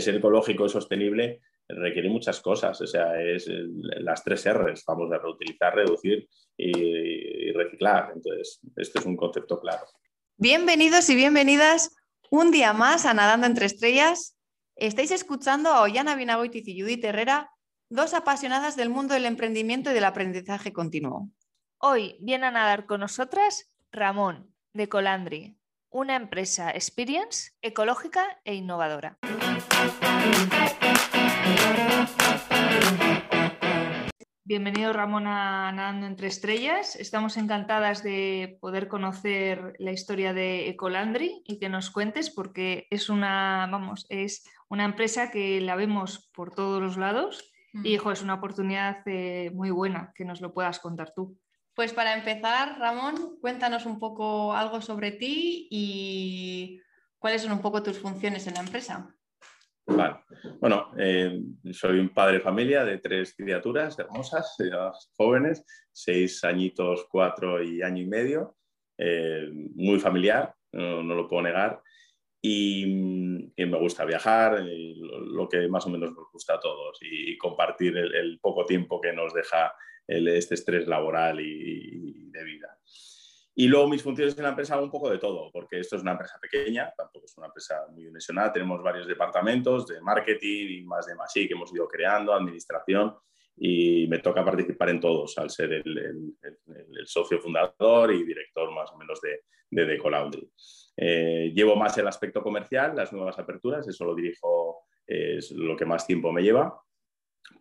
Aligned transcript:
ser 0.00 0.16
ecológico 0.16 0.66
y 0.66 0.68
sostenible 0.68 1.40
requiere 1.76 2.08
muchas 2.08 2.40
cosas, 2.40 2.80
o 2.80 2.86
sea, 2.86 3.20
es 3.20 3.46
las 3.48 4.24
tres 4.24 4.44
R's, 4.52 4.84
vamos 4.86 5.12
a 5.12 5.18
reutilizar, 5.18 5.74
reducir 5.74 6.28
y, 6.56 7.52
reciclar. 7.52 8.12
Entonces, 8.14 8.60
esto 8.76 9.00
es 9.00 9.06
un 9.06 9.16
concepto 9.16 9.60
claro. 9.60 9.84
Bienvenidos 10.36 11.08
y 11.10 11.16
bienvenidas 11.16 11.94
un 12.30 12.50
día 12.50 12.72
más 12.72 13.06
a 13.06 13.14
Nadando 13.14 13.46
entre 13.46 13.66
Estrellas. 13.66 14.36
Estáis 14.76 15.10
escuchando 15.10 15.70
a 15.70 15.82
Ollana 15.82 16.14
Vinagoitiz 16.14 16.66
y 16.68 16.80
Judith 16.80 17.04
Herrera, 17.04 17.50
dos 17.90 18.14
apasionadas 18.14 18.76
del 18.76 18.88
mundo 18.88 19.14
del 19.14 19.26
emprendimiento 19.26 19.90
y 19.90 19.94
del 19.94 20.04
aprendizaje 20.04 20.72
continuo. 20.72 21.28
Hoy 21.78 22.16
viene 22.20 22.46
a 22.46 22.50
nadar 22.50 22.86
con 22.86 23.00
nosotras 23.00 23.70
Ramón, 23.90 24.54
de 24.72 24.88
Colandri, 24.88 25.58
una 25.90 26.14
empresa 26.14 26.70
experience, 26.70 27.52
ecológica 27.62 28.40
e 28.44 28.54
innovadora. 28.54 29.18
Bienvenido 34.50 34.92
Ramón 34.92 35.28
a 35.28 35.70
Nadando 35.70 36.06
entre 36.08 36.26
Estrellas. 36.26 36.96
Estamos 36.96 37.36
encantadas 37.36 38.02
de 38.02 38.58
poder 38.60 38.88
conocer 38.88 39.74
la 39.78 39.92
historia 39.92 40.32
de 40.32 40.68
Ecolandry 40.68 41.44
y 41.46 41.60
que 41.60 41.68
nos 41.68 41.90
cuentes 41.90 42.30
porque 42.30 42.88
es 42.90 43.08
una, 43.08 43.68
vamos, 43.70 44.06
es 44.08 44.42
una 44.68 44.84
empresa 44.84 45.30
que 45.30 45.60
la 45.60 45.76
vemos 45.76 46.28
por 46.34 46.52
todos 46.52 46.82
los 46.82 46.96
lados 46.96 47.52
y 47.72 47.94
hijo, 47.94 48.10
es 48.10 48.22
una 48.22 48.34
oportunidad 48.34 49.06
eh, 49.06 49.52
muy 49.54 49.70
buena 49.70 50.12
que 50.16 50.24
nos 50.24 50.40
lo 50.40 50.52
puedas 50.52 50.80
contar 50.80 51.12
tú. 51.14 51.38
Pues 51.72 51.92
para 51.92 52.14
empezar, 52.14 52.76
Ramón, 52.80 53.38
cuéntanos 53.40 53.86
un 53.86 54.00
poco 54.00 54.52
algo 54.52 54.82
sobre 54.82 55.12
ti 55.12 55.68
y 55.70 56.80
cuáles 57.20 57.42
son 57.42 57.52
un 57.52 57.60
poco 57.60 57.84
tus 57.84 58.00
funciones 58.00 58.48
en 58.48 58.54
la 58.54 58.60
empresa. 58.60 59.14
Vale. 59.96 60.16
Bueno, 60.60 60.92
eh, 60.98 61.40
soy 61.72 61.98
un 61.98 62.10
padre 62.10 62.34
de 62.34 62.40
familia 62.40 62.84
de 62.84 62.98
tres 62.98 63.34
criaturas 63.36 63.98
hermosas, 63.98 64.56
jóvenes, 65.16 65.64
seis 65.92 66.42
añitos, 66.44 67.06
cuatro 67.10 67.62
y 67.62 67.82
año 67.82 68.02
y 68.02 68.06
medio, 68.06 68.56
eh, 68.98 69.48
muy 69.74 69.98
familiar, 69.98 70.54
no, 70.72 71.02
lo 71.02 71.28
puedo 71.28 71.42
negar, 71.42 71.82
y, 72.42 72.86
me 72.86 73.78
gusta 73.78 74.04
viajar, 74.04 74.62
lo, 74.64 75.48
que 75.48 75.68
más 75.68 75.86
o 75.86 75.90
menos 75.90 76.12
nos 76.12 76.30
gusta 76.32 76.54
a 76.54 76.60
todos, 76.60 76.98
y, 77.02 77.36
compartir 77.36 77.96
el, 77.96 78.38
poco 78.40 78.64
tiempo 78.64 79.00
que 79.00 79.12
nos 79.12 79.34
deja 79.34 79.74
este 80.06 80.54
estrés 80.54 80.86
laboral 80.86 81.40
y 81.40 82.30
de 82.30 82.44
vida. 82.44 82.78
Y 83.54 83.66
luego 83.66 83.88
mis 83.88 84.02
funciones 84.02 84.36
en 84.36 84.44
la 84.44 84.50
empresa 84.50 84.74
hago 84.74 84.84
un 84.84 84.90
poco 84.90 85.10
de 85.10 85.18
todo, 85.18 85.50
porque 85.52 85.80
esto 85.80 85.96
es 85.96 86.02
una 86.02 86.12
empresa 86.12 86.38
pequeña, 86.40 86.92
tampoco 86.96 87.26
es 87.26 87.36
una 87.36 87.48
empresa 87.48 87.84
muy 87.90 88.04
dimensionada, 88.04 88.52
tenemos 88.52 88.82
varios 88.82 89.06
departamentos 89.06 89.86
de 89.86 90.00
marketing 90.00 90.66
y 90.70 90.82
más 90.82 91.06
de 91.06 91.16
más, 91.16 91.32
sí, 91.32 91.48
que 91.48 91.54
hemos 91.54 91.74
ido 91.74 91.88
creando, 91.88 92.32
administración, 92.32 93.14
y 93.56 94.06
me 94.08 94.20
toca 94.20 94.44
participar 94.44 94.90
en 94.90 95.00
todos 95.00 95.36
al 95.36 95.50
ser 95.50 95.72
el, 95.72 96.34
socio 97.04 97.40
fundador 97.40 98.12
y 98.12 98.24
director 98.24 98.72
más 98.72 98.90
o 98.92 98.96
menos 98.96 99.20
de, 99.20 99.42
de 99.70 99.84
Deco 99.84 100.08
Laundry. 100.08 100.50
Eh, 100.96 101.52
llevo 101.54 101.76
más 101.76 101.96
el 101.98 102.06
aspecto 102.06 102.42
comercial, 102.42 102.94
las 102.94 103.12
nuevas 103.12 103.38
aperturas, 103.38 103.86
eso 103.88 104.04
lo 104.04 104.14
dirijo, 104.14 104.86
es 105.06 105.50
lo 105.50 105.76
que 105.76 105.84
más 105.84 106.06
tiempo 106.06 106.32
me 106.32 106.42
lleva, 106.42 106.80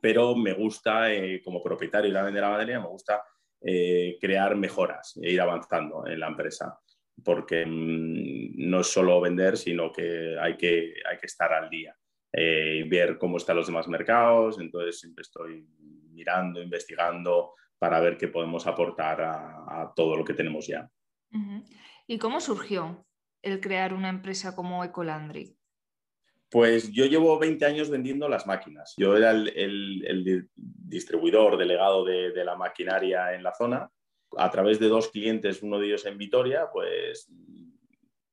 pero 0.02 0.36
me 0.36 0.54
gusta, 0.54 1.12
eh, 1.12 1.42
como 1.44 1.64
propietario 1.64 2.10
de 2.10 2.14
la 2.14 2.42
lavandería, 2.42 2.80
me 2.80 2.88
gusta 2.88 3.24
eh, 3.62 4.18
crear 4.22 4.56
mejoras 4.56 5.18
e 5.22 5.34
ir 5.34 5.42
avanzando 5.42 6.08
en 6.08 6.20
la 6.20 6.28
empresa, 6.28 6.80
porque 7.24 7.66
mm, 7.66 8.70
no 8.70 8.82
es 8.82 8.88
solo 8.88 9.20
vender, 9.20 9.58
sino 9.58 9.92
que 9.92 10.38
hay 10.40 10.56
que, 10.56 10.94
hay 11.10 11.18
que 11.18 11.26
estar 11.26 11.52
al 11.52 11.70
día 11.70 11.96
eh, 12.32 12.84
y 12.84 12.90
ver 12.90 13.18
cómo 13.18 13.38
están 13.38 13.58
los 13.58 13.68
demás 13.68 13.88
mercados. 13.88 14.60
Entonces 14.60 15.00
siempre 15.00 15.24
estoy 15.24 15.68
mirando, 16.12 16.62
investigando 16.62 17.54
para 17.78 18.00
ver 18.00 18.18
qué 18.18 18.28
podemos 18.28 18.68
aportar 18.68 19.22
a, 19.22 19.94
todo 19.96 20.16
lo 20.16 20.26
que 20.26 20.34
tenemos 20.34 20.68
ya. 20.68 20.90
¿Y 22.08 22.18
cómo 22.18 22.42
surgió 22.42 23.06
el 23.42 23.62
crear 23.62 23.94
una 23.94 24.10
empresa 24.10 24.56
como 24.56 24.84
Ecolandry? 24.84 25.59
Pues 26.50 26.92
yo 26.92 27.06
llevo 27.06 27.38
20 27.38 27.64
años 27.66 27.90
vendiendo 27.90 28.28
las 28.28 28.48
máquinas. 28.48 28.96
Yo 28.98 29.16
era 29.16 29.32
el, 29.32 30.50
distribuidor 30.56 31.58
delegado 31.58 32.04
de, 32.04 32.44
la 32.44 32.56
maquinaria 32.56 33.34
en 33.36 33.44
la 33.44 33.54
zona. 33.54 33.92
A 34.38 34.50
través 34.50 34.80
de 34.80 34.88
dos 34.88 35.10
clientes, 35.10 35.62
uno 35.62 35.80
de 35.80 35.88
ellos 35.88 36.06
en 36.06 36.18
Vitoria, 36.18 36.68
pues 36.74 37.32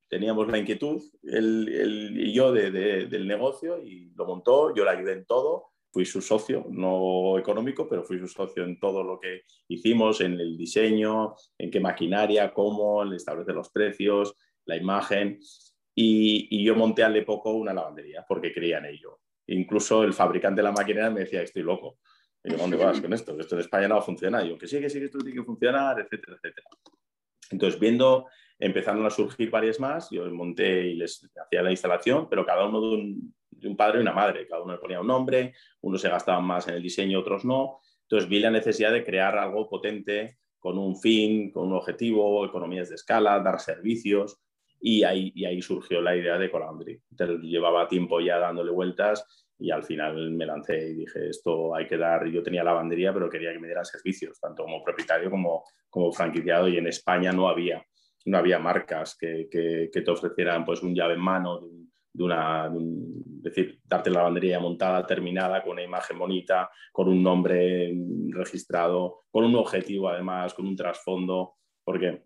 teníamos 0.09 0.49
la 0.49 0.59
inquietud, 0.59 1.03
él, 1.23 2.15
y 2.17 2.33
yo, 2.33 2.53
del 2.53 3.29
negocio 3.29 3.83
y 3.83 4.13
lo 4.15 4.25
montó. 4.25 4.75
Yo 4.75 4.85
le 4.85 4.91
ayudé 4.91 5.13
en 5.13 5.27
todo. 5.27 5.67
Fui 5.93 6.05
su 6.05 6.21
socio, 6.21 6.67
no 6.69 7.39
económico, 7.39 7.89
pero 7.89 8.05
fui 8.05 8.19
su 8.19 8.29
socio 8.29 8.65
en 8.65 8.79
todo 8.79 9.03
lo 9.03 9.19
que 9.19 9.43
hicimos, 9.69 10.21
en 10.21 10.39
el 10.39 10.57
diseño, 10.57 11.35
en 11.57 11.71
qué 11.71 11.81
maquinaria, 11.81 12.53
cómo, 12.53 13.03
en 13.03 13.15
establecer 13.15 13.55
los 13.55 13.71
precios, 13.71 14.35
la 14.67 14.77
imagen. 14.77 15.39
Y, 15.99 16.63
yo 16.63 16.77
monté 16.77 17.03
hace 17.03 17.23
poco 17.23 17.53
una 17.53 17.73
lavandería 17.73 18.25
porque 18.29 18.53
creía 18.53 18.79
en 18.79 18.85
ello. 18.85 19.21
Incluso 19.47 20.05
el 20.05 20.13
fabricante 20.13 20.61
de 20.61 20.65
la 20.65 20.73
máquina 20.73 21.09
me 21.09 21.21
decía, 21.21 21.41
estoy 21.41 21.63
loco. 21.63 21.99
Y 22.45 22.51
yo, 22.51 22.59
¿dónde 22.59 22.77
vas 22.77 23.01
con 23.01 23.13
esto? 23.15 23.39
Esto 23.41 23.55
en 23.55 23.63
España 23.63 23.89
no 23.89 24.03
funciona. 24.03 24.45
Y 24.45 24.51
yo, 24.51 24.59
que 24.59 24.69
sí, 24.69 24.79
que 24.79 24.91
sí, 24.91 24.99
que 24.99 25.07
esto 25.07 25.19
tiene 25.19 25.41
que 25.41 25.45
funcionar, 25.45 25.99
etcétera, 25.99 26.37
etcétera. 26.37 26.69
Entonces, 27.51 27.81
viendo, 27.81 28.27
empezaron 28.59 29.07
a 29.07 29.11
surgir 29.11 29.51
varias 29.51 29.81
más, 29.81 30.11
yo 30.11 30.31
monté 30.31 30.89
y 30.89 30.95
les 30.97 31.27
hacía 31.43 31.63
la 31.63 31.71
instalación, 31.71 32.29
pero 32.29 32.45
cada 32.45 32.67
uno 32.67 32.81
de 32.81 32.89
un, 32.89 33.35
de 33.51 33.69
un 33.69 33.77
padre 33.77 33.99
y 33.99 34.03
una 34.03 34.13
madre. 34.13 34.47
Cada 34.47 34.63
uno 34.63 34.75
le 34.75 34.79
ponía 34.79 35.01
un 35.01 35.07
nombre, 35.07 35.55
unos 35.81 36.03
se 36.03 36.11
gastaban 36.11 36.45
más 36.45 36.69
en 36.69 36.75
el 36.75 36.83
diseño, 36.83 37.21
otros 37.21 37.47
no. 37.47 37.81
Entonces, 38.03 38.29
vi 38.29 38.41
la 38.41 38.51
necesidad 38.51 38.93
de 38.93 39.03
crear 39.03 39.39
algo 39.39 39.67
potente 39.67 40.41
con 40.59 40.77
un 40.77 41.01
fin, 41.01 41.51
con 41.53 41.69
un 41.69 41.75
objetivo, 41.75 42.45
economías 42.45 42.91
de 42.91 42.97
escala, 42.97 43.41
dar 43.41 43.61
servicios 43.61 44.43
y 44.81 45.03
ahí, 45.03 45.33
y 45.35 45.45
ahí 45.45 45.63
surgió 45.63 46.01
la 46.01 46.17
idea 46.17 46.39
de 46.39 46.51
Colandry. 46.51 47.01
Llevaba 47.43 47.89
tiempo 47.89 48.21
ya 48.21 48.39
dándole 48.39 48.71
vueltas 48.71 49.47
y 49.59 49.71
al 49.71 49.83
final 49.83 50.31
me 50.33 50.47
lancé 50.47 50.91
y 50.91 50.95
dije, 50.95 51.31
esto 51.31 51.75
hay 51.75 51.87
que 51.87 51.97
dar, 51.97 52.27
yo 52.27 52.43
tenía 52.43 52.63
lavandería, 52.63 53.13
pero 53.13 53.31
quería 53.31 53.53
que 53.53 53.59
me 53.59 53.69
dieran 53.69 53.85
servicios, 53.85 54.39
tanto 54.39 54.65
como 54.65 54.83
propietario 54.83 55.31
como, 55.31 55.65
como 55.89 56.13
franquiciado, 56.13 56.69
y 56.69 56.77
en 56.77 56.87
España 56.87 57.33
no 57.33 57.49
había, 57.49 57.85
no 58.27 58.39
había 58.39 58.59
marcas 58.59 59.17
que, 59.19 59.49
que, 59.51 59.89
te 59.91 60.11
ofrecieran 60.11 60.65
pues, 60.65 60.83
un 60.83 60.95
llave 60.95 61.15
en 61.15 61.21
mano, 61.21 61.61
de, 62.13 62.23
una, 62.23 62.67
es 62.67 63.43
decir, 63.43 63.81
darte 63.85 64.11
la 64.11 64.19
lavandería 64.19 64.61
montada, 64.61 65.07
terminada, 65.07 65.63
con 65.63 65.73
una 65.73 65.83
imagen 65.83 66.19
bonita, 66.19 66.71
con 66.93 67.09
un 67.09 67.23
nombre 67.23 67.95
registrado, 68.31 69.25
con 69.31 69.45
un 69.45 69.55
objetivo 69.55 70.09
además, 70.09 70.55
con 70.55 70.67
un 70.67 70.77
trasfondo, 70.77 71.55
porque 71.85 72.25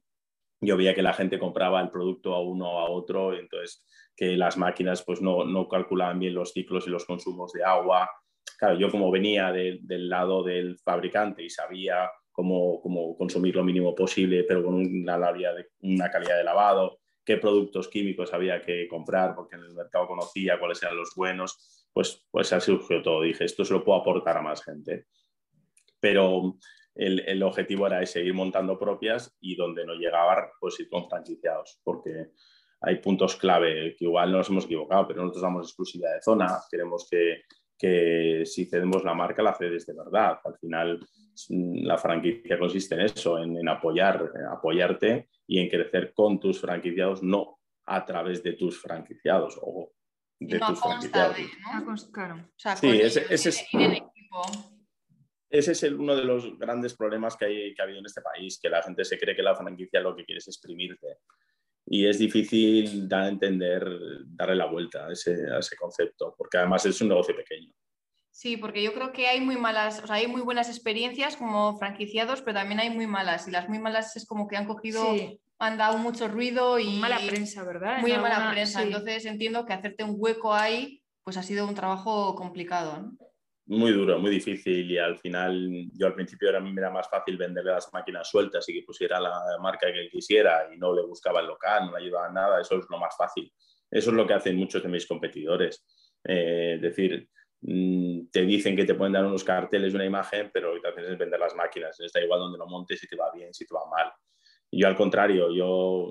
yo 0.60 0.76
veía 0.76 0.94
que 0.94 1.02
la 1.02 1.14
gente 1.14 1.38
compraba 1.38 1.80
el 1.80 1.90
producto 1.90 2.34
a 2.34 2.40
uno 2.40 2.70
o 2.70 2.78
a 2.80 2.90
otro, 2.90 3.34
entonces 3.34 3.84
que 4.14 4.36
las 4.36 4.58
máquinas 4.58 5.02
pues 5.02 5.22
no, 5.22 5.44
no, 5.44 5.68
calculaban 5.68 6.18
bien 6.18 6.34
los 6.34 6.52
ciclos 6.52 6.86
y 6.86 6.90
los 6.90 7.06
consumos 7.06 7.52
de 7.52 7.64
agua. 7.64 8.10
Claro, 8.58 8.78
yo 8.78 8.90
como 8.90 9.10
venía 9.10 9.50
del 9.52 10.08
lado 10.08 10.42
del 10.42 10.78
fabricante 10.78 11.42
y 11.42 11.48
sabía 11.48 12.10
cómo, 12.30 12.80
cómo, 12.82 13.16
consumir 13.16 13.56
lo 13.56 13.64
mínimo 13.64 13.94
posible, 13.94 14.44
pero 14.44 14.62
con 14.62 14.74
una, 14.74 15.32
de, 15.32 15.68
una 15.80 16.10
calidad 16.10 16.36
de 16.36 16.44
lavado, 16.44 17.00
qué 17.24 17.38
productos 17.38 17.88
químicos 17.88 18.34
había 18.34 18.60
que 18.60 18.86
comprar, 18.88 19.34
porque 19.34 19.56
en 19.56 19.62
el 19.62 19.74
mercado 19.74 20.06
conocía 20.06 20.58
cuáles 20.58 20.82
eran 20.82 20.96
los 20.96 21.14
buenos, 21.14 21.86
pues, 21.92 22.26
pues 22.30 22.52
así 22.52 22.66
surgió 22.66 23.02
todo. 23.02 23.22
Dije, 23.22 23.44
esto 23.44 23.64
se 23.64 23.72
lo 23.72 23.82
puedo 23.82 23.98
aportar 23.98 24.36
a 24.36 24.42
más 24.42 24.62
gente. 24.62 25.06
Pero 25.98 26.56
el, 26.94 27.42
objetivo 27.42 27.86
era 27.86 28.02
ese, 28.02 28.22
ir 28.22 28.34
montando 28.34 28.78
propias 28.78 29.36
y 29.40 29.56
donde 29.56 29.84
no 29.84 29.94
llegaba, 29.94 30.50
pues 30.60 30.78
ir 30.80 30.88
con 30.88 31.08
franquiciados, 31.08 31.80
porque 31.82 32.32
hay 32.80 32.96
puntos 32.96 33.36
clave 33.36 33.94
que 33.98 34.06
igual 34.06 34.32
no 34.32 34.38
nos 34.38 34.48
hemos 34.48 34.64
equivocado, 34.64 35.06
pero 35.06 35.22
nosotros 35.22 35.42
damos 35.42 35.66
exclusividad 35.66 36.14
de 36.14 36.22
zona, 36.22 36.58
queremos 36.70 37.08
que, 37.10 37.42
si 38.44 38.66
cedemos 38.66 39.04
la 39.04 39.14
marca 39.14 39.42
la 39.42 39.54
cedes 39.54 39.86
de 39.86 39.94
verdad. 39.94 40.38
Al 40.44 40.58
final 40.58 41.00
la 41.48 41.96
franquicia 41.96 42.58
consiste 42.58 42.94
en 42.94 43.00
eso, 43.02 43.42
en, 43.42 43.66
apoyar, 43.68 44.30
apoyarte 44.52 45.30
y 45.46 45.60
en 45.60 45.68
crecer 45.70 46.12
con 46.12 46.38
tus 46.38 46.60
franquiciados, 46.60 47.22
no 47.22 47.58
a 47.86 48.04
través 48.04 48.42
de 48.42 48.52
tus 48.52 48.78
franquiciados 48.80 49.58
o 49.62 49.92
de 50.38 50.58
tus 50.58 50.80
franquiciados. 50.80 51.36
sí, 52.76 52.88
ese, 52.88 53.26
es... 53.30 53.66
Ese 55.50 55.72
es 55.72 55.82
uno 55.82 56.14
de 56.14 56.24
los 56.24 56.56
grandes 56.58 56.94
problemas 56.94 57.36
que, 57.36 57.44
hay, 57.44 57.74
que 57.74 57.82
ha 57.82 57.84
habido 57.84 57.98
en 57.98 58.06
este 58.06 58.22
país, 58.22 58.58
que 58.62 58.70
la 58.70 58.82
gente 58.82 59.04
se 59.04 59.18
cree 59.18 59.34
que 59.34 59.42
la 59.42 59.56
franquicia 59.56 60.00
lo 60.00 60.14
que 60.14 60.24
quiere 60.24 60.38
es 60.38 60.46
exprimirte. 60.46 61.18
Y 61.86 62.06
es 62.06 62.18
difícil 62.18 63.08
dar 63.08 63.24
a 63.24 63.28
entender, 63.28 63.84
darle 64.26 64.54
la 64.54 64.66
vuelta 64.66 65.06
a 65.06 65.12
ese, 65.12 65.76
concepto, 65.78 66.34
porque 66.38 66.58
además 66.58 66.86
es 66.86 67.00
un 67.00 67.08
negocio 67.08 67.34
pequeño. 67.34 67.72
Sí, 68.30 68.56
porque 68.56 68.82
yo 68.82 68.94
creo 68.94 69.12
que 69.12 69.26
hay 69.26 69.40
muy 69.40 69.56
malas, 69.56 70.00
o 70.02 70.06
sea, 70.06 70.16
hay 70.16 70.28
muy 70.28 70.40
buenas 70.40 70.68
experiencias 70.68 71.36
como 71.36 71.76
franquiciados, 71.78 72.42
pero 72.42 72.54
también 72.54 72.78
hay 72.78 72.90
muy 72.90 73.08
malas. 73.08 73.48
Y 73.48 73.50
las 73.50 73.68
muy 73.68 73.80
malas 73.80 74.14
es 74.14 74.24
como 74.26 74.46
que 74.46 74.56
han 74.56 74.66
cogido, 74.66 75.04
han 75.58 75.76
dado 75.78 75.98
mucho 75.98 76.28
ruido 76.28 76.78
y. 76.78 77.00
Mala 77.00 77.18
prensa, 77.26 77.64
¿verdad? 77.64 77.98
Muy 78.00 78.12
mala 78.12 78.52
prensa. 78.52 78.82
Entonces 78.82 79.26
entiendo 79.26 79.66
que 79.66 79.72
hacerte 79.72 80.04
un 80.04 80.14
hueco 80.16 80.54
ahí 80.54 81.00
pues 81.24 81.36
ha 81.36 81.42
sido 81.42 81.66
un 81.66 81.74
trabajo 81.74 82.34
complicado. 82.34 83.12
Muy 83.70 83.92
duro, 83.92 84.18
muy 84.18 84.32
difícil 84.32 84.90
y 84.90 84.98
al 84.98 85.16
final 85.16 85.88
yo 85.92 86.08
al 86.08 86.14
principio 86.14 86.48
era, 86.48 86.58
era 86.58 86.90
más 86.90 87.08
fácil 87.08 87.36
venderle 87.36 87.70
las 87.70 87.88
máquinas 87.92 88.28
sueltas 88.28 88.68
y 88.68 88.74
que 88.74 88.82
pusiera 88.82 89.20
la 89.20 89.30
marca 89.60 89.92
que 89.92 90.00
él 90.00 90.10
quisiera 90.10 90.68
y 90.74 90.76
no 90.76 90.92
le 90.92 91.02
buscaba 91.02 91.38
el 91.38 91.46
local, 91.46 91.86
no 91.86 91.96
le 91.96 92.04
ayudaba 92.04 92.28
nada, 92.30 92.60
eso 92.60 92.78
es 92.78 92.86
lo 92.90 92.98
más 92.98 93.16
fácil. 93.16 93.52
Eso 93.88 94.10
es 94.10 94.16
lo 94.16 94.26
que 94.26 94.34
hacen 94.34 94.56
muchos 94.56 94.82
de 94.82 94.88
mis 94.88 95.06
competidores. 95.06 95.84
Eh, 96.24 96.72
es 96.74 96.82
decir, 96.82 97.28
mm, 97.60 98.30
te 98.32 98.42
dicen 98.42 98.74
que 98.74 98.84
te 98.84 98.96
pueden 98.96 99.12
dar 99.12 99.24
unos 99.24 99.44
carteles, 99.44 99.94
una 99.94 100.04
imagen, 100.04 100.50
pero 100.52 100.74
lo 100.74 100.82
que 100.82 100.88
hacen 100.88 101.04
es 101.04 101.16
vender 101.16 101.38
las 101.38 101.54
máquinas. 101.54 102.00
Está 102.00 102.20
igual 102.20 102.40
donde 102.40 102.58
lo 102.58 102.66
montes, 102.66 102.98
si 102.98 103.06
te 103.06 103.14
va 103.14 103.30
bien, 103.32 103.54
si 103.54 103.64
te 103.66 103.74
va 103.74 103.82
mal. 103.88 104.12
Yo 104.72 104.86
al 104.86 104.96
contrario, 104.96 105.52
yo, 105.52 106.10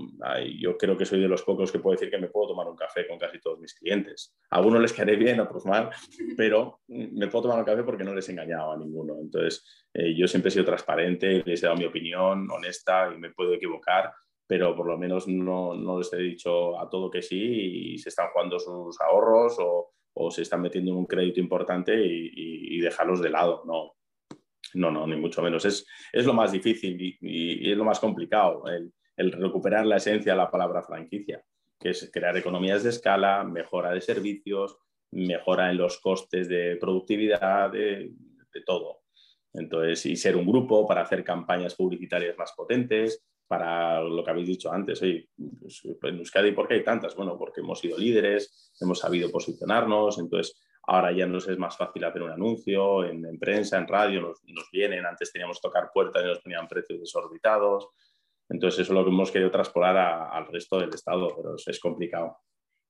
yo 0.57 0.77
creo 0.77 0.97
que 0.97 1.05
soy 1.05 1.21
de 1.21 1.29
los 1.29 1.43
pocos 1.43 1.71
que 1.71 1.79
puedo 1.79 1.93
decir 1.93 2.11
que 2.11 2.17
me 2.17 2.27
puedo 2.27 2.49
tomar 2.49 2.67
un 2.67 2.75
café 2.75 3.07
con 3.07 3.17
casi 3.17 3.39
todos 3.39 3.57
mis 3.59 3.73
clientes. 3.73 4.35
A 4.49 4.57
algunos 4.57 4.81
les 4.81 4.91
caeré 4.91 5.15
bien, 5.15 5.39
a 5.39 5.43
otros 5.43 5.65
mal, 5.65 5.89
pero 6.37 6.81
me 6.87 7.27
puedo 7.27 7.43
tomar 7.43 7.59
un 7.59 7.65
café 7.65 7.83
porque 7.83 8.03
no 8.03 8.13
les 8.13 8.27
he 8.27 8.33
engañado 8.33 8.73
a 8.73 8.77
ninguno. 8.77 9.15
Entonces, 9.21 9.87
eh, 9.93 10.13
yo 10.13 10.27
siempre 10.27 10.49
he 10.49 10.51
sido 10.51 10.65
transparente, 10.65 11.41
les 11.45 11.63
he 11.63 11.67
dado 11.67 11.77
mi 11.77 11.85
opinión 11.85 12.51
honesta 12.51 13.09
y 13.15 13.17
me 13.17 13.31
puedo 13.31 13.53
equivocar, 13.53 14.11
pero 14.45 14.75
por 14.75 14.87
lo 14.87 14.97
menos 14.97 15.27
no, 15.29 15.73
no 15.75 15.99
les 15.99 16.11
he 16.11 16.17
dicho 16.17 16.77
a 16.81 16.89
todo 16.89 17.09
que 17.09 17.21
sí 17.21 17.93
y 17.93 17.97
se 17.97 18.09
están 18.09 18.27
jugando 18.33 18.59
sus 18.59 18.99
ahorros 18.99 19.55
o, 19.59 19.91
o 20.15 20.31
se 20.31 20.41
están 20.41 20.61
metiendo 20.61 20.91
en 20.91 20.97
un 20.97 21.05
crédito 21.05 21.39
importante 21.39 21.95
y, 21.95 22.31
y 22.35 22.81
dejarlos 22.81 23.21
de 23.21 23.29
lado. 23.29 23.63
No, 23.65 23.93
no, 24.73 24.91
no, 24.91 25.07
ni 25.07 25.15
mucho 25.15 25.41
menos. 25.41 25.65
Es, 25.65 25.85
es 26.11 26.25
lo 26.25 26.33
más 26.33 26.51
difícil 26.51 27.17
y, 27.21 27.71
es 27.71 27.77
lo 27.77 27.85
más 27.85 27.99
complicado, 27.99 28.63
el, 28.67 28.91
recuperar 29.31 29.85
la 29.85 29.97
esencia 29.97 30.31
de 30.31 30.37
la 30.37 30.49
palabra 30.49 30.81
franquicia, 30.81 31.43
que 31.77 31.89
es 31.89 32.09
crear 32.11 32.35
economías 32.37 32.83
de 32.83 32.89
escala, 32.89 33.43
mejora 33.43 33.91
de 33.91 34.01
servicios, 34.01 34.77
mejora 35.11 35.71
en 35.71 35.77
los 35.77 35.99
costes 35.99 36.47
de 36.47 36.77
productividad, 36.77 37.71
de, 37.71 38.13
todo. 38.65 39.03
Entonces, 39.53 40.05
y 40.05 40.15
ser 40.17 40.35
un 40.35 40.45
grupo 40.45 40.85
para 40.85 41.01
hacer 41.01 41.23
campañas 41.23 41.75
publicitarias 41.75 42.37
más 42.37 42.51
potentes, 42.51 43.23
para 43.47 44.01
lo 44.01 44.23
que 44.23 44.29
habéis 44.29 44.47
dicho 44.47 44.71
antes, 44.71 45.01
oye, 45.01 45.29
pues, 45.59 45.81
en 46.03 46.17
Euskadi, 46.19 46.51
¿por 46.51 46.67
qué 46.67 46.75
hay 46.75 46.83
tantas? 46.83 47.15
Bueno, 47.15 47.37
porque 47.37 47.61
hemos 47.61 47.79
sido 47.79 47.97
líderes, 47.97 48.73
hemos 48.81 48.99
sabido 48.99 49.31
posicionarnos, 49.31 50.19
entonces 50.19 50.61
Ahora 50.91 51.11
ya 51.11 51.27
nos 51.27 51.47
es 51.47 51.59
más 51.59 51.77
fácil 51.77 52.03
hacer 52.03 52.23
un 52.23 52.31
anuncio 52.31 53.05
en, 53.05 53.37
prensa, 53.37 53.77
en 53.77 53.87
radio, 53.87 54.21
nos, 54.21 54.71
vienen. 54.71 55.05
Antes 55.05 55.31
teníamos 55.31 55.57
que 55.57 55.67
tocar 55.67 55.91
puertas 55.93 56.23
y 56.23 56.27
nos 56.27 56.39
ponían 56.39 56.67
precios 56.67 56.99
desorbitados. 56.99 57.89
Entonces, 58.49 58.79
eso 58.79 58.93
es 58.93 58.97
lo 58.97 59.03
que 59.03 59.11
hemos 59.11 59.29
querido 59.29 59.51
traspolar 59.51 59.95
al 59.97 60.47
resto 60.47 60.79
del 60.79 60.89
Estado, 60.89 61.31
pero 61.35 61.55
es, 61.63 61.79
complicado. 61.79 62.39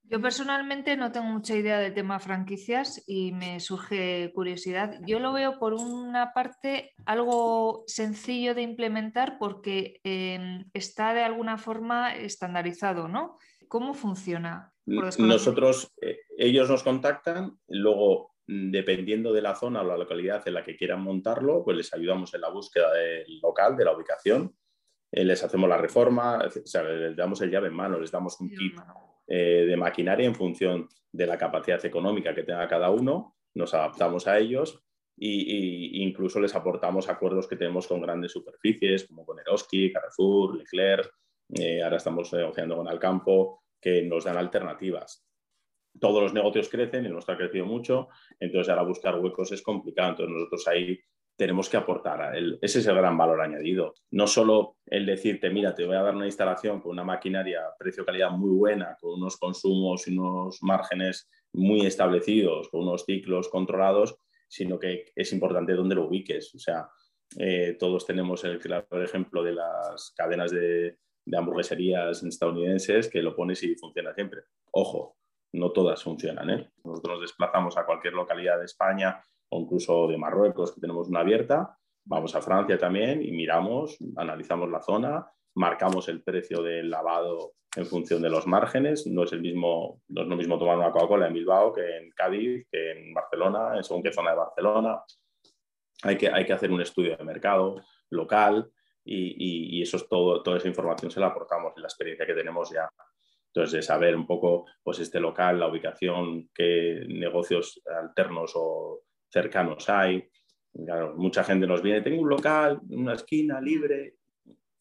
Yo 0.03 0.21
personalmente 0.21 0.95
no 0.95 1.11
tengo 1.11 1.25
mucha 1.25 1.57
idea 1.57 1.77
del 1.77 1.93
tema 1.93 2.21
franquicias 2.21 3.03
y 3.05 3.33
me 3.33 3.59
surge 3.59 4.31
curiosidad. 4.33 4.95
Yo 5.05 5.19
lo 5.19 5.33
veo 5.33 5.59
por 5.59 5.73
una 5.73 6.31
parte 6.31 6.93
algo 7.05 7.83
sencillo 7.85 8.55
de 8.55 8.61
implementar 8.61 9.37
porque 9.37 9.99
em, 10.05 10.69
está 10.73 11.13
de 11.13 11.23
alguna 11.23 11.57
forma 11.57 12.15
estandarizado, 12.15 13.09
¿no? 13.09 13.37
¿Cómo 13.67 13.93
funciona? 13.93 14.73
Nosotros, 14.89 15.93
eh, 16.01 16.21
ellos 16.37 16.69
nos 16.69 16.83
contactan, 16.83 17.59
luego 17.67 18.31
dependiendo 18.47 19.31
de 19.31 19.43
la 19.43 19.55
zona 19.55 19.81
o 19.81 19.85
la 19.85 19.97
localidad 19.97 20.47
en 20.47 20.55
la 20.55 20.63
que 20.63 20.75
quieran 20.75 21.03
montarlo, 21.03 21.63
pues 21.63 21.77
les 21.77 21.93
ayudamos 21.93 22.33
en 22.33 22.41
la 22.41 22.49
búsqueda 22.49 22.91
del 22.93 23.39
local, 23.41 23.77
de 23.77 23.85
la 23.85 23.95
ubicación, 23.95 24.55
eh, 25.11 25.23
les 25.23 25.43
hacemos 25.43 25.69
la 25.69 25.77
reforma, 25.77 26.43
les 26.43 27.15
damos 27.15 27.41
el 27.41 27.51
llave 27.51 27.67
en 27.67 27.75
mano, 27.75 27.99
les 27.99 28.11
damos 28.11 28.39
un 28.41 28.49
kit 28.49 28.73
eh, 29.27 29.65
de 29.67 29.77
maquinaria 29.77 30.25
en 30.25 30.33
función 30.33 30.89
de 31.11 31.27
la 31.27 31.37
capacidad 31.37 31.83
económica 31.85 32.33
que 32.33 32.43
tenga 32.43 32.67
cada 32.67 32.89
uno, 32.89 33.35
nos 33.53 33.73
adaptamos 33.75 34.27
a 34.27 34.39
ellos 34.39 34.83
e 35.21 35.99
incluso 36.01 36.39
les 36.39 36.55
aportamos 36.55 37.09
acuerdos 37.09 37.47
que 37.47 37.57
tenemos 37.57 37.87
con 37.87 38.01
grandes 38.01 38.31
superficies 38.31 39.05
como 39.05 39.25
con 39.25 39.37
Eroski, 39.39 39.91
Carrefour, 39.91 40.55
Leclerc, 40.55 41.11
ahora 41.83 41.97
estamos 41.97 42.31
negociando 42.31 42.77
con 42.77 42.87
Alcampo, 42.87 43.63
que 43.81 44.03
nos 44.03 44.25
dan 44.25 44.37
alternativas. 44.37 45.25
Todos 45.99 46.21
los 46.21 46.33
negocios 46.33 46.69
crecen, 46.69 47.05
el 47.05 47.13
nuestro 47.13 47.33
ha 47.33 47.37
crecido 47.37 47.65
mucho, 47.65 48.09
entonces 48.39 48.69
ahora 48.69 48.83
buscar 48.83 49.19
huecos 49.19 49.51
es 49.51 49.61
complicado. 49.61 50.11
Entonces 50.11 50.35
nosotros 50.35 50.67
ahí 50.67 50.99
tenemos 51.39 51.69
que 51.69 51.77
aportar. 51.77 52.35
ese 52.61 52.79
es 52.79 52.85
el 52.85 52.95
gran 52.95 53.17
valor 53.17 53.39
añadido. 53.39 53.93
No 54.11 54.27
solo 54.27 54.75
el 54.85 55.05
decirte, 55.05 55.49
mira, 55.49 55.73
te 55.73 55.85
voy 55.85 55.95
a 55.95 56.01
dar 56.01 56.13
una 56.13 56.25
instalación 56.25 56.81
con 56.81 56.91
una 56.91 57.05
maquinaria 57.05 57.61
precio-calidad 57.79 58.31
muy 58.31 58.51
buena, 58.51 58.97
con 58.99 59.13
unos 59.13 59.37
consumos 59.37 60.05
y 60.07 60.17
unos 60.17 60.61
márgenes 60.61 61.29
muy 61.53 61.85
establecidos, 61.85 62.67
con 62.67 62.81
unos 62.81 63.05
ciclos 63.05 63.47
controlados, 63.47 64.17
sino 64.49 64.77
que 64.77 65.05
es 65.15 65.31
importante 65.31 65.73
dónde 65.73 65.95
lo 65.95 66.07
ubiques. 66.07 66.53
O 66.55 66.59
sea, 66.59 66.89
eh, 67.37 67.77
todos 67.79 68.05
tenemos 68.05 68.43
el 68.43 68.59
claro 68.59 69.01
ejemplo 69.01 69.41
de 69.41 69.53
las 69.53 70.11
cadenas 70.17 70.51
de, 70.51 70.97
de 71.29 71.37
hamburgueserías 71.37 72.23
estadounidenses 72.23 73.07
que 73.07 73.21
lo 73.21 73.35
pones 73.35 73.61
y 73.63 73.75
funciona 73.75 74.13
siempre. 74.13 74.41
Ojo, 74.71 75.17
no 75.53 75.71
todas 75.71 76.03
funcionan. 76.03 76.49
¿eh? 76.49 76.71
Nosotros 76.83 77.13
nos 77.13 77.21
desplazamos 77.21 77.77
a 77.77 77.85
cualquier 77.85 78.13
localidad 78.13 78.57
de 78.59 78.65
España 78.65 79.23
o 79.49 79.59
incluso 79.59 80.07
de 80.07 80.17
Marruecos, 80.17 80.73
que 80.73 80.81
tenemos 80.81 81.07
una 81.09 81.21
abierta, 81.21 81.77
vamos 82.05 82.35
a 82.35 82.41
Francia 82.41 82.77
también 82.77 83.21
y 83.21 83.31
miramos, 83.31 83.97
analizamos 84.15 84.69
la 84.69 84.81
zona, 84.81 85.27
marcamos 85.55 86.07
el 86.07 86.21
precio 86.23 86.61
del 86.61 86.89
lavado 86.89 87.53
en 87.75 87.85
función 87.85 88.21
de 88.21 88.29
los 88.29 88.47
márgenes. 88.47 89.05
No 89.07 89.23
es, 89.23 89.33
el 89.33 89.41
mismo, 89.41 90.01
no 90.07 90.21
es 90.23 90.27
lo 90.27 90.35
mismo 90.35 90.57
tomar 90.57 90.77
una 90.77 90.91
Coca-Cola 90.91 91.27
en 91.27 91.33
Bilbao 91.33 91.73
que 91.73 91.97
en 91.97 92.11
Cádiz, 92.11 92.67
que 92.71 92.91
en 92.91 93.13
Barcelona, 93.13 93.81
según 93.83 94.03
qué 94.03 94.11
zona 94.11 94.31
de 94.31 94.37
Barcelona. 94.37 95.03
Hay 96.03 96.17
que, 96.17 96.29
hay 96.29 96.45
que 96.45 96.53
hacer 96.53 96.71
un 96.71 96.81
estudio 96.81 97.17
de 97.17 97.23
mercado 97.23 97.81
local, 98.09 98.71
y, 99.11 99.81
eso 99.81 99.97
es 99.97 100.07
todo, 100.07 100.43
toda 100.43 100.57
esa 100.57 100.67
información 100.67 101.09
se 101.09 101.19
la 101.19 101.27
aportamos 101.27 101.73
en 101.75 101.81
la 101.81 101.87
experiencia 101.87 102.25
que 102.25 102.33
tenemos 102.33 102.69
ya. 102.69 102.89
Entonces, 103.47 103.71
de 103.71 103.81
saber 103.81 104.15
un 104.15 104.27
poco, 104.27 104.65
pues 104.83 104.99
este 104.99 105.19
local, 105.19 105.59
la 105.59 105.67
ubicación, 105.67 106.49
qué 106.53 107.03
negocios 107.07 107.81
alternos 107.85 108.51
o 108.55 109.01
cercanos 109.31 109.89
hay. 109.89 110.29
Claro, 110.85 111.15
mucha 111.17 111.43
gente 111.43 111.65
nos 111.65 111.81
viene, 111.81 112.01
tengo 112.01 112.21
un 112.21 112.29
local, 112.29 112.79
una 112.89 113.13
esquina 113.13 113.59
libre, 113.59 114.17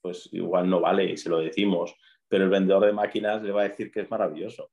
pues 0.02 0.28
igual 0.32 0.68
no 0.68 0.80
vale 0.80 1.04
y 1.04 1.16
se 1.16 1.30
lo 1.30 1.38
decimos, 1.38 1.94
pero 2.28 2.44
el 2.44 2.50
vendedor 2.50 2.84
de 2.84 2.92
máquinas 2.92 3.42
le 3.42 3.52
va 3.52 3.62
a 3.62 3.68
decir 3.68 3.90
que 3.90 4.00
es 4.00 4.10
maravilloso. 4.10 4.70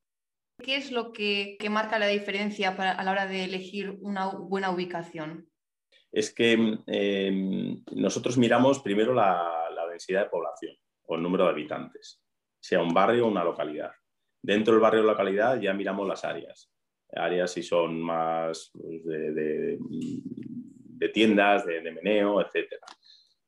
¿Qué 0.62 0.76
es 0.76 0.92
lo 0.92 1.14
que, 1.14 1.56
que 1.60 1.70
marca 1.70 2.00
la 2.00 2.08
diferencia 2.08 2.72
a 2.72 3.04
la 3.04 3.12
hora 3.12 3.28
de 3.28 3.46
elegir 3.46 3.98
una 4.02 4.28
buena 4.28 4.72
ubicación? 4.72 5.50
Es 6.16 6.34
que 6.34 6.54
em, 6.88 7.84
nosotros 7.92 8.38
miramos 8.38 8.80
primero 8.80 9.14
la, 9.14 9.52
densidad 9.92 10.24
de 10.24 10.30
población 10.30 10.76
o 11.08 11.16
el 11.16 11.22
número 11.22 11.46
de 11.46 11.52
habitantes, 11.52 12.22
sea 12.60 12.82
un 12.82 12.94
barrio 12.94 13.26
o 13.26 13.30
una 13.30 13.46
localidad. 13.46 13.92
Dentro 14.42 14.74
del 14.74 14.82
barrio 14.82 15.02
o 15.02 15.06
localidad 15.06 15.60
ya 15.60 15.74
miramos 15.74 16.06
las 16.06 16.26
áreas. 16.26 16.70
Áreas 17.14 17.52
si 17.52 17.64
son 17.64 18.02
más 18.02 18.72
pues, 18.74 19.06
de, 19.06 19.78
tiendas, 21.14 21.66
de, 21.66 21.82
meneo, 21.92 22.42
etc. 22.42 22.74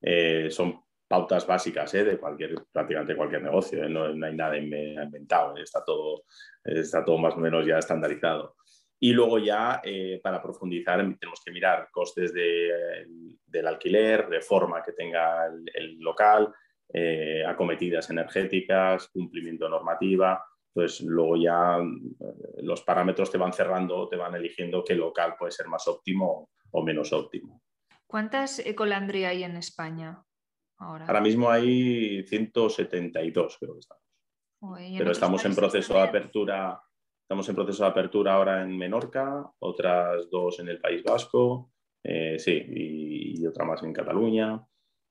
Eh, 0.01 0.47
son 0.49 0.81
pautas 1.05 1.45
básicas 1.45 1.93
¿eh? 1.95 2.03
de 2.05 2.17
cualquier, 2.17 2.55
prácticamente 2.71 3.15
cualquier 3.15 3.43
negocio. 3.43 3.83
¿eh? 3.83 3.89
No, 3.89 4.05
hay 4.05 4.35
nada 4.35 4.57
inventado, 4.57 5.55
está 5.57 5.83
todo, 5.85 6.23
está 6.63 7.03
todo 7.03 7.17
más 7.17 7.33
o 7.33 7.39
menos 7.39 7.65
ya 7.65 7.77
estandarizado. 7.77 8.55
Y 8.99 9.13
luego 9.13 9.37
ya, 9.37 9.81
eh, 9.83 10.19
para 10.23 10.41
profundizar, 10.41 10.97
tenemos 11.19 11.41
que 11.43 11.51
mirar 11.51 11.89
costes 11.91 12.33
del 12.33 13.67
alquiler, 13.67 14.27
reforma 14.27 14.81
que 14.83 14.93
tenga 14.93 15.45
el, 15.45 15.99
local, 15.99 16.51
eh, 16.91 17.43
acometidas 17.45 18.09
energéticas, 18.09 19.07
cumplimiento 19.09 19.69
normativa. 19.69 20.43
Pues 20.73 21.01
luego 21.01 21.37
ya 21.37 21.77
eh, 21.77 22.63
los 22.63 22.81
parámetros 22.81 23.31
te 23.31 23.37
van 23.37 23.53
cerrando, 23.53 24.07
te 24.09 24.15
van 24.15 24.35
eligiendo 24.35 24.83
qué 24.83 24.95
local 24.95 25.35
puede 25.37 25.51
ser 25.51 25.67
más 25.67 25.87
óptimo 25.87 26.49
o 26.71 26.83
menos 26.83 27.13
óptimo. 27.13 27.61
¿Cuántas 28.07 28.59
Ecolandri 28.59 29.25
hay 29.25 29.43
en 29.43 29.57
España 29.57 30.23
ahora? 30.77 31.05
Ahora 31.05 31.21
mismo 31.21 31.49
hay 31.49 32.23
172, 32.23 33.57
creo 33.59 33.73
que 33.73 33.79
estamos. 33.79 34.03
Pero 34.97 35.11
estamos 35.11 35.45
en 35.45 35.55
proceso 35.55 35.93
de 35.93 36.01
apertura 36.01 36.81
Estamos 37.27 37.49
en 37.49 37.55
proceso 37.55 37.83
de 37.83 37.89
apertura 37.89 38.35
ahora 38.35 38.61
en 38.63 38.77
Menorca, 38.77 39.51
otras 39.59 40.29
dos 40.29 40.61
en 40.61 40.69
el 40.69 40.79
País 40.79 41.03
Vasco, 41.03 41.73
eh, 42.01 42.39
sí, 42.39 42.63
y, 42.65 43.45
otra 43.45 43.65
más 43.65 43.83
en 43.83 43.91
Cataluña. 43.91 44.65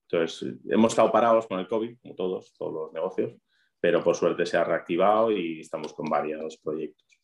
Entonces, 0.09 0.55
hemos 0.67 0.93
estado 0.93 1.13
parados 1.13 1.47
con 1.47 1.61
el 1.61 1.69
COVID, 1.69 1.99
como 2.01 2.15
todos, 2.15 2.55
todos 2.57 2.73
los 2.73 2.93
negocios, 2.95 3.35
pero 3.79 4.03
por 4.03 4.17
suerte 4.17 4.47
se 4.47 4.57
ha 4.57 4.65
reactivado 4.65 5.31
y 5.31 5.61
estamos 5.61 5.93
con 5.93 6.07
varios 6.09 6.57
proyectos. 6.57 7.21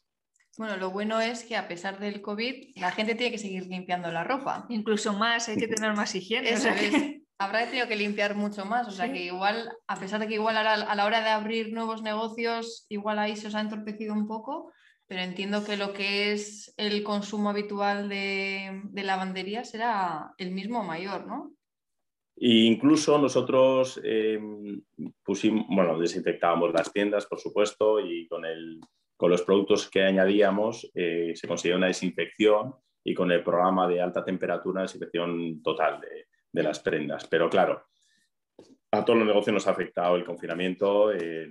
Bueno, 0.59 0.77
lo 0.77 0.91
bueno 0.91 1.23
es 1.23 1.43
que 1.43 1.57
a 1.57 1.69
pesar 1.69 1.99
del 1.99 2.21
COVID, 2.21 2.77
la 2.77 2.91
gente 2.91 3.15
tiene 3.15 3.33
que 3.33 3.39
seguir 3.39 3.69
limpiando 3.69 4.11
la 4.11 4.25
ropa. 4.25 4.67
Incluso 4.69 5.15
más, 5.15 5.49
hay 5.49 5.57
que 5.57 5.69
tener 5.69 5.95
más 5.95 6.15
higiene. 6.15 7.22
Habrá 7.43 7.67
tenido 7.67 7.89
que 7.89 7.97
limpiar 7.97 8.37
mucho 8.37 8.65
más, 8.65 8.87
o 8.87 8.93
sea 8.93 9.13
que 9.13 9.25
igual, 9.25 9.69
a 9.89 9.99
pesar 9.99 10.21
de 10.21 10.29
que 10.29 10.35
igual 10.35 10.57
a 10.57 10.95
la 10.95 11.05
hora 11.05 11.23
de 11.23 11.31
abrir 11.31 11.73
nuevos 11.73 12.01
negocios, 12.01 12.87
igual 12.89 13.19
ahí 13.19 13.35
se 13.35 13.49
os 13.49 13.57
ha 13.57 13.61
entorpecido 13.61 14.15
un 14.15 14.29
poco, 14.29 14.71
Pero 15.09 15.23
entiendo 15.23 15.65
que 15.65 15.77
lo 15.77 15.93
que 15.93 16.33
es 16.33 16.73
el 16.77 17.03
consumo 17.03 17.51
habitual 17.51 18.09
de, 18.09 18.81
lavandería 18.95 19.65
será 19.65 20.33
el 20.39 20.53
mismo 20.53 20.85
mayor, 20.85 21.27
¿no? 21.27 21.53
E 22.37 22.65
incluso 22.73 23.19
nosotros 23.19 24.01
eh, 24.05 24.39
pusimos, 25.25 25.67
bueno, 25.69 25.99
desinfectábamos 25.99 26.73
las 26.73 26.93
tiendas, 26.93 27.27
por 27.27 27.41
supuesto, 27.41 27.99
y 27.99 28.29
con, 28.29 28.45
el, 28.45 28.81
con 29.17 29.31
los 29.31 29.43
productos 29.43 29.91
que 29.91 30.05
añadíamos 30.05 30.89
eh, 30.95 31.33
se 31.35 31.49
conseguía 31.49 31.77
una 31.77 31.89
desinfección 31.89 32.77
y 33.05 33.15
con 33.15 33.33
el 33.33 33.43
programa 33.43 33.89
de 33.89 34.01
alta 34.01 34.25
temperatura, 34.25 34.83
desinfección 34.83 35.61
total 35.61 36.01
de, 36.01 36.32
de 36.53 36.63
las 36.63 36.81
prendas. 36.81 37.27
Pero 37.27 37.49
claro, 37.49 37.85
a 38.93 39.05
todos 39.05 39.19
los 39.19 39.27
negocios 39.27 39.55
nos 39.55 39.67
ha 39.67 39.71
afectado 39.71 40.17
el 40.17 40.25
confinamiento, 40.25 41.13
eh, 41.13 41.49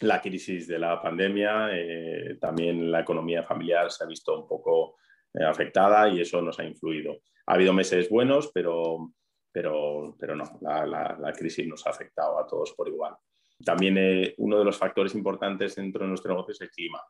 la 0.00 0.20
crisis 0.20 0.66
de 0.66 0.78
la 0.78 1.00
pandemia, 1.00 1.68
eh, 1.72 2.36
también 2.40 2.90
la 2.90 3.00
economía 3.00 3.44
familiar 3.44 3.90
se 3.90 4.04
ha 4.04 4.06
visto 4.06 4.38
un 4.38 4.48
poco 4.48 4.96
eh, 5.32 5.44
afectada 5.44 6.08
y 6.08 6.20
eso 6.20 6.42
nos 6.42 6.58
ha 6.58 6.64
influido. 6.64 7.20
Ha 7.46 7.54
habido 7.54 7.72
meses 7.72 8.10
buenos, 8.10 8.50
pero, 8.52 9.12
pero, 9.52 10.16
pero 10.18 10.34
no, 10.34 10.58
la, 10.60 11.32
crisis 11.36 11.66
nos 11.66 11.86
ha 11.86 11.90
afectado 11.90 12.38
a 12.38 12.46
todos 12.46 12.72
por 12.72 12.88
igual. 12.88 13.14
También 13.64 14.34
uno 14.38 14.58
de 14.58 14.64
los 14.64 14.76
factores 14.76 15.14
importantes 15.14 15.76
dentro 15.76 16.02
de 16.02 16.08
nuestro 16.08 16.32
negocio 16.32 16.52
es 16.52 16.60
el 16.60 16.70
clima. 16.70 17.00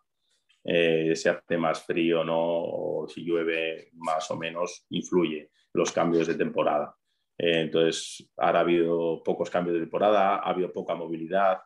se 0.62 1.28
hace 1.28 1.56
más 1.58 1.82
frío 1.82 2.22
no, 2.22 2.38
o 2.38 3.08
si 3.08 3.24
llueve 3.24 3.88
más 3.94 4.30
o 4.30 4.36
menos, 4.36 4.84
influye 4.90 5.50
los 5.72 5.90
cambios 5.90 6.28
de 6.28 6.34
temporada. 6.34 6.94
Eh, 7.38 7.60
entonces, 7.60 8.28
ahora 8.36 8.60
ha 8.60 8.62
habido 8.62 9.22
pocos 9.22 9.50
cambios 9.50 9.74
de 9.74 9.80
temporada, 9.80 10.36
ha 10.36 10.50
habido 10.50 10.72
poca 10.72 10.94
movilidad, 10.94 11.58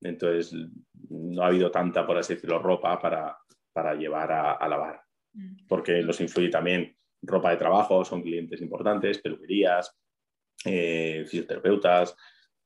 entonces 0.00 0.54
no 1.10 1.42
ha 1.42 1.48
habido 1.48 1.70
tanta, 1.70 2.06
por 2.06 2.16
así 2.16 2.34
decirlo, 2.34 2.58
ropa 2.58 2.98
para, 2.98 3.36
para 3.72 3.94
llevar 3.94 4.32
a, 4.32 4.68
lavar, 4.68 5.02
mm. 5.34 5.66
porque 5.68 6.02
nos 6.02 6.20
influye 6.20 6.48
también 6.48 6.96
ropa 7.22 7.50
de 7.50 7.56
trabajo, 7.56 8.04
son 8.04 8.22
clientes 8.22 8.60
importantes, 8.62 9.18
peluquerías, 9.18 9.94
eh, 10.64 11.24
fisioterapeutas, 11.26 12.16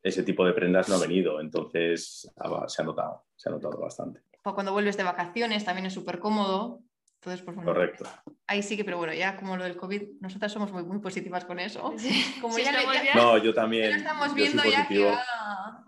ese 0.03 0.23
tipo 0.23 0.45
de 0.45 0.53
prendas 0.53 0.89
no 0.89 0.97
ha 0.97 1.01
venido, 1.01 1.41
entonces 1.41 2.29
se 2.67 2.83
ha 2.83 2.85
notado, 2.85 3.27
se 3.37 3.49
ha 3.49 3.53
notado 3.53 3.79
bastante. 3.79 4.23
Cuando 4.43 4.73
vuelves 4.73 4.97
de 4.97 5.05
vacaciones 5.05 5.65
también 5.65 5.87
es 5.87 5.95
súper 5.95 6.19
cómodo 6.19 6.81
entonces. 7.23 7.65
Correcto. 7.65 8.05
Ahí 8.47 8.63
sí 8.63 8.77
que, 8.77 8.85
pero 8.85 8.99
bueno, 8.99 9.15
ya 9.15 9.37
como 9.37 9.57
lo 9.57 9.65
del 9.65 9.77
COVID, 9.77 10.21
nosotras 10.21 10.53
somos 10.53 10.73
muy, 10.73 10.83
muy 10.83 10.99
positivas 10.99 11.45
con 11.45 11.59
eso. 11.61 11.95
Como 12.41 12.59
ya, 12.59 12.73
No, 13.15 13.39
yo 13.39 13.55
también. 13.55 13.95
estamos 13.95 14.35
viendo 14.35 14.63
ya 14.65 14.87
que 14.89 15.05
va, 15.05 15.23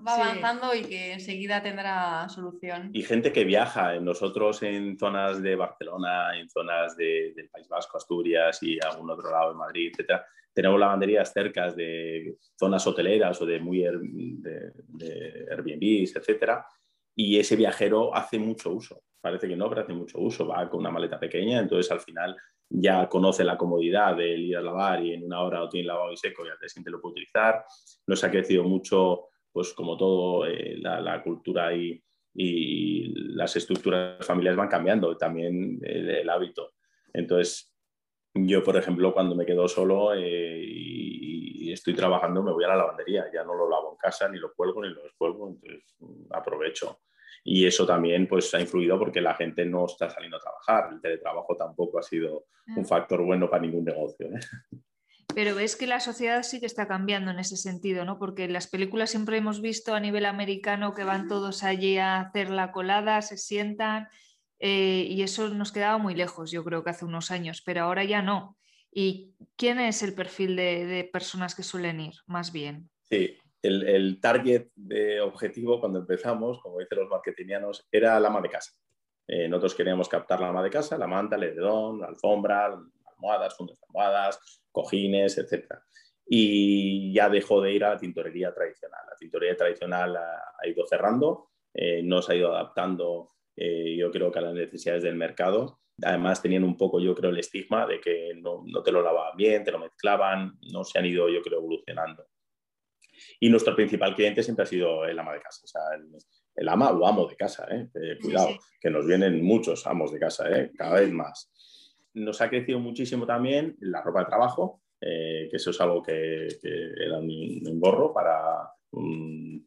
avanzando 0.07 0.75
y 0.75 0.83
que 0.83 1.13
enseguida 1.13 1.63
tendrá 1.63 2.29
solución. 2.29 2.91
Y 2.93 3.03
gente 3.03 3.33
que 3.33 3.45
viaja, 3.45 3.95
nosotros 4.01 4.63
en 4.63 4.97
zonas 4.99 5.43
de 5.43 5.57
Barcelona, 5.57 6.39
en 6.39 6.49
zonas 6.49 6.97
del 6.97 7.49
País 7.53 7.69
Vasco, 7.69 7.99
Asturias 7.99 8.63
y 8.63 8.79
algún 8.85 9.11
otro 9.11 9.31
lado 9.31 9.51
de 9.51 9.59
Madrid, 9.59 9.91
etcétera, 9.93 10.25
tenemos 10.53 10.79
lavanderías 10.79 11.33
cerca 11.33 11.73
de 11.73 12.37
zonas 12.57 12.87
hoteleras 12.87 13.41
o 13.43 13.47
de 13.47 13.59
muy 13.59 13.81
de, 13.81 14.73
de 14.87 15.47
Airbnbs, 15.51 16.15
etcétera, 16.15 16.65
y 17.17 17.39
ese 17.39 17.57
viajero 17.57 18.15
hace 18.15 18.39
mucho 18.39 18.71
uso 18.71 19.03
parece 19.25 19.49
que 19.49 19.57
no, 19.57 19.71
pero 19.71 19.81
hace 19.81 19.95
mucho 19.95 20.19
uso, 20.21 20.47
va 20.47 20.69
con 20.69 20.81
una 20.81 20.91
maleta 20.91 21.19
pequeña, 21.19 21.59
entonces 21.59 21.91
al 21.91 22.01
final 22.01 22.37
ya 22.69 23.09
conoce 23.09 23.43
la 23.43 23.57
comodidad 23.57 24.15
de 24.15 24.37
ir 24.37 24.57
a 24.59 24.61
lavar 24.61 25.03
y 25.03 25.15
en 25.15 25.25
una 25.25 25.41
hora 25.41 25.61
lo 25.61 25.69
tiene 25.71 25.87
lavado 25.87 26.13
y 26.13 26.17
seco 26.19 26.45
y 26.45 26.51
al 26.51 26.59
día 26.59 26.69
siguiente 26.69 26.91
lo 26.91 27.01
puede 27.01 27.13
utilizar. 27.13 27.65
Nos 28.07 28.23
ha 28.23 28.31
crecido 28.31 28.65
mucho, 28.65 29.29
pues 29.51 29.73
como 29.73 29.97
todo, 29.97 30.47
eh, 30.47 30.77
la, 30.79 31.23
cultura 31.23 31.75
y, 31.75 32.03
las 32.35 33.57
estructuras 33.57 34.27
familiares 34.27 34.59
van 34.59 34.69
cambiando, 34.69 35.17
también 35.17 35.81
el, 35.83 36.29
hábito. 36.29 36.75
Entonces, 37.15 37.74
yo, 38.35 38.63
por 38.63 38.77
ejemplo, 38.77 39.13
cuando 39.15 39.35
me 39.35 39.47
quedo 39.47 39.69
solo 39.69 40.15
eh, 40.15 40.63
y, 40.63 41.73
estoy 41.73 41.95
trabajando, 41.95 42.43
me 42.43 42.53
voy 42.53 42.63
a 42.65 42.69
la 42.69 42.77
lavandería, 42.77 43.25
ya 43.33 43.43
no 43.43 43.55
lo 43.55 43.69
lavo 43.69 43.93
en 43.93 43.97
casa, 43.97 44.29
ni 44.29 44.39
lo 44.39 44.53
cuelgo, 44.55 44.83
ni 44.83 44.91
lo 44.91 45.03
descuelgo, 45.03 45.49
entonces 45.49 45.97
aprovecho 46.31 47.01
y 47.47 47.67
eso 47.67 47.87
también 47.87 48.27
pues, 48.27 48.53
ha 48.55 48.61
influido 48.61 48.99
porque 48.99 49.21
la 49.21 49.35
gente 49.35 49.67
no 49.67 49.85
está 49.85 50.09
saliendo 50.09 50.39
a 50.39 50.41
trabajar. 50.41 50.95
El 50.95 51.01
teletrabajo 51.03 51.55
tampoco 51.57 51.99
ha 51.99 52.03
sido 52.03 52.47
un 52.69 52.83
mm. 52.83 52.87
factor 52.87 53.23
bueno 53.23 53.51
para 53.51 53.63
ningún 53.63 53.85
negocio. 53.85 54.27
¿eh? 54.29 54.41
Pero 55.35 55.55
ves 55.55 55.77
que 55.77 55.87
la 55.87 56.01
sociedad 56.01 56.43
sí 56.43 56.59
que 56.59 56.67
está 56.67 56.89
cambiando 56.89 57.31
en 57.31 57.39
ese 57.39 57.59
sentido, 57.59 58.07
¿no? 58.07 58.19
Porque 58.19 58.45
en 58.45 58.55
las 58.55 58.67
películas 58.67 59.11
siempre 59.11 59.37
hemos 59.37 59.61
visto 59.61 59.95
a 59.95 60.01
nivel 60.01 60.25
americano 60.25 60.95
que 60.95 61.05
van 61.05 61.29
todos 61.29 61.65
allí 61.65 61.99
a 61.99 62.21
hacer 62.21 62.49
la 62.49 62.73
colada, 62.73 63.21
se 63.21 63.37
sientan, 63.37 64.09
eh, 64.67 65.07
y 65.11 65.21
eso 65.23 65.51
nos 65.51 65.73
quedaba 65.73 65.99
muy 65.99 66.15
lejos, 66.15 66.51
yo 66.51 66.65
creo 66.65 66.83
que 66.83 66.89
hace 66.89 67.05
unos 67.05 67.31
años, 67.31 67.61
pero 67.61 67.83
ahora 67.83 68.03
ya 68.03 68.23
no. 68.23 68.57
¿Y 68.91 69.35
quién 69.57 69.79
es 69.79 70.03
el 70.03 70.15
perfil 70.15 70.57
de, 70.57 71.07
personas 71.13 71.55
que 71.55 71.63
suelen 71.63 72.01
ir, 72.01 72.15
más 72.27 72.51
bien? 72.51 72.89
Sí, 73.03 73.37
el, 73.61 74.19
target 74.23 74.69
de 74.75 75.21
objetivo 75.21 75.81
cuando 75.81 75.99
empezamos, 75.99 76.63
como 76.63 76.79
dicen 76.79 77.01
los 77.01 77.11
marketingianos, 77.11 77.87
era 77.93 78.19
la 78.19 78.29
ama 78.29 78.41
de 78.41 78.49
casa. 78.49 78.73
Eh, 79.29 79.49
nosotros 79.49 79.75
queríamos 79.75 80.09
captar 80.09 80.41
la 80.41 80.49
ama 80.49 80.63
de 80.63 80.71
casa, 80.71 80.97
la 80.97 81.07
manta, 81.07 81.37
el 81.37 81.43
edredón, 81.43 82.01
la 82.01 82.07
alfombra, 82.07 82.75
almohadas, 83.13 83.55
fundas 83.59 83.79
de 83.79 83.85
almohadas, 83.87 84.63
cojines, 84.73 85.37
etc. 85.37 85.75
Y 86.25 87.13
ya 87.13 87.29
dejó 87.29 87.61
de 87.61 87.71
ir 87.71 87.85
a 87.85 87.91
la 87.91 87.99
tintorería 87.99 88.55
tradicional. 88.55 89.03
La 89.11 89.17
tintorería 89.17 89.59
tradicional 89.59 90.17
ha, 90.17 90.67
ido 90.67 90.87
cerrando, 90.87 91.51
eh, 91.75 92.03
no 92.03 92.23
se 92.23 92.33
ha 92.33 92.37
ido 92.37 92.55
adaptando, 92.55 93.29
eh, 93.57 93.97
yo 93.97 94.11
creo 94.11 94.31
que 94.31 94.39
a 94.39 94.43
las 94.43 94.55
necesidades 94.55 95.03
del 95.03 95.17
mercado. 95.17 95.81
Además, 96.03 96.43
tenían 96.43 96.65
un 96.65 96.77
poco, 96.77 97.01
yo 97.01 97.15
creo, 97.15 97.31
el 97.31 97.39
estigma 97.39 97.87
de 97.87 98.01
que 98.01 98.33
no, 98.37 98.65
no 98.67 98.83
te 98.83 98.91
lo 98.91 99.01
lavaban 99.01 99.37
bien, 99.37 99.63
te 99.63 99.71
lo 99.71 99.79
mezclaban, 99.79 100.59
no 100.73 100.83
se 100.83 100.99
han 100.99 101.07
ido, 101.07 101.29
yo 101.29 101.41
creo, 101.41 101.59
evolucionando. 101.59 102.27
Y 103.41 103.49
nuestro 103.49 103.77
principal 103.77 104.15
cliente 104.15 104.43
siempre 104.43 104.65
ha 104.65 104.67
sido 104.67 105.05
el 105.05 105.19
ama 105.19 105.35
de 105.35 105.41
casa, 105.41 105.61
o 105.63 105.67
sea, 105.67 105.83
el, 106.57 106.69
ama 106.69 106.91
o 106.91 107.07
amo 107.07 107.27
de 107.27 107.37
casa, 107.37 107.67
¿eh? 107.71 107.89
Eh, 107.95 108.19
cuidado, 108.21 108.51
que 108.81 108.91
nos 108.91 109.07
vienen 109.07 109.45
muchos 109.45 109.87
amos 109.87 110.13
de 110.13 110.19
casa, 110.19 110.51
¿eh? 110.51 110.73
cada 110.77 111.01
vez 111.01 111.13
más. 111.13 111.53
Nos 112.15 112.41
ha 112.41 112.49
crecido 112.49 112.79
muchísimo 112.79 113.27
también 113.27 113.77
la 113.81 114.03
ropa 114.03 114.21
de 114.21 114.27
trabajo, 114.27 114.83
que 115.01 115.51
eso 115.53 115.71
es 115.71 115.81
algo 115.81 116.03
que, 116.03 116.49
era 116.63 117.19
un, 117.19 117.31
engorro 117.67 118.13
para, 118.15 118.71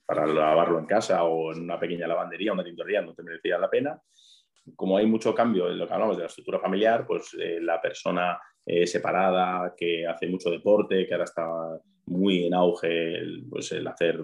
para 0.07 0.25
lavarlo 0.25 0.79
en 0.79 0.85
casa 0.85 1.23
o 1.23 1.51
en 1.53 1.61
una 1.61 1.79
pequeña 1.79 2.07
lavandería, 2.07 2.53
una 2.53 2.63
tintorería, 2.63 3.01
no 3.01 3.13
te 3.13 3.21
merecía 3.21 3.59
la 3.59 3.69
pena. 3.69 4.01
Como 4.75 4.97
hay 4.97 5.05
mucho 5.05 5.35
cambio 5.35 5.69
en 5.69 5.77
lo 5.77 5.87
que 5.87 5.93
hablamos 5.93 6.17
de 6.17 6.23
la 6.23 6.27
estructura 6.27 6.59
familiar, 6.59 7.05
pues 7.05 7.35
la 7.61 7.79
persona 7.79 8.39
separada, 8.85 9.73
que 9.77 10.05
hace 10.05 10.27
mucho 10.27 10.49
deporte, 10.49 11.05
que 11.05 11.13
ahora 11.13 11.23
está 11.23 11.45
muy 12.07 12.47
en 12.47 12.53
auge 12.53 13.15
el, 13.15 13.45
pues, 13.49 13.71
el 13.71 13.87
hacer 13.87 14.21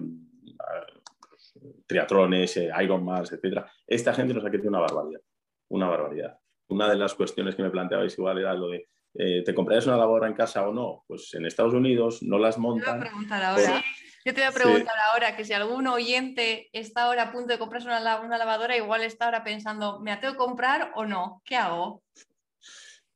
triatrones, 1.86 2.56
eh, 2.56 2.70
Ironman, 2.82 3.24
etc. 3.24 3.64
Esta 3.86 4.14
gente 4.14 4.34
nos 4.34 4.44
ha 4.44 4.50
crecido 4.50 4.70
una 4.70 4.80
barbaridad, 4.80 5.20
una 5.68 5.88
barbaridad. 5.88 6.38
Una 6.68 6.88
de 6.88 6.96
las 6.96 7.14
cuestiones 7.14 7.54
que 7.54 7.62
me 7.62 7.70
planteabais 7.70 8.16
igual 8.18 8.38
era 8.38 8.54
lo 8.54 8.68
de, 8.68 8.88
eh, 9.14 9.42
¿te 9.44 9.54
comprarías 9.54 9.86
una 9.86 9.96
lavadora 9.96 10.26
en 10.26 10.34
casa 10.34 10.66
o 10.66 10.72
no? 10.72 11.04
Pues 11.06 11.32
en 11.34 11.46
Estados 11.46 11.74
Unidos 11.74 12.22
no 12.22 12.38
las 12.38 12.58
montan. 12.58 12.98
Voy 12.98 13.06
a 13.06 13.10
preguntar 13.10 13.42
ahora. 13.42 13.82
Yo 14.24 14.32
te 14.32 14.40
voy 14.40 14.48
a 14.48 14.52
preguntar 14.52 14.94
ahora 15.12 15.36
que 15.36 15.44
si 15.44 15.52
algún 15.52 15.86
oyente 15.86 16.70
está 16.72 17.02
ahora 17.02 17.24
a 17.24 17.32
punto 17.32 17.52
de 17.52 17.58
comprarse 17.58 17.88
una, 17.88 18.20
una 18.20 18.38
lavadora, 18.38 18.74
igual 18.74 19.02
está 19.02 19.26
ahora 19.26 19.44
pensando, 19.44 20.00
¿me 20.00 20.12
la 20.12 20.20
tengo 20.20 20.32
que 20.32 20.38
comprar 20.38 20.92
o 20.94 21.04
no? 21.04 21.42
¿Qué 21.44 21.56
hago? 21.56 22.02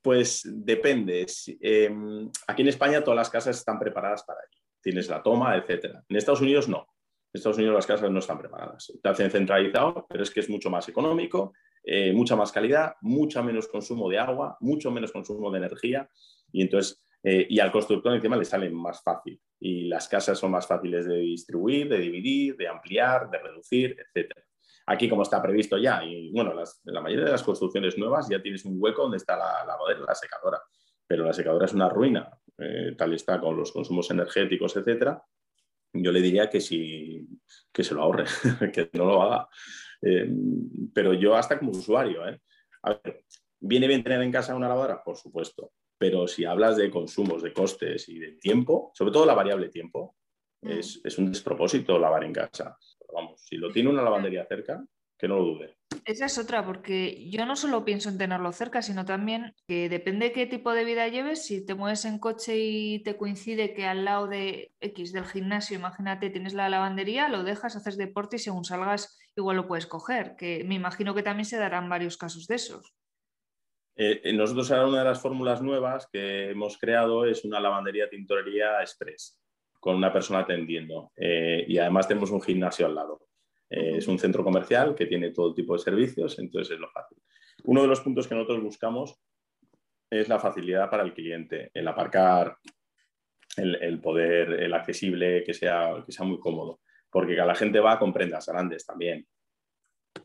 Pues 0.03 0.43
depende. 0.45 1.27
Em, 1.61 2.31
aquí 2.47 2.63
en 2.63 2.69
España 2.69 3.03
todas 3.03 3.17
las 3.17 3.31
casas 3.31 3.57
están 3.57 3.79
preparadas 3.79 4.23
para 4.23 4.41
ello. 4.41 4.63
Tienes 4.83 5.09
la 5.09 5.23
toma, 5.23 5.57
etc. 5.57 5.97
En 6.09 6.17
Estados 6.17 6.43
Unidos 6.43 6.69
no. 6.69 6.87
En 7.33 7.39
Estados 7.39 7.57
Unidos 7.57 7.75
las 7.75 7.87
casas 7.87 8.11
no 8.11 8.19
están 8.19 8.39
preparadas. 8.39 8.93
Te 9.03 9.09
hacen 9.09 9.31
centralizado, 9.31 10.07
pero 10.11 10.23
es 10.23 10.31
que 10.31 10.41
es 10.41 10.51
mucho 10.51 10.69
más 10.69 10.91
económico, 10.91 11.55
eh, 11.85 12.13
mucha 12.13 12.37
más 12.37 12.53
calidad, 12.53 12.97
mucho 13.01 13.43
menos 13.43 13.67
consumo 13.67 14.11
de 14.11 14.19
agua, 14.19 14.59
mucho 14.61 14.91
menos 14.91 15.11
consumo 15.11 15.51
de 15.51 15.59
energía. 15.59 16.09
Y 16.53 16.61
entonces, 16.61 17.03
eh, 17.23 17.47
y 17.49 17.59
al 17.61 17.73
constructor 17.73 18.15
encima 18.15 18.37
le 18.37 18.45
sale 18.45 18.71
más 18.71 19.03
fácil. 19.03 19.41
Y 19.61 19.89
las 19.89 20.09
casas 20.09 20.39
son 20.39 20.53
más 20.53 20.67
fáciles 20.67 21.07
de 21.07 21.17
distribuir, 21.17 21.89
de 21.89 21.99
dividir, 21.99 22.57
de 22.57 22.69
ampliar, 22.69 23.29
de 23.31 23.39
reducir, 23.39 23.97
etc. 24.15 24.33
Aquí, 24.87 25.09
como 25.09 25.23
está 25.23 25.43
previsto 25.43 25.77
ya, 25.77 26.03
y 26.03 26.31
bueno, 26.33 26.53
en 26.53 26.95
la 26.95 27.01
mayoría 27.01 27.27
de 27.27 27.33
las 27.33 27.43
construcciones 27.43 27.99
nuevas 27.99 28.29
ya 28.29 28.41
tienes 28.41 28.65
un 28.65 28.77
hueco 28.79 29.03
donde 29.03 29.19
está 29.19 29.37
la 29.37 29.65
lavadora, 29.67 30.01
la 30.07 30.15
secadora, 30.15 30.63
pero 31.07 31.25
la 31.25 31.33
secadora 31.35 31.67
es 31.67 31.75
una 31.75 31.91
ruina, 31.91 32.31
eh, 32.57 32.95
tal 32.97 33.13
está 33.13 33.39
con 33.39 33.57
los 33.57 33.71
consumos 33.73 34.11
energéticos, 34.11 34.77
etcétera. 34.77 35.23
Yo 35.93 36.13
le 36.13 36.23
diría 36.23 36.49
que, 36.49 36.61
si, 36.61 37.27
que 37.73 37.85
se 37.85 37.95
lo 37.95 38.03
ahorre, 38.03 38.25
que 38.73 38.89
no 38.95 39.05
lo 39.05 39.23
haga. 39.23 39.49
Eh, 40.01 40.31
pero 40.95 41.13
yo 41.13 41.35
hasta 41.35 41.59
como 41.59 41.73
usuario, 41.73 42.27
¿eh? 42.27 42.41
¿viene 43.61 43.89
bien 43.89 44.03
tener 44.03 44.23
en 44.23 44.33
casa 44.33 44.55
una 44.55 44.69
lavadora? 44.69 45.03
Por 45.03 45.17
supuesto. 45.17 45.73
Pero 45.99 46.29
si 46.29 46.45
hablas 46.45 46.77
de 46.77 46.91
consumos, 46.91 47.43
de 47.43 47.53
costes 47.53 48.09
y 48.09 48.19
de 48.19 48.33
tiempo, 48.33 48.93
sobre 48.95 49.13
todo 49.13 49.27
la 49.27 49.35
variable 49.35 49.69
tiempo, 49.69 50.17
mm. 50.63 50.71
es, 50.71 51.01
es, 51.05 51.19
un 51.19 51.31
despropósito 51.31 51.99
lavar 51.99 52.25
en 52.25 52.33
casa 52.33 52.79
vamos, 53.13 53.41
si 53.41 53.57
lo 53.57 53.71
tiene 53.71 53.91
una 53.91 54.03
lavandería 54.03 54.47
cerca, 54.47 54.85
que 55.19 55.27
no 55.27 55.37
lo 55.37 55.45
dude. 55.45 55.77
Esa 56.05 56.27
es 56.27 56.39
otra, 56.39 56.65
porque 56.65 57.29
yo 57.29 57.45
no 57.45 57.57
solo 57.57 57.85
pienso 57.85 58.09
en 58.09 58.19
tenerlo 58.19 58.53
cerca, 58.53 58.83
sino 58.83 59.05
también 59.05 59.55
que 59.67 59.89
depende 59.89 60.33
qué 60.33 60.47
tipo 60.47 60.73
de 60.73 60.85
vida 60.85 61.09
lleves, 61.09 61.45
si 61.45 61.65
te 61.67 61.75
mueves 61.75 62.05
en 62.05 62.19
coche 62.19 62.57
y 62.57 63.03
te 63.03 63.17
coincide 63.17 63.75
que 63.75 63.87
al 63.87 64.05
lado 64.05 64.29
de 64.29 64.73
X 64.81 65.13
del 65.13 65.25
gimnasio, 65.25 65.77
imagínate, 65.77 66.31
tienes 66.31 66.55
la 66.55 66.69
lavandería, 66.69 67.29
lo 67.29 67.43
dejas, 67.43 67.75
haces 67.75 67.97
deporte 67.97 68.37
y 68.37 68.39
según 68.39 68.65
salgas 68.65 69.19
igual 69.35 69.57
lo 69.57 69.67
puedes 69.67 69.87
coger, 69.87 70.37
que 70.37 70.65
me 70.65 70.75
imagino 70.75 71.15
que 71.15 71.23
también 71.23 71.47
se 71.47 71.59
darán 71.59 71.89
varios 71.89 72.17
casos 72.17 72.47
de 72.47 72.57
esos. 72.57 72.95
Eh, 74.01 74.21
eh, 74.23 74.33
nosotros 74.33 74.71
ahora 74.71 74.87
una 74.87 74.99
de 75.01 75.07
las 75.07 75.21
fórmulas 75.21 75.61
nuevas 75.61 76.07
que 76.07 76.51
hemos 76.51 76.79
creado 76.79 77.25
es 77.25 77.45
una 77.45 77.59
lavandería 77.59 78.09
tintorería 78.09 78.81
express 78.81 79.43
con 79.81 79.97
una 79.97 80.13
persona 80.13 80.41
atendiendo 80.41 81.11
eh, 81.17 81.65
y 81.67 81.79
además 81.79 82.07
tenemos 82.07 82.31
un 82.31 82.41
gimnasio 82.41 82.87
al 82.87 82.95
lado. 82.95 83.27
es 83.69 84.07
un 84.07 84.19
centro 84.19 84.45
comercial 84.45 84.95
que 84.95 85.07
tiene 85.07 85.33
todo 85.33 85.53
tipo 85.53 85.73
de 85.73 85.81
servicios, 85.81 86.39
entonces 86.39 86.75
es 86.75 86.81
lo 86.81 86.89
fácil. 86.91 87.19
Uno 87.65 87.83
de 87.83 87.89
los 87.89 88.01
puntos 88.01 88.29
que 88.29 88.37
nosotros 88.37 88.63
buscamos 88.63 89.21
es 90.09 90.29
la 90.29 90.39
facilidad 90.39 90.89
para 90.89 91.03
el 91.03 91.13
cliente, 91.13 91.71
el 91.75 91.87
aparcar, 91.89 92.57
el, 93.57 94.01
poder, 94.01 94.63
el 94.63 94.73
accesible, 94.75 95.43
que 95.43 95.53
sea, 95.53 96.03
que 96.07 96.13
sea 96.13 96.25
muy 96.25 96.39
cómodo, 96.39 96.81
porque 97.11 97.35
cada 97.35 97.49
la 97.49 97.55
gente 97.57 97.81
va 97.81 97.99
con 97.99 98.13
prendas 98.13 98.47
grandes 98.47 98.87
también. 98.87 99.27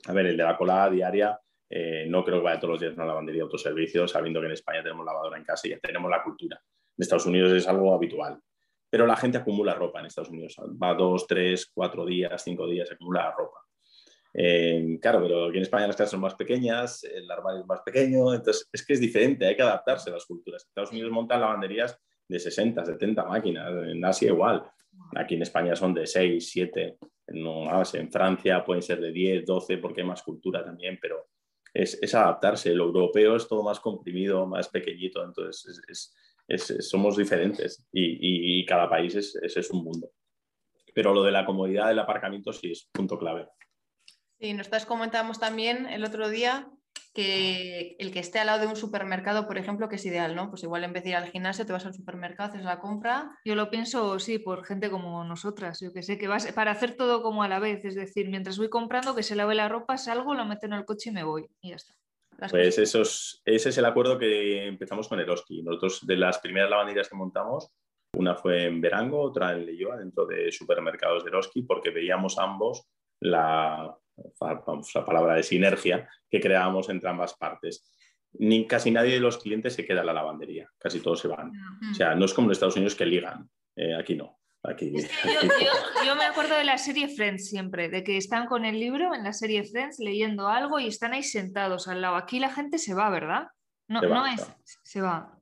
A 0.08 0.14
ver, 0.14 0.28
el 0.28 0.38
de 0.38 0.44
la 0.44 0.56
colada 0.56 0.92
diaria 0.92 1.40
eh, 1.76 2.06
no 2.08 2.24
creo 2.24 2.38
que 2.38 2.44
vaya 2.44 2.60
todos 2.60 2.74
los 2.74 2.82
días 2.82 2.92
a 2.92 2.98
una 2.98 3.08
lavandería 3.08 3.40
de 3.40 3.46
autoservicio, 3.46 4.08
sabiendo 4.08 4.40
que 4.40 4.46
en 4.46 4.52
España 4.52 4.84
tenemos 4.84 5.04
lavadora 5.04 5.40
en 5.40 5.44
casa 5.44 5.68
y 5.68 5.72
ya 5.72 5.80
tenemos 5.80 6.12
la 6.12 6.22
cultura. 6.22 6.62
En 6.96 7.02
Estados 7.02 7.26
Unidos 7.26 7.52
es 7.52 7.68
algo 7.68 7.96
habitual. 7.96 8.40
Pero 8.92 9.08
la 9.08 9.16
gente 9.16 9.40
acumula 9.40 9.74
ropa 9.74 10.00
en 10.00 10.06
Estados 10.06 10.30
Unidos. 10.30 10.56
Va 10.60 10.94
dos, 10.94 11.26
tres, 11.26 11.72
cuatro 11.74 12.06
días, 12.06 12.44
cinco 12.44 12.68
días, 12.68 12.92
acumula 12.92 13.34
ropa. 13.36 13.58
Eh, 14.36 15.00
claro, 15.02 15.24
pero 15.24 15.46
aquí 15.46 15.58
en 15.58 15.64
España 15.64 15.88
las 15.88 15.96
casas 15.96 16.12
son 16.12 16.20
más 16.20 16.36
pequeñas, 16.36 17.04
el 17.06 17.30
armario 17.30 17.62
es 17.62 17.68
más 17.68 17.82
pequeño, 17.82 18.32
entonces 18.36 18.70
es 18.72 18.86
que 18.86 18.94
es 18.94 19.00
diferente, 19.00 19.48
hay 19.48 19.56
que 19.56 19.64
adaptarse 19.64 20.12
a 20.12 20.14
las 20.14 20.26
culturas. 20.26 20.64
Estados 20.64 20.92
Unidos 20.92 21.12
montan 21.12 21.42
lavanderías 21.42 22.00
de 22.28 22.40
60, 22.40 22.86
70 22.86 23.26
máquinas, 23.26 23.72
en 23.88 24.06
Asia 24.06 24.28
igual. 24.28 24.64
Aquí 25.16 25.34
en 25.34 25.42
España 25.42 25.76
son 25.76 25.96
de 25.96 26.06
6, 26.06 26.52
7, 26.52 26.98
no. 27.30 27.84
En 27.94 28.12
Francia 28.12 28.64
pueden 28.64 28.84
ser 28.84 29.02
de 29.02 29.12
10, 29.12 29.44
12 29.44 29.80
porque 29.80 30.02
hay 30.02 30.08
más 30.08 30.22
cultura 30.22 30.64
también, 30.64 31.00
pero 31.02 31.30
es, 31.74 32.14
adaptarse. 32.14 32.74
Lo 32.74 32.86
europeo 32.86 33.36
es 33.36 33.48
todo 33.48 33.64
más 33.64 33.80
comprimido, 33.80 34.46
más 34.46 34.70
pequeñito, 34.70 35.24
entonces 35.24 36.14
somos 36.80 37.18
diferentes 37.18 37.88
y, 37.92 38.66
cada 38.66 38.90
país 38.90 39.16
es, 39.16 39.36
es, 39.36 39.70
un 39.72 39.84
mundo. 39.84 40.12
Pero 40.94 41.14
lo 41.14 41.24
de 41.24 41.32
la 41.32 41.46
comodidad 41.46 41.88
del 41.88 42.00
aparcamiento 42.00 42.54
sí 42.54 42.72
es 42.72 42.90
punto 42.92 43.18
clave. 43.18 43.48
Sí, 44.40 44.54
nosotros 44.54 44.86
comentamos 44.86 45.40
también 45.40 45.88
el 45.88 46.04
otro 46.04 46.30
día 46.30 46.70
que 47.14 47.96
el 48.00 48.12
que 48.12 48.20
esté 48.20 48.40
al 48.40 48.48
lado 48.48 48.62
de 48.62 48.68
un 48.68 48.76
supermercado, 48.76 49.46
por 49.46 49.60
ejemplo, 49.60 49.88
que 49.88 49.98
es 49.98 50.06
ideal, 50.06 50.36
¿no? 50.36 50.50
Pues 50.50 50.64
igual 50.64 50.84
en 50.84 50.94
vez 50.94 51.04
de 51.04 51.12
ir 51.12 51.16
al 51.16 51.30
gimnasio, 51.30 51.66
te 51.66 51.72
vas 51.72 51.86
al 51.86 51.94
supermercado, 51.94 52.50
haces 52.50 52.64
la 52.64 52.80
compra. 52.80 53.38
Yo 53.46 53.54
lo 53.54 53.70
pienso, 53.70 54.18
sí, 54.20 54.40
por 54.40 54.66
gente 54.66 54.90
como 54.90 55.24
nosotras, 55.24 55.80
yo 55.80 55.94
que 55.94 56.02
sé, 56.02 56.18
que 56.18 56.28
vas 56.28 56.52
para 56.54 56.72
hacer 56.72 56.96
todo 56.96 57.22
como 57.22 57.44
a 57.44 57.48
la 57.48 57.60
vez, 57.60 57.86
es 57.86 57.94
decir, 57.94 58.30
mientras 58.30 58.58
voy 58.58 58.70
comprando, 58.70 59.16
que 59.16 59.22
se 59.22 59.36
lave 59.36 59.54
la 59.54 59.70
ropa, 59.70 59.98
salgo, 59.98 60.34
lo 60.34 60.46
meto 60.46 60.66
en 60.66 60.74
el 60.74 60.86
coche 60.86 61.12
y 61.12 61.14
me 61.14 61.24
voy 61.24 61.46
y 61.62 61.70
ya 61.70 61.76
está. 61.76 61.94
pues 62.50 62.80
esos, 62.80 63.44
ese 63.46 63.70
es 63.70 63.78
el 63.78 63.86
acuerdo 63.86 64.18
que 64.18 64.66
empezamos 64.66 65.08
con 65.08 65.20
Eroski. 65.20 65.62
Nosotros, 65.62 66.08
de 66.08 66.18
las 66.18 66.40
primeras 66.40 66.72
lavanderías 66.72 67.10
que 67.10 67.16
montamos, 67.16 67.70
una 68.16 68.36
fue 68.36 68.66
en 68.66 68.82
Verango, 68.82 69.22
otra 69.22 69.54
en 69.54 69.68
Leyoa, 69.68 69.98
dentro 69.98 70.26
de 70.26 70.52
supermercados 70.52 71.24
de 71.24 71.30
Eroski, 71.30 71.62
porque 71.62 71.92
veíamos 71.92 72.40
ambos 72.40 72.88
la, 73.20 73.96
la 74.96 75.06
palabra 75.06 75.36
de 75.36 75.44
sinergia 75.44 76.10
que 76.30 76.40
creábamos 76.40 76.90
entre 76.90 77.10
ambas 77.10 77.34
partes. 77.36 77.90
Ni, 78.34 78.66
casi 78.66 78.90
nadie 78.90 79.14
de 79.14 79.20
los 79.20 79.38
clientes 79.38 79.74
se 79.74 79.86
queda 79.86 80.02
en 80.02 80.08
la 80.08 80.14
lavandería, 80.14 80.70
casi 80.80 81.00
todos 81.00 81.20
se 81.20 81.28
van. 81.28 81.52
O 81.92 81.94
sea, 81.94 82.16
no 82.16 82.26
es 82.26 82.34
como 82.34 82.48
en 82.48 82.54
Estados 82.54 82.76
Unidos 82.76 82.96
que 82.96 83.06
ligan, 83.06 83.50
eh, 83.76 83.96
aquí 83.96 84.16
no. 84.16 84.40
Aquí, 84.66 84.94
Yo, 86.06 86.16
me 86.16 86.24
acuerdo 86.24 86.56
de 86.56 86.64
la 86.64 86.78
serie 86.78 87.10
Friends 87.10 87.50
siempre, 87.50 87.90
de 87.90 88.02
que 88.02 88.16
están 88.16 88.46
con 88.46 88.64
el 88.64 88.80
libro 88.80 89.14
en 89.14 89.26
la 89.26 89.34
serie 89.34 89.66
Friends 89.66 90.00
leyendo 90.00 90.48
algo 90.48 90.80
y 90.80 90.88
están 90.88 91.12
ahí 91.12 91.22
sentados 91.22 91.90
al 91.90 92.00
lado. 92.00 92.16
Aquí 92.16 92.40
la 92.40 92.50
gente 92.50 92.78
se 92.78 92.94
va, 92.94 93.10
¿verdad? 93.10 93.48
No, 93.90 94.02
no 94.02 94.26
es, 94.26 94.50
se 94.84 95.02
va. 95.02 95.38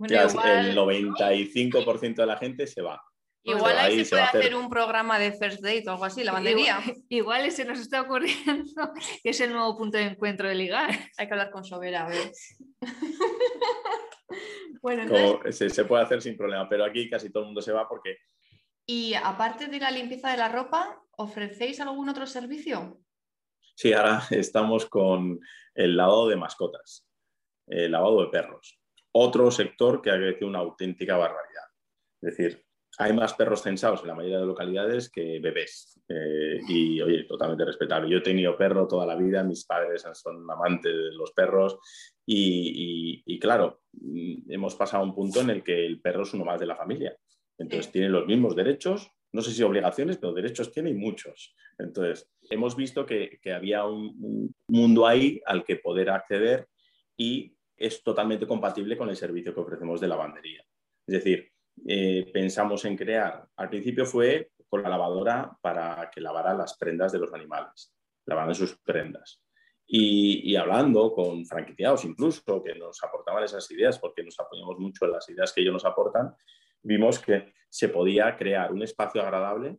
El 0.00 0.76
95% 0.76 2.16
de 2.16 2.26
la 2.26 2.36
gente 2.36 2.66
se 2.66 2.82
va. 2.82 3.00
Igual 3.44 3.78
ahí, 3.78 4.04
se, 4.04 4.10
puede 4.10 4.22
hacer... 4.22 4.54
un 4.54 4.68
programa 4.68 5.18
de 5.18 5.32
first 5.32 5.62
date 5.62 5.84
o 5.88 5.92
algo 5.92 6.04
así, 6.04 6.22
lavandería. 6.22 6.78
Igual, 6.80 7.04
igual 7.08 7.44
ese 7.46 7.64
nos 7.64 7.80
está 7.80 8.02
ocurriendo 8.02 8.92
que 9.22 9.30
es 9.30 9.40
el 9.40 9.52
nuevo 9.52 9.76
punto 9.76 9.98
de 9.98 10.04
encuentro 10.04 10.48
de 10.48 10.54
ligar. 10.54 10.90
Hay 11.16 11.26
que 11.26 11.32
hablar 11.32 11.50
con 11.50 11.64
Sobera, 11.64 12.06
a 12.06 12.08
ver. 12.08 12.30
bueno, 14.82 15.02
entonces... 15.02 15.72
se, 15.72 15.84
puede 15.84 16.04
hacer 16.04 16.22
sin 16.22 16.36
problema, 16.36 16.68
pero 16.68 16.84
aquí 16.84 17.10
casi 17.10 17.30
todo 17.30 17.42
el 17.42 17.48
mundo 17.48 17.62
se 17.62 17.72
va 17.72 17.88
porque... 17.88 18.18
Y 18.86 19.14
aparte 19.14 19.66
de 19.66 19.80
la 19.80 19.90
limpieza 19.90 20.30
de 20.30 20.36
la 20.36 20.48
ropa, 20.48 21.00
¿ofrecéis 21.12 21.80
algún 21.80 22.08
otro 22.08 22.26
servicio? 22.26 23.00
Sí, 23.74 23.92
ahora 23.92 24.22
estamos 24.30 24.86
con 24.86 25.40
el 25.74 25.96
lavado 25.96 26.28
de 26.28 26.36
mascotas, 26.36 27.08
el 27.66 27.90
lavado 27.90 28.24
de 28.24 28.30
perros. 28.30 28.78
Otro 29.12 29.50
sector 29.50 30.00
que 30.00 30.10
ha 30.10 30.16
crecido 30.16 30.48
una 30.48 30.60
auténtica 30.60 31.16
barbaridad. 31.16 31.64
Es 32.20 32.36
decir, 32.36 32.64
hay 32.98 33.12
más 33.12 33.34
perros 33.34 33.62
censados 33.62 34.02
en 34.02 34.08
la 34.08 34.14
mayoría 34.14 34.38
de 34.38 34.46
localidades 34.46 35.10
que 35.10 35.38
bebés. 35.40 36.00
Eh, 36.08 36.60
y, 36.68 37.00
oye, 37.00 37.24
totalmente 37.24 37.64
respetable. 37.64 38.10
Yo 38.10 38.18
he 38.18 38.22
tenido 38.22 38.56
perro 38.56 38.86
toda 38.86 39.06
la 39.06 39.16
vida, 39.16 39.42
mis 39.42 39.64
padres 39.64 40.04
son 40.14 40.48
amantes 40.50 40.92
de 40.92 41.12
los 41.12 41.32
perros 41.32 41.78
y, 42.26 43.38
claro, 43.40 43.82
mm, 43.92 44.50
hemos 44.50 44.74
pasado 44.74 45.02
a 45.02 45.06
un 45.06 45.14
punto 45.14 45.40
en 45.40 45.50
el 45.50 45.62
que 45.62 45.86
el 45.86 46.00
perro 46.00 46.22
es 46.22 46.34
uno 46.34 46.44
más 46.44 46.60
de 46.60 46.66
la 46.66 46.76
familia. 46.76 47.16
Entonces 47.58 47.90
tiene 47.90 48.08
los 48.08 48.26
mismos 48.26 48.54
derechos, 48.54 49.10
no 49.32 49.40
sé 49.40 49.52
si 49.52 49.62
obligaciones, 49.62 50.18
pero 50.18 50.34
derechos 50.34 50.70
tiene 50.70 50.90
y 50.90 50.94
muchos. 50.94 51.54
Entonces, 51.78 52.30
hemos 52.50 52.76
visto 52.76 53.06
que, 53.06 53.38
que 53.40 53.52
había 53.52 53.84
un, 53.86 54.14
un 54.20 54.54
mundo 54.68 55.06
ahí 55.06 55.40
al 55.46 55.64
que 55.64 55.76
poder 55.76 56.10
acceder 56.10 56.66
y 57.16 57.56
es 57.76 58.02
totalmente 58.02 58.46
compatible 58.46 58.96
con 58.96 59.08
el 59.08 59.16
servicio 59.16 59.54
que 59.54 59.60
ofrecemos 59.60 60.00
de 60.00 60.08
lavandería. 60.08 60.62
Es 61.06 61.14
decir, 61.14 61.52
eh, 61.86 62.30
pensamos 62.32 62.84
en 62.84 62.96
crear. 62.96 63.46
Al 63.56 63.68
principio 63.68 64.06
fue 64.06 64.52
con 64.68 64.82
la 64.82 64.88
lavadora 64.88 65.56
para 65.60 66.10
que 66.10 66.20
lavara 66.20 66.54
las 66.54 66.76
prendas 66.78 67.12
de 67.12 67.18
los 67.18 67.32
animales, 67.32 67.94
lavando 68.26 68.54
sus 68.54 68.78
prendas. 68.78 69.42
Y, 69.86 70.56
hablando 70.56 71.12
con 71.12 71.44
franquiciados 71.44 72.04
incluso, 72.04 72.62
que 72.62 72.74
nos 72.74 73.02
aportaban 73.02 73.44
esas 73.44 73.70
ideas, 73.70 73.98
porque 73.98 74.22
nos 74.22 74.38
apoyamos 74.40 74.78
mucho 74.78 75.04
en 75.04 75.12
las 75.12 75.28
ideas 75.28 75.52
que 75.52 75.60
ellos 75.60 75.74
nos 75.74 75.84
aportan, 75.84 76.34
vimos 76.82 77.18
que 77.18 77.52
se 77.68 77.88
podía 77.88 78.34
crear 78.36 78.72
un 78.72 78.82
espacio 78.82 79.20
agradable 79.20 79.76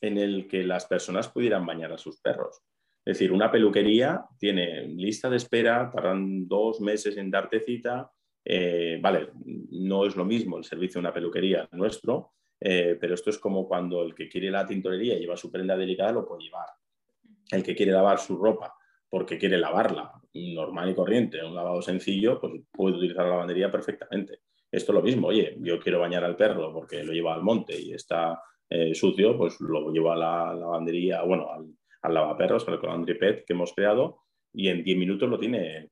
en 0.00 0.18
el 0.18 0.48
que 0.48 0.64
las 0.64 0.86
personas 0.86 1.28
pudieran 1.28 1.64
bañar 1.64 1.92
a 1.92 1.98
sus 1.98 2.20
perros. 2.20 2.62
Es 3.04 3.18
decir, 3.18 3.32
una 3.32 3.52
peluquería 3.52 4.24
tiene 4.38 4.88
lista 4.88 5.28
de 5.28 5.36
espera, 5.36 5.90
tardan 5.90 6.48
dos 6.48 6.80
meses 6.80 7.16
en 7.16 7.30
darte 7.30 7.60
cita, 7.60 8.10
eh, 8.44 8.98
vale, 9.00 9.30
no 9.70 10.04
es 10.04 10.16
lo 10.16 10.24
mismo 10.24 10.58
el 10.58 10.64
servicio 10.64 11.00
de 11.00 11.06
una 11.06 11.14
peluquería 11.14 11.68
nuestro, 11.72 12.32
eh, 12.60 12.96
pero 13.00 13.14
esto 13.14 13.30
es 13.30 13.38
como 13.38 13.66
cuando 13.66 14.02
el 14.02 14.14
que 14.14 14.28
quiere 14.28 14.50
la 14.50 14.66
tintorería 14.66 15.18
lleva 15.18 15.36
su 15.36 15.50
prenda 15.50 15.76
delicada, 15.76 16.12
lo 16.12 16.26
puede 16.26 16.44
llevar. 16.44 16.66
El 17.50 17.62
que 17.62 17.74
quiere 17.74 17.92
lavar 17.92 18.18
su 18.18 18.36
ropa 18.36 18.74
porque 19.08 19.38
quiere 19.38 19.58
lavarla 19.58 20.12
normal 20.32 20.90
y 20.90 20.94
corriente, 20.94 21.44
un 21.44 21.54
lavado 21.54 21.80
sencillo, 21.80 22.40
pues 22.40 22.52
puede 22.72 22.96
utilizar 22.96 23.24
la 23.24 23.30
lavandería 23.30 23.70
perfectamente. 23.70 24.40
Esto 24.70 24.90
es 24.90 24.94
lo 24.96 25.02
mismo, 25.02 25.28
oye, 25.28 25.56
yo 25.60 25.78
quiero 25.78 26.00
bañar 26.00 26.24
al 26.24 26.36
perro 26.36 26.72
porque 26.72 27.04
lo 27.04 27.12
lleva 27.12 27.32
al 27.34 27.42
monte 27.42 27.80
y 27.80 27.92
está 27.92 28.42
eh, 28.68 28.92
sucio, 28.92 29.38
pues 29.38 29.60
lo 29.60 29.92
llevo 29.92 30.10
a 30.10 30.16
la 30.16 30.54
lavandería, 30.54 31.22
bueno, 31.22 31.48
al, 31.52 31.66
al 32.02 32.14
lavaperros, 32.14 32.66
al 32.66 32.80
Colandry 32.80 33.16
Pet 33.16 33.44
que 33.46 33.52
hemos 33.52 33.72
creado 33.72 34.18
y 34.52 34.68
en 34.68 34.82
10 34.82 34.98
minutos 34.98 35.28
lo 35.28 35.38
tiene 35.38 35.90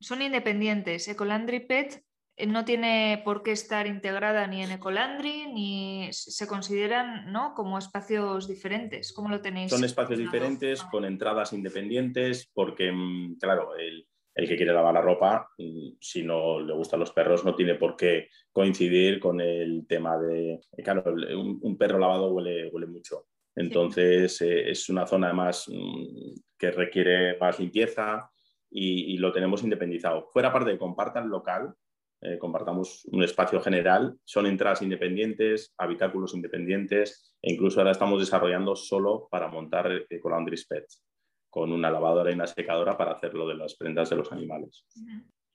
son 0.00 0.22
independientes. 0.22 1.08
Ecolandry 1.08 1.60
Pet 1.60 2.04
eh, 2.36 2.46
no 2.46 2.64
tiene 2.64 3.20
por 3.24 3.42
qué 3.42 3.52
estar 3.52 3.86
integrada 3.86 4.46
ni 4.46 4.62
en 4.62 4.70
Ecolandry, 4.70 5.52
ni 5.52 6.08
se 6.12 6.46
consideran 6.46 7.30
¿no? 7.30 7.54
como 7.54 7.78
espacios 7.78 8.48
diferentes. 8.48 9.12
¿Cómo 9.12 9.28
lo 9.28 9.40
tenéis? 9.40 9.70
Son 9.70 9.84
espacios 9.84 10.18
diferentes, 10.18 10.82
con 10.84 11.04
entradas 11.04 11.52
independientes, 11.52 12.50
porque, 12.54 12.90
mm, 12.90 13.38
claro, 13.38 13.76
el, 13.76 14.06
que 14.34 14.56
quiere 14.56 14.72
lavar 14.72 14.94
la 14.94 15.02
ropa, 15.02 15.50
mm, 15.58 15.96
si 16.00 16.22
no 16.22 16.58
le 16.60 16.72
gustan 16.72 17.00
los 17.00 17.12
perros, 17.12 17.44
no 17.44 17.54
tiene 17.54 17.74
por 17.74 17.96
qué 17.96 18.28
coincidir 18.50 19.20
con 19.20 19.40
el 19.40 19.86
tema 19.86 20.18
de, 20.18 20.60
claro, 20.82 21.04
un, 21.04 21.76
perro 21.76 21.98
lavado 21.98 22.32
huele, 22.32 22.70
huele 22.70 22.86
mucho. 22.86 23.26
Entonces, 23.54 24.40
eh, 24.40 24.70
es 24.70 24.88
una 24.88 25.06
zona 25.06 25.34
más 25.34 25.68
mm, 25.68 26.32
que 26.58 26.70
requiere 26.70 27.36
más 27.38 27.60
limpieza, 27.60 28.30
y, 28.74 29.18
lo 29.18 29.32
tenemos 29.32 29.62
independizado. 29.62 30.28
Fuera 30.32 30.52
parte 30.52 30.70
de 30.70 30.78
compartan 30.78 31.28
local, 31.28 31.74
eh, 32.22 32.38
compartamos 32.38 33.04
un 33.06 33.22
espacio 33.22 33.60
general. 33.60 34.16
Son 34.24 34.46
entradas 34.46 34.82
independientes, 34.82 35.74
habitáculos 35.76 36.34
independientes 36.34 37.36
e 37.42 37.52
incluso 37.52 37.80
ahora 37.80 37.92
estamos 37.92 38.20
desarrollando 38.20 38.74
solo 38.74 39.28
para 39.30 39.48
montar 39.48 40.06
Ecolandry 40.08 40.56
Pets 40.68 41.04
con 41.50 41.70
una 41.70 41.90
lavadora 41.90 42.30
y 42.30 42.34
una 42.34 42.46
secadora 42.46 42.96
para 42.96 43.12
hacerlo 43.12 43.46
de 43.46 43.56
las 43.56 43.74
prendas 43.74 44.08
de 44.08 44.16
los 44.16 44.32
animales. 44.32 44.86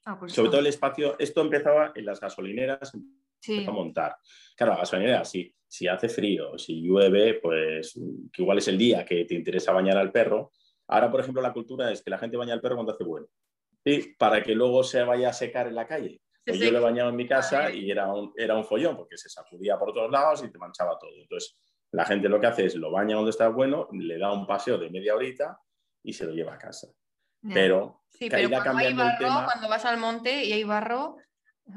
Ah, 0.06 0.17
pues 0.19 0.32
Sobre 0.32 0.49
todo 0.49 0.60
el 0.60 0.67
espacio, 0.67 1.15
esto 1.17 1.41
empezaba 1.41 1.91
en 1.95 2.06
las 2.06 2.19
gasolineras, 2.19 2.93
a 3.65 3.71
montar. 3.71 4.15
Claro, 4.56 4.73
la 4.73 4.80
gasolinera, 4.80 5.25
si, 5.25 5.53
si 5.67 5.88
hace 5.88 6.10
frío, 6.10 6.58
si 6.58 6.82
llueve, 6.82 7.36
pues 7.36 7.99
que 8.32 8.41
igual 8.41 8.58
es 8.58 8.67
el 8.67 8.77
día 8.77 9.06
que 9.06 9.25
te 9.25 9.36
interesa 9.36 9.71
bañar 9.71 9.97
al 9.97 10.12
perro. 10.12 10.51
Ahora, 10.88 11.12
por 11.12 11.19
ejemplo, 11.19 11.41
la 11.41 11.54
cultura 11.54 11.91
es 11.91 12.02
que 12.02 12.10
la 12.10 12.17
gente 12.17 12.38
baña 12.38 12.54
al 12.54 12.62
perro 12.62 12.76
cuando 12.76 12.93
hace 12.93 13.04
bueno. 13.04 13.28
Y 13.84 14.13
para 14.15 14.41
que 14.41 14.54
luego 14.54 14.84
se 14.84 15.04
vaya 15.04 15.30
a 15.30 15.34
secar 15.34 15.67
en 15.67 15.76
la 15.76 15.88
calle. 15.88 16.21
Pues 16.45 16.60
yo 16.60 16.71
le 16.71 16.80
bañaba 16.80 17.10
en 17.10 17.15
mi 17.15 17.28
casa 17.28 17.69
y 17.69 17.91
era 17.91 18.08
un, 18.13 18.32
era 18.38 18.56
un 18.56 18.63
follón 18.63 18.95
porque 18.95 19.17
se 19.17 19.30
sacudía 19.30 19.78
por 19.78 19.93
todos 19.93 20.10
lados 20.10 20.43
y 20.45 20.50
te 20.50 20.58
manchaba 20.58 20.97
todo. 20.97 21.12
Entonces, 21.19 21.58
la 21.91 22.06
gente 22.06 22.30
lo 22.30 22.39
que 22.39 22.47
hace 22.47 22.65
es 22.65 22.76
lo 22.76 22.89
baña 22.89 23.15
donde 23.15 23.32
está 23.32 23.50
bueno, 23.50 23.89
le 23.91 24.17
da 24.17 24.32
un 24.32 24.47
paseo 24.47 24.78
de 24.78 24.89
media 24.89 25.13
horita 25.13 25.60
y 26.04 26.13
se 26.13 26.26
lo 26.26 26.32
lleva 26.32 26.54
a 26.54 26.58
casa. 26.58 26.88
Pero, 27.54 28.04
sí, 28.10 28.30
pero 28.30 28.50
cuando 28.50 28.78
hay 28.78 28.93
barro, 28.93 29.45
cuando 29.45 29.69
vas 29.69 29.86
al 29.86 29.97
monte 29.97 30.43
y 30.43 30.54
hay 30.54 30.63
barro, 30.63 31.17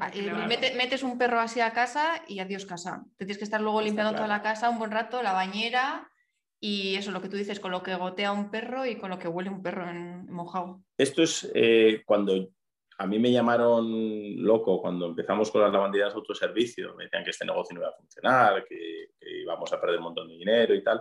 ah, 0.01 0.11
eh, 0.15 0.75
metes 0.77 1.03
un 1.03 1.19
perro 1.19 1.41
así 1.41 1.61
a 1.61 1.73
casa 1.73 2.23
y 2.29 2.39
adiós 2.39 2.65
casa. 2.65 3.05
Te 3.17 3.25
tienes 3.25 3.39
que 3.39 3.45
estar 3.45 3.61
luego 3.61 3.81
limpiando 3.81 4.15
toda 4.15 4.29
la 4.29 4.43
casa 4.43 4.71
un 4.71 4.79
buen 4.79 4.91
rato, 4.91 5.23
la 5.23 5.33
bañera 5.33 6.11
y 6.61 6.95
eso, 6.97 7.11
lo 7.11 7.23
que 7.23 7.29
tú 7.29 7.37
dices, 7.37 7.59
con 7.59 7.71
lo 7.71 7.83
que 7.83 7.95
gotea 7.95 8.33
un 8.33 8.51
perro 8.51 8.85
y 8.85 8.97
con 8.97 9.11
lo 9.11 9.19
que 9.19 9.29
huele 9.29 9.49
un 9.49 9.63
perro 9.63 9.89
en 9.89 10.31
mojado. 10.31 10.83
Esto 10.99 11.23
es 11.23 11.51
eh, 11.55 12.03
cuando 12.05 12.51
a 13.01 13.07
mí 13.07 13.19
me 13.19 13.33
llamaron 13.33 14.43
loco 14.45 14.83
cuando 14.83 15.07
empezamos 15.07 15.51
con 15.51 15.63
las 15.63 15.73
lavanderías 15.73 16.13
de 16.13 16.19
autoservicio. 16.19 16.95
Me 16.97 17.05
decían 17.05 17.25
que 17.25 17.31
este 17.31 17.47
negocio 17.47 17.75
no 17.75 17.81
iba 17.81 17.89
a 17.89 17.97
funcionar, 17.97 18.63
que, 18.67 19.13
íbamos 19.43 19.73
a 19.73 19.81
perder 19.81 19.97
un 19.97 20.05
montón 20.05 20.29
de 20.29 20.35
dinero 20.35 20.75
y 20.75 20.85
tal. 20.85 21.01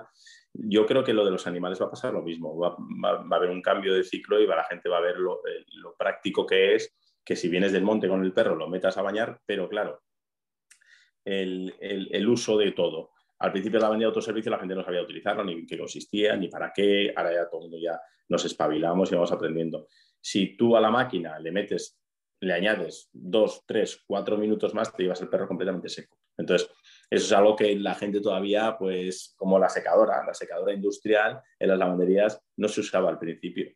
Yo 0.54 0.86
creo 0.86 1.04
que 1.04 1.14
lo 1.14 1.26
de 1.26 1.32
los 1.32 1.46
animales 1.46 1.82
va 1.82 1.88
a 1.88 1.92
pasar 1.92 2.14
lo 2.14 2.22
mismo. 2.22 2.58
Va, 2.58 2.78
a 3.10 3.36
haber 3.36 3.50
un 3.50 3.62
cambio 3.62 3.94
de 3.94 4.06
ciclo 4.06 4.40
y 4.40 4.48
la 4.48 4.64
gente 4.64 4.88
va 4.88 5.00
a 5.00 5.02
ver 5.02 5.18
lo, 5.18 5.42
eh, 5.46 5.66
práctico 5.98 6.46
que 6.46 6.76
es 6.76 6.96
que 7.26 7.36
si 7.36 7.50
vienes 7.50 7.74
del 7.74 7.84
monte 7.84 8.08
con 8.08 8.24
el 8.24 8.32
perro 8.32 8.56
lo 8.56 8.70
metas 8.70 8.98
a 8.98 9.02
bañar, 9.02 9.42
pero 9.46 9.68
claro, 9.68 10.02
el, 11.26 12.28
uso 12.30 12.58
de 12.58 12.72
todo. 12.72 13.12
Al 13.40 13.52
principio 13.52 13.80
la 13.80 13.90
vendida 13.90 14.08
de 14.08 14.10
autoservicio 14.10 14.52
la 14.52 14.60
gente 14.60 14.76
no 14.76 14.84
sabía 14.84 15.02
utilizarlo, 15.02 15.44
ni 15.44 15.66
qué 15.66 15.78
consistía, 15.78 16.36
ni 16.36 16.50
para 16.50 16.72
qué. 16.74 17.14
Ahora 17.16 17.34
ya 17.34 17.50
todo 17.50 17.62
el 17.62 17.70
mundo 17.70 17.78
ya 17.82 18.00
nos 18.28 18.46
espabilamos 18.46 19.12
y 19.12 19.16
vamos 19.16 19.32
aprendiendo. 19.32 19.88
Si 20.20 20.58
tú 20.58 20.76
a 20.76 20.82
la 20.82 20.92
máquina 20.92 21.40
le 21.40 21.52
metes, 21.52 22.00
le 22.42 22.54
añades 22.54 23.10
dos, 23.14 23.64
tres, 23.66 24.04
cuatro 24.06 24.38
minutos 24.38 24.74
más, 24.74 24.94
te 24.94 25.04
llevas 25.04 25.22
el 25.22 25.30
perro 25.30 25.48
completamente 25.48 25.90
seco. 25.90 26.18
Entonces, 26.38 26.70
eso 27.10 27.26
es 27.26 27.32
algo 27.34 27.56
que 27.56 27.76
la 27.76 27.96
gente 27.96 28.22
todavía, 28.22 28.78
pues 28.78 29.34
como 29.38 29.60
la 29.60 29.68
secadora, 29.68 30.24
la 30.26 30.34
secadora 30.34 30.74
industrial 30.74 31.42
en 31.60 31.68
las 31.68 31.78
lavanderías 31.78 32.42
no 32.58 32.68
se 32.68 32.82
usaba 32.82 33.10
al 33.10 33.20
principio. 33.20 33.70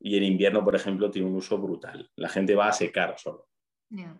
Y 0.00 0.16
en 0.16 0.24
invierno, 0.24 0.62
por 0.62 0.74
ejemplo, 0.74 1.10
tiene 1.10 1.28
un 1.28 1.36
uso 1.36 1.58
brutal. 1.58 2.10
La 2.16 2.28
gente 2.28 2.54
va 2.54 2.68
a 2.68 2.72
secar 2.72 3.18
solo. 3.18 3.48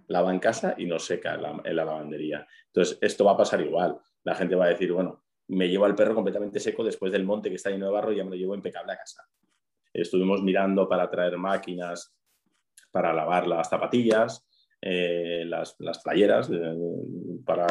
Lava 0.08 0.32
en 0.32 0.38
casa 0.38 0.74
y 0.78 0.86
no 0.86 0.98
seca 0.98 1.34
en 1.34 1.42
la, 1.42 1.84
lavandería. 1.84 2.46
Entonces, 2.66 2.98
esto 3.00 3.24
va 3.24 3.32
a 3.32 3.36
pasar 3.36 3.60
igual. 3.60 3.98
La 4.24 4.34
gente 4.34 4.54
va 4.54 4.66
a 4.66 4.68
decir, 4.68 4.92
bueno, 4.92 5.24
me 5.48 5.68
llevo 5.68 5.84
al 5.84 5.94
perro 5.94 6.14
completamente 6.14 6.60
seco 6.60 6.84
después 6.84 7.12
del 7.12 7.24
monte 7.24 7.48
que 7.48 7.56
está 7.56 7.70
lleno 7.70 7.86
de 7.86 7.92
barro 7.92 8.12
y 8.12 8.16
ya 8.16 8.24
me 8.24 8.30
lo 8.30 8.36
llevo 8.36 8.54
impecable 8.54 8.92
a 8.92 8.96
casa. 8.96 9.22
Estuvimos 9.92 10.42
mirando 10.42 10.88
para 10.88 11.10
traer 11.10 11.36
máquinas 11.36 12.16
para 12.96 13.12
lavar 13.12 13.46
las 13.46 13.68
zapatillas, 13.68 14.48
eh, 14.80 15.44
las, 15.46 15.76
las, 15.80 16.02
playeras, 16.02 16.50
para 17.44 17.66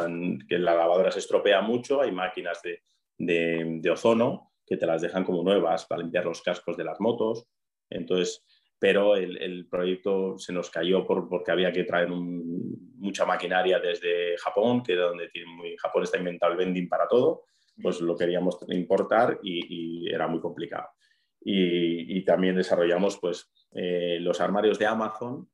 que 0.47 0.60
la 0.60 0.75
lavadora 0.75 1.10
se 1.10 1.17
estropea 1.17 1.62
mucho. 1.62 1.99
Hay 2.01 2.12
máquinas 2.12 2.62
de, 2.62 2.84
de, 3.17 3.89
ozono 3.89 4.51
que 4.63 4.77
te 4.77 4.86
las 4.86 5.01
dejan 5.01 5.23
como 5.23 5.41
nuevas 5.41 5.88
para 5.88 6.03
limpiar 6.03 6.25
los 6.25 6.43
cascos 6.43 6.77
de 6.77 6.84
las 6.84 6.99
motos. 6.99 7.47
Entonces, 7.89 8.45
pero 8.79 9.15
el, 9.15 9.38
el 9.41 9.67
proyecto 9.67 10.38
se 10.38 10.53
nos 10.53 10.69
cayó 10.69 11.05
por, 11.05 11.27
porque 11.29 11.51
había 11.51 11.71
que 11.71 11.83
traer 11.83 12.09
mucha 12.09 13.25
maquinaria 13.25 13.79
desde 13.79 14.38
Japón, 14.38 14.83
que 14.83 14.95
donde 14.95 15.29
tiene 15.29 15.75
Japón 15.77 16.03
está 16.03 16.17
inventado 16.17 16.51
el 16.51 16.57
vending 16.57 16.89
para 16.89 17.07
todo, 17.07 17.43
pues 17.81 18.01
lo 18.01 18.15
queríamos 18.15 18.57
importar 18.69 19.39
y, 19.43 20.05
y 20.05 20.13
era 20.13 20.27
muy 20.27 20.39
complicado 20.39 20.89
y, 21.45 22.25
también 22.25 22.55
desarrollamos 22.55 23.19
pues, 23.19 23.51
eh, 23.71 24.17
los 24.19 24.41
armarios 24.41 24.79
de 24.79 24.88
Amazon, 24.88 25.47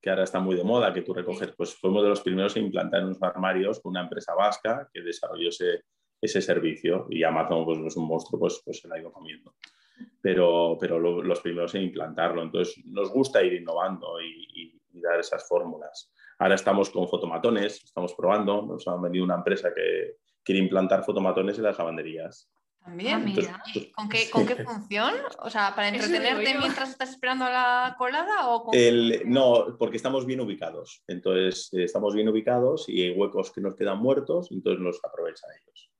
que 0.00 0.10
ahora 0.10 0.24
está 0.24 0.40
muy 0.40 0.56
de 0.56 0.64
moda, 0.64 0.92
que 0.92 1.02
tú 1.02 1.12
recoges, 1.12 1.52
pues 1.56 1.74
fuimos 1.74 2.02
de 2.02 2.08
los 2.08 2.20
primeros 2.22 2.56
en 2.56 2.66
implantar 2.66 3.04
unos 3.04 3.22
armarios 3.22 3.80
con 3.80 3.90
una 3.90 4.02
empresa 4.02 4.34
vasca 4.34 4.88
que 4.92 5.00
desarrolló 5.00 5.48
ese, 5.48 5.82
ese 6.20 6.40
servicio 6.40 7.06
y 7.10 7.24
Amazon 7.24 7.64
pues 7.64 7.78
es 7.78 7.96
un 7.96 8.06
monstruo, 8.06 8.40
pues, 8.40 8.62
pues 8.64 8.80
se 8.80 8.88
lo 8.88 8.94
ha 8.94 9.00
ido 9.00 9.12
comiendo. 9.12 9.54
Pero, 10.20 10.76
pero 10.80 10.98
los 10.98 11.40
primeros 11.40 11.74
en 11.74 11.82
implantarlo. 11.82 12.42
Entonces 12.42 12.84
nos 12.86 13.10
gusta 13.10 13.42
ir 13.42 13.54
innovando 13.54 14.20
y, 14.20 14.78
y, 14.92 15.00
dar 15.00 15.18
esas 15.18 15.48
fórmulas. 15.48 16.12
Ahora 16.38 16.54
estamos 16.54 16.90
con 16.90 17.08
fotomatones, 17.08 17.82
estamos 17.82 18.14
probando, 18.14 18.62
nos 18.62 18.86
ha 18.86 18.96
venido 18.96 19.24
una 19.24 19.36
empresa 19.36 19.72
que 19.74 20.16
quiere 20.44 20.60
implantar 20.60 21.02
fotomatones 21.02 21.56
en 21.56 21.64
las 21.64 21.78
lavanderías. 21.78 22.50
También. 22.84 23.24
Ah, 23.48 23.62
pues, 23.72 23.92
¿Con, 23.94 24.08
qué, 24.08 24.28
¿Con 24.30 24.46
qué 24.46 24.56
función? 24.64 25.14
O 25.38 25.48
sea, 25.48 25.72
¿para 25.74 25.88
entretenerte 25.88 26.58
mientras 26.58 26.90
estás 26.90 27.10
esperando 27.10 27.44
a 27.44 27.50
la 27.50 27.94
colada? 27.96 28.48
O 28.48 28.70
No, 29.24 29.76
porque 29.78 29.96
estamos 29.96 30.26
bien 30.26 30.40
ubicados. 30.40 31.02
Entonces, 31.06 31.72
eh, 31.72 31.84
estamos 31.84 32.14
bien 32.14 32.28
ubicados 32.28 32.88
y 32.88 33.02
hay 33.02 33.10
huecos 33.10 33.52
que 33.52 33.60
nos 33.60 33.76
quedan 33.76 33.98
muertos, 33.98 34.50
entonces 34.50 34.80
los 34.80 34.98
aprovechan 35.04 35.50
ellos. 35.62 35.91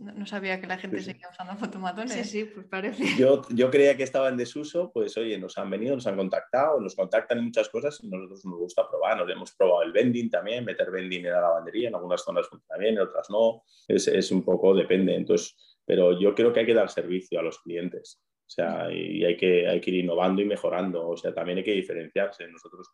No, 0.00 0.26
sabía 0.26 0.60
que 0.60 0.66
la 0.66 0.78
gente 0.78 1.00
seguía 1.00 1.28
usando 1.30 1.56
fotomatones. 1.58 2.12
Sí, 2.12 2.24
sí, 2.24 2.44
pues 2.44 2.66
parece. 2.66 3.04
Yo, 3.18 3.42
yo 3.50 3.70
creía 3.70 3.96
que 3.96 4.02
estaba 4.02 4.28
en 4.28 4.36
desuso, 4.36 4.90
pues 4.92 5.16
oye, 5.16 5.38
nos 5.38 5.56
han 5.58 5.70
venido, 5.70 5.94
nos 5.94 6.06
han 6.06 6.16
contactado, 6.16 6.80
nos 6.80 6.94
contactan 6.94 7.38
en 7.38 7.44
muchas 7.44 7.68
cosas 7.68 7.98
y 8.02 8.08
nosotros 8.08 8.44
nos 8.44 8.58
gusta 8.58 8.88
probar. 8.88 9.18
Nos 9.18 9.30
hemos 9.30 9.54
probado 9.54 9.82
el 9.82 9.92
vending 9.92 10.30
también, 10.30 10.64
meter 10.64 10.90
vending 10.90 11.24
en 11.26 11.32
la 11.32 11.40
lavandería, 11.40 11.88
en 11.88 11.94
algunas 11.94 12.22
zonas 12.22 12.48
funciona 12.48 12.78
bien, 12.78 12.94
en 12.94 13.00
otras 13.00 13.30
no. 13.30 13.62
Es, 13.88 14.08
es 14.08 14.30
un 14.30 14.44
poco, 14.44 14.74
depende. 14.74 15.14
Entonces, 15.14 15.56
pero 15.84 16.18
yo 16.18 16.34
creo 16.34 16.52
que 16.52 16.60
hay 16.60 16.66
que 16.66 16.74
dar 16.74 16.90
servicio 16.90 17.40
a 17.40 17.42
los 17.42 17.58
clientes. 17.60 18.20
O 18.46 18.50
sea, 18.50 18.90
y 18.92 19.24
hay 19.24 19.36
que, 19.36 19.66
hay 19.66 19.80
que 19.80 19.90
ir 19.90 20.04
innovando 20.04 20.42
y 20.42 20.44
mejorando. 20.44 21.08
O 21.08 21.16
sea, 21.16 21.34
también 21.34 21.58
hay 21.58 21.64
que 21.64 21.72
diferenciarse. 21.72 22.46
Nosotros, 22.48 22.88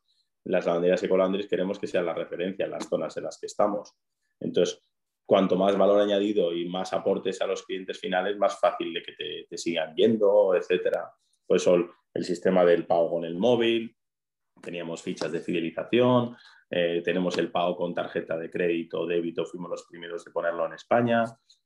las 0.44 0.66
lavanderías 0.66 1.02
Ecolandris, 1.02 1.46
queremos 1.46 1.78
que 1.78 1.86
sean 1.86 2.06
la 2.06 2.14
referencia 2.14 2.64
en 2.64 2.70
las 2.70 2.88
zonas 2.88 3.16
en 3.16 3.24
las 3.24 3.38
que 3.38 3.46
estamos. 3.46 3.94
Entonces, 4.40 4.82
cuanto 5.26 5.56
más 5.56 5.76
valor 5.76 6.00
añadido 6.00 6.52
y 6.52 6.68
más 6.68 6.92
aportes 6.92 7.40
a 7.40 7.46
los 7.46 7.62
clientes 7.64 7.98
finales, 7.98 8.36
más 8.36 8.58
fácil 8.58 8.92
de 8.92 9.02
que 9.02 9.12
te, 9.48 9.58
sigan 9.58 9.94
viendo, 9.94 10.54
etcétera. 10.54 11.12
Pues 11.46 11.66
el 11.66 12.24
sistema 12.24 12.64
del 12.64 12.86
pago 12.86 13.10
con 13.10 13.24
el 13.24 13.36
móvil, 13.36 13.96
teníamos 14.60 15.02
fichas 15.02 15.32
de 15.32 15.40
fidelización, 15.40 16.36
eh, 16.70 17.02
tenemos 17.04 17.36
el 17.38 17.50
pago 17.50 17.76
con 17.76 17.94
tarjeta 17.94 18.36
de 18.36 18.50
crédito 18.50 19.06
débito, 19.06 19.44
fuimos 19.44 19.70
los 19.70 19.84
primeros 19.84 20.24
de 20.24 20.30
ponerlo 20.30 20.66
en 20.66 20.74
España. 20.74 21.24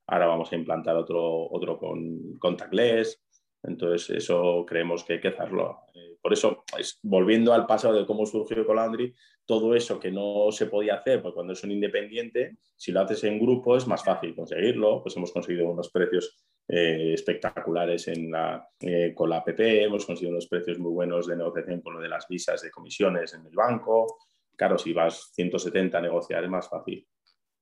Ahora 0.09 0.27
vamos 0.27 0.53
a 0.53 0.57
implantar 0.57 0.97
otro, 0.97 1.49
otro 1.51 1.79
con 1.79 2.39
contactless. 2.39 3.26
Entonces, 3.63 4.11
eso 4.11 4.65
creemos 4.67 5.05
que 5.05 5.15
hay 5.15 5.21
que 5.21 5.29
hacerlo. 5.29 5.81
Eh, 5.95 6.17
por 6.23 6.33
eso, 6.33 6.65
volviendo 7.03 7.53
al 7.53 7.67
pasado 7.67 7.95
de 7.95 8.07
cómo 8.07 8.27
surgió 8.27 8.65
Colandri, 8.67 9.15
todo 9.45 9.75
eso 9.75 10.01
que 10.01 10.11
no 10.11 10.51
se 10.51 10.67
podía 10.67 10.97
hacer 10.97 11.23
pues 11.23 11.35
cuando 11.35 11.53
es 11.53 11.63
un 11.63 11.71
independiente, 11.71 12.59
si 12.77 12.93
lo 12.93 13.01
haces 13.01 13.25
en 13.25 13.39
grupo 13.39 13.77
es 13.77 13.87
más 13.87 14.05
fácil 14.05 14.35
conseguirlo. 14.35 15.03
Pues 15.03 15.17
hemos 15.17 15.33
conseguido 15.33 15.69
unos 15.71 15.91
precios 15.91 16.37
eh, 16.69 17.13
espectaculares 17.15 18.09
en 18.09 18.31
la, 18.31 18.69
eh, 18.81 19.13
con 19.15 19.31
la 19.31 19.39
APP, 19.39 19.61
hemos 19.61 20.05
conseguido 20.05 20.33
unos 20.33 20.49
precios 20.49 20.79
muy 20.79 20.93
buenos 20.93 21.29
de 21.29 21.37
negociación 21.37 21.81
con 21.81 21.95
lo 21.95 22.01
de 22.01 22.09
las 22.09 22.27
visas 22.29 22.61
de 22.61 22.73
comisiones 22.73 23.35
en 23.35 23.47
el 23.47 23.55
banco. 23.55 24.19
Claro, 24.57 24.77
si 24.77 24.93
vas 24.93 25.31
170 25.35 25.97
a 25.97 26.01
negociar 26.01 26.43
es 26.43 26.51
más 26.51 26.69
fácil. 26.69 27.07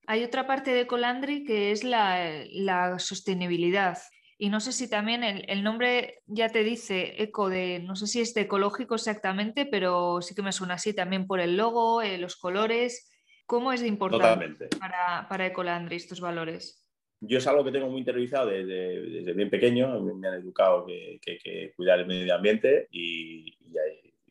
Hay 0.06 0.22
otra 0.22 0.46
parte 0.46 0.72
de 0.72 0.86
Colandri 0.86 1.44
que 1.44 1.70
es 1.70 1.84
la, 1.84 2.98
sostenibilidad. 2.98 3.98
Y 4.36 4.48
no 4.48 4.60
sé 4.60 4.72
si 4.72 4.88
también 4.88 5.22
el, 5.22 5.62
nombre 5.62 6.22
ya 6.26 6.48
te 6.48 6.64
dice 6.64 7.22
eco 7.22 7.48
de, 7.48 7.78
no 7.80 7.94
sé 7.94 8.06
si 8.06 8.20
es 8.20 8.34
de 8.34 8.42
ecológico 8.42 8.96
exactamente, 8.96 9.64
pero 9.66 10.20
sí 10.22 10.34
que 10.34 10.42
me 10.42 10.52
suena 10.52 10.74
así 10.74 10.92
también 10.92 11.26
por 11.26 11.40
el 11.40 11.56
logo, 11.56 12.02
eh, 12.02 12.18
los 12.18 12.36
colores. 12.36 13.10
¿Cómo 13.46 13.72
es 13.72 13.80
de 13.80 13.88
importante 13.88 14.68
para, 14.78 15.28
para 15.28 15.46
Ecolandri 15.46 15.96
estos 15.96 16.20
valores? 16.20 16.84
Yo 17.20 17.38
es 17.38 17.46
algo 17.46 17.64
que 17.64 17.72
tengo 17.72 17.88
muy 17.88 18.00
interiorizado 18.00 18.48
desde, 18.48 19.32
bien 19.32 19.50
pequeño. 19.50 20.00
Me 20.00 20.28
han 20.28 20.34
educado 20.34 20.84
que, 20.86 21.20
hay 21.26 21.38
que 21.38 21.72
cuidar 21.76 22.00
el 22.00 22.06
medio 22.06 22.34
ambiente 22.34 22.88
y, 22.90 23.56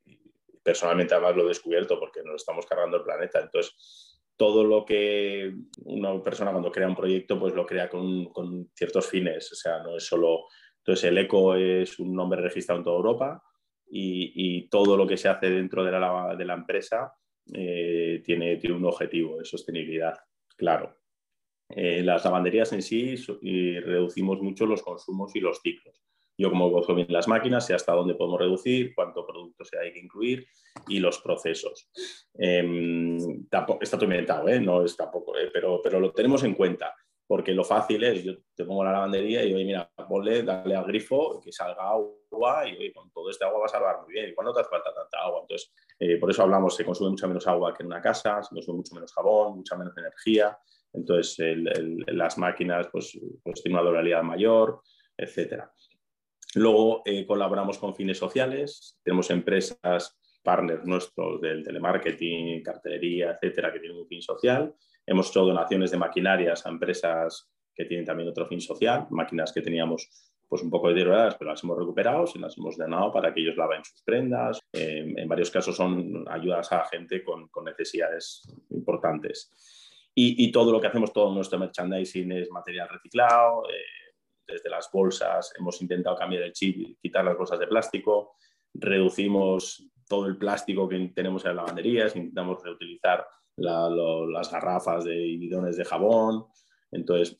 y, 0.05 0.19
personalmente 0.63 1.13
además 1.13 1.35
lo 1.35 1.43
he 1.43 1.49
descubierto 1.49 1.99
porque 1.99 2.21
nos 2.23 2.35
estamos 2.35 2.65
cargando 2.65 2.97
el 2.97 3.03
planeta. 3.03 3.39
Entonces, 3.39 4.12
todo 4.35 4.63
lo 4.63 4.85
que 4.85 5.53
una 5.85 6.21
persona 6.21 6.51
cuando 6.51 6.71
crea 6.71 6.87
un 6.87 6.95
proyecto, 6.95 7.39
pues 7.39 7.53
lo 7.53 7.65
crea 7.65 7.89
con, 7.89 8.71
ciertos 8.73 9.07
fines. 9.07 9.51
O 9.51 9.55
sea, 9.55 9.81
no 9.83 9.97
es 9.97 10.05
solo... 10.05 10.45
Entonces, 10.79 11.09
el 11.09 11.17
ECO 11.17 11.55
es 11.55 11.99
un 11.99 12.13
nombre 12.13 12.41
registrado 12.41 12.79
en 12.79 12.83
toda 12.83 12.97
Europa 12.97 13.43
y, 13.89 14.67
todo 14.69 14.97
lo 14.97 15.07
que 15.07 15.17
se 15.17 15.29
hace 15.29 15.49
dentro 15.49 15.83
de 15.83 15.91
la, 15.91 16.35
de 16.37 16.45
la 16.45 16.55
empresa 16.55 17.13
eh, 17.53 18.21
tiene, 18.25 18.57
tiene 18.57 18.75
un 18.75 18.85
objetivo 18.85 19.37
de 19.37 19.45
sostenibilidad, 19.45 20.15
claro. 20.57 20.97
Eh, 21.69 22.03
las 22.03 22.23
lavanderías 22.23 22.71
en 22.73 22.81
sí 22.81 23.15
reducimos 23.15 24.41
mucho 24.41 24.65
los 24.65 24.81
consumos 24.81 25.35
y 25.35 25.39
los 25.39 25.59
ciclos. 25.61 26.01
Yo 26.37 26.49
como 26.49 26.71
conozco 26.71 26.95
bien 26.95 27.07
las 27.09 27.27
máquinas, 27.27 27.65
sé 27.65 27.73
hasta 27.73 27.93
dónde 27.93 28.15
podemos 28.15 28.39
reducir, 28.39 28.93
cuánto 28.95 29.25
producto 29.25 29.63
se 29.63 29.77
hay 29.77 29.93
que 29.93 29.99
incluir 29.99 30.47
y 30.87 30.99
los 30.99 31.19
procesos. 31.19 31.89
Eh, 32.37 33.17
está 33.81 33.97
todo 33.97 34.03
inventado, 34.03 34.47
¿eh? 34.49 34.59
no 34.59 34.83
es 34.83 34.97
tampoco, 34.97 35.37
eh, 35.37 35.49
pero, 35.53 35.81
pero 35.83 35.99
lo 35.99 36.11
tenemos 36.11 36.43
en 36.43 36.55
cuenta 36.55 36.93
porque 37.25 37.53
lo 37.53 37.63
fácil 37.63 38.03
es, 38.03 38.23
yo 38.23 38.33
te 38.53 38.65
pongo 38.65 38.83
la 38.83 38.91
lavandería 38.91 39.43
y 39.43 39.53
oye, 39.53 39.65
mira, 39.65 39.89
ponle, 40.07 40.43
dale 40.43 40.75
al 40.75 40.85
grifo, 40.85 41.41
que 41.41 41.51
salga 41.51 41.89
agua 41.89 42.67
y 42.67 42.75
oye, 42.75 42.93
con 42.93 43.09
todo 43.11 43.29
este 43.29 43.45
agua 43.45 43.61
vas 43.61 43.73
a 43.73 43.79
lavar 43.79 44.01
muy 44.03 44.13
bien. 44.13 44.29
¿Y 44.29 44.33
cuándo 44.33 44.53
te 44.53 44.61
hace 44.61 44.69
falta 44.69 44.93
tanta 44.93 45.19
agua? 45.19 45.39
Entonces, 45.41 45.73
eh, 45.99 46.17
por 46.17 46.29
eso 46.29 46.43
hablamos, 46.43 46.75
se 46.75 46.85
consume 46.85 47.11
mucha 47.11 47.27
menos 47.27 47.47
agua 47.47 47.73
que 47.73 47.83
en 47.83 47.87
una 47.87 48.01
casa, 48.01 48.43
se 48.43 48.53
consume 48.53 48.77
mucho 48.77 48.93
menos 48.95 49.13
jabón, 49.13 49.57
mucha 49.57 49.75
menos 49.77 49.97
energía. 49.97 50.57
Entonces, 50.91 51.37
las 52.05 52.37
máquinas 52.37 52.87
pues, 52.91 53.19
pues 53.41 53.63
tienen 53.63 53.79
una 53.79 53.89
durabilidad 53.89 54.21
mayor, 54.21 54.81
etcétera. 55.17 55.73
Luego 56.55 57.01
eh, 57.05 57.25
colaboramos 57.25 57.77
con 57.77 57.95
fines 57.95 58.17
sociales, 58.17 58.99
tenemos 59.03 59.29
empresas, 59.31 60.17
partners 60.43 60.85
nuestros 60.85 61.41
del 61.41 61.63
telemarketing, 61.63 62.61
cartelería, 62.61 63.31
etcétera, 63.31 63.71
que 63.71 63.79
tienen 63.79 63.97
un 63.97 64.07
fin 64.07 64.21
social. 64.21 64.73
Hemos 65.05 65.29
hecho 65.29 65.45
donaciones 65.45 65.91
de 65.91 65.97
maquinarias 65.97 66.65
a 66.65 66.69
empresas 66.69 67.49
que 67.73 67.85
tienen 67.85 68.05
también 68.05 68.29
otro 68.29 68.45
fin 68.45 68.61
social, 68.61 69.07
máquinas 69.09 69.51
que 69.51 69.61
teníamos 69.61 70.09
pues 70.47 70.61
un 70.61 70.69
poco 70.69 70.89
deterioradas, 70.89 71.35
pero 71.35 71.49
las 71.49 71.63
hemos 71.63 71.79
recuperado 71.79 72.25
y 72.35 72.37
las 72.37 72.55
hemos 72.57 72.77
donado 72.77 73.11
para 73.11 73.33
que 73.33 73.41
ellos 73.41 73.57
laven 73.57 73.83
sus 73.83 74.03
prendas. 74.03 74.59
en 74.71 75.27
varios 75.27 75.49
casos 75.49 75.75
son 75.75 76.25
ayudas 76.29 76.71
a 76.71 76.85
gente 76.85 77.23
con, 77.23 77.49
necesidades 77.65 78.43
importantes. 78.69 79.51
Y, 80.13 80.45
y, 80.45 80.51
todo 80.51 80.71
lo 80.71 80.79
que 80.79 80.85
hacemos, 80.85 81.11
todo 81.11 81.33
nuestro 81.33 81.57
merchandising 81.57 82.31
es 82.33 82.51
material 82.51 82.87
reciclado. 82.87 83.63
Eh, 83.67 84.02
desde 84.47 84.69
las 84.69 84.89
bolsas 84.91 85.53
hemos 85.57 85.81
intentado 85.81 86.15
cambiar 86.15 86.43
el 86.43 86.53
chip, 86.53 86.99
quitar 87.01 87.25
las 87.25 87.37
bolsas 87.37 87.59
de 87.59 87.67
plástico, 87.67 88.35
reducimos 88.73 89.89
todo 90.07 90.27
el 90.27 90.37
plástico 90.37 90.87
que 90.87 91.11
tenemos 91.15 91.43
en 91.43 91.49
las 91.49 91.57
lavanderías, 91.57 92.15
intentamos 92.15 92.61
reutilizar 92.63 93.25
las 93.55 94.51
garrafas 94.51 95.05
de 95.05 95.15
bidones 95.15 95.77
de 95.77 95.85
jabón. 95.85 96.45
Entonces, 96.91 97.39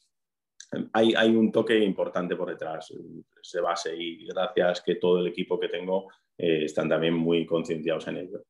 hay, 0.94 1.36
un 1.36 1.52
toque 1.52 1.78
importante 1.78 2.36
por 2.36 2.50
detrás, 2.50 2.94
se 3.42 3.62
base 3.62 3.96
y 3.96 4.26
gracias 4.26 4.82
que 4.82 4.96
todo 4.96 5.20
el 5.20 5.28
equipo 5.28 5.60
que 5.60 5.70
tengo 5.70 6.08
eh, 6.38 6.66
están 6.66 6.90
también 6.90 7.14
muy 7.14 7.46
concienciados 7.46 8.08
en 8.08 8.18
ello. 8.18 8.44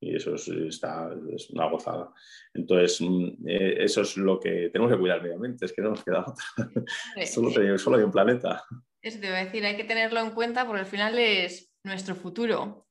Y 0.00 0.14
eso 0.16 0.34
es, 0.34 0.48
está, 0.48 1.10
es 1.34 1.50
una 1.50 1.68
gozada. 1.68 2.12
Entonces, 2.54 3.00
mm, 3.00 3.48
eh, 3.48 3.84
eso 3.84 4.02
es 4.02 4.16
lo 4.16 4.38
que 4.38 4.70
tenemos 4.70 4.92
que 4.92 4.98
cuidar 4.98 5.22
medioambiente, 5.22 5.64
es 5.64 5.72
que 5.72 5.82
no 5.82 5.90
nos 5.90 6.04
queda 6.04 6.20
otra. 6.20 6.44
solo, 7.26 7.78
solo 7.78 7.96
hay 7.96 8.02
un 8.04 8.12
planeta. 8.12 8.64
Eso 9.02 9.20
te 9.20 9.26
iba 9.26 9.38
a 9.38 9.44
decir, 9.44 9.64
hay 9.64 9.76
que 9.76 9.84
tenerlo 9.84 10.20
en 10.20 10.30
cuenta 10.30 10.66
porque 10.66 10.80
al 10.80 10.86
final 10.86 11.18
es 11.18 11.72
nuestro 11.82 12.14
futuro. 12.14 12.86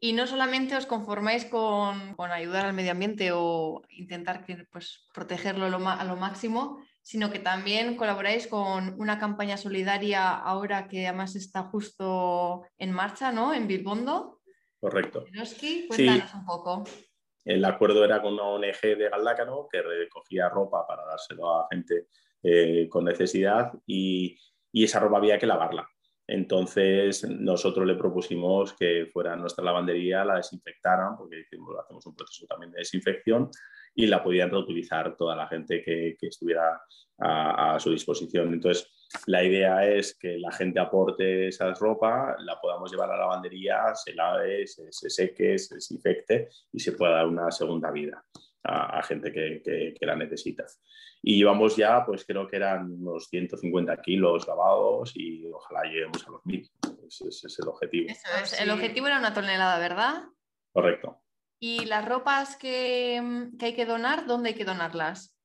Y 0.00 0.14
no 0.14 0.26
solamente 0.26 0.74
os 0.74 0.86
conformáis 0.86 1.44
con, 1.44 2.14
con 2.16 2.32
ayudar 2.32 2.66
al 2.66 2.74
medio 2.74 2.90
ambiente 2.90 3.30
o 3.32 3.82
intentar 3.88 4.44
que, 4.44 4.66
pues, 4.72 5.06
protegerlo 5.14 5.68
lo, 5.70 5.88
a 5.88 6.04
lo 6.04 6.16
máximo, 6.16 6.82
sino 7.02 7.30
que 7.30 7.38
también 7.38 7.96
colaboráis 7.96 8.48
con 8.48 9.00
una 9.00 9.20
campaña 9.20 9.56
solidaria 9.56 10.30
ahora 10.30 10.88
que 10.88 11.06
además 11.06 11.36
está 11.36 11.62
justo 11.62 12.64
en 12.78 12.90
marcha, 12.90 13.30
¿no? 13.30 13.54
En 13.54 13.68
Bilbondo. 13.68 14.40
Correcto. 14.82 15.24
cuéntanos 15.86 16.34
un 16.34 16.44
poco. 16.44 16.84
El 17.44 17.64
acuerdo 17.64 18.04
era 18.04 18.20
con 18.20 18.34
una 18.34 18.42
ONG 18.42 18.80
de 18.98 19.08
Galdácano 19.08 19.68
que 19.70 19.80
recogía 19.80 20.48
ropa 20.48 20.84
para 20.88 21.04
dárselo 21.04 21.54
a 21.54 21.68
gente 21.70 22.08
eh, 22.42 22.88
con 22.88 23.04
necesidad 23.04 23.72
y, 23.86 24.36
y 24.72 24.82
esa 24.82 24.98
ropa 24.98 25.18
había 25.18 25.38
que 25.38 25.46
lavarla. 25.46 25.88
Entonces 26.26 27.28
nosotros 27.28 27.86
le 27.86 27.96
propusimos 27.96 28.74
que 28.74 29.06
fuera 29.12 29.36
nuestra 29.36 29.64
lavandería, 29.64 30.24
la 30.24 30.36
desinfectaran, 30.36 31.16
porque 31.16 31.44
hacemos 31.80 32.06
un 32.06 32.14
proceso 32.14 32.46
también 32.46 32.72
de 32.72 32.78
desinfección 32.78 33.50
y 33.94 34.06
la 34.06 34.22
podían 34.22 34.50
reutilizar 34.50 35.16
toda 35.16 35.36
la 35.36 35.46
gente 35.48 35.82
que, 35.82 36.16
estuviera 36.20 36.80
a, 37.18 37.78
su 37.78 37.90
disposición. 37.90 38.52
Entonces 38.52 38.88
la 39.26 39.44
idea 39.44 39.86
es 39.86 40.16
que 40.18 40.38
la 40.38 40.52
gente 40.52 40.80
aporte 40.80 41.48
esa 41.48 41.72
ropa, 41.74 42.36
la 42.38 42.58
podamos 42.60 42.90
llevar 42.90 43.10
a 43.10 43.14
la 43.14 43.20
lavandería, 43.20 43.94
se 43.94 44.14
lave, 44.14 44.66
se, 44.66 44.90
seque, 44.90 45.58
se 45.58 45.74
desinfecte 45.74 46.48
y 46.72 46.80
se 46.80 46.92
pueda 46.92 47.12
dar 47.12 47.26
una 47.26 47.50
segunda 47.50 47.90
vida 47.90 48.24
a, 48.64 49.02
gente 49.02 49.32
que, 49.32 49.94
la 50.00 50.16
necesita. 50.16 50.64
Y 51.22 51.36
llevamos 51.36 51.76
ya, 51.76 52.04
pues 52.04 52.24
creo 52.24 52.46
que 52.48 52.56
eran 52.56 52.90
unos 52.90 53.28
150 53.28 54.00
kilos 54.02 54.46
lavados 54.46 55.12
y 55.14 55.46
ojalá 55.46 55.84
lleguemos 55.84 56.26
a 56.26 56.30
los 56.30 56.46
1000. 56.46 56.70
Ese, 57.06 57.28
es 57.28 57.58
el 57.60 57.68
objetivo. 57.68 58.12
El 58.58 58.70
objetivo 58.70 59.06
era 59.06 59.18
una 59.18 59.34
tonelada, 59.34 59.78
¿verdad? 59.78 60.24
Correcto. 60.72 61.20
¿Y 61.60 61.84
las 61.86 62.04
ropas 62.08 62.56
que, 62.56 63.20
hay 63.60 63.74
que 63.74 63.86
donar, 63.86 64.26
dónde 64.26 64.50
hay 64.50 64.54
que 64.54 64.64
donarlas? 64.64 65.36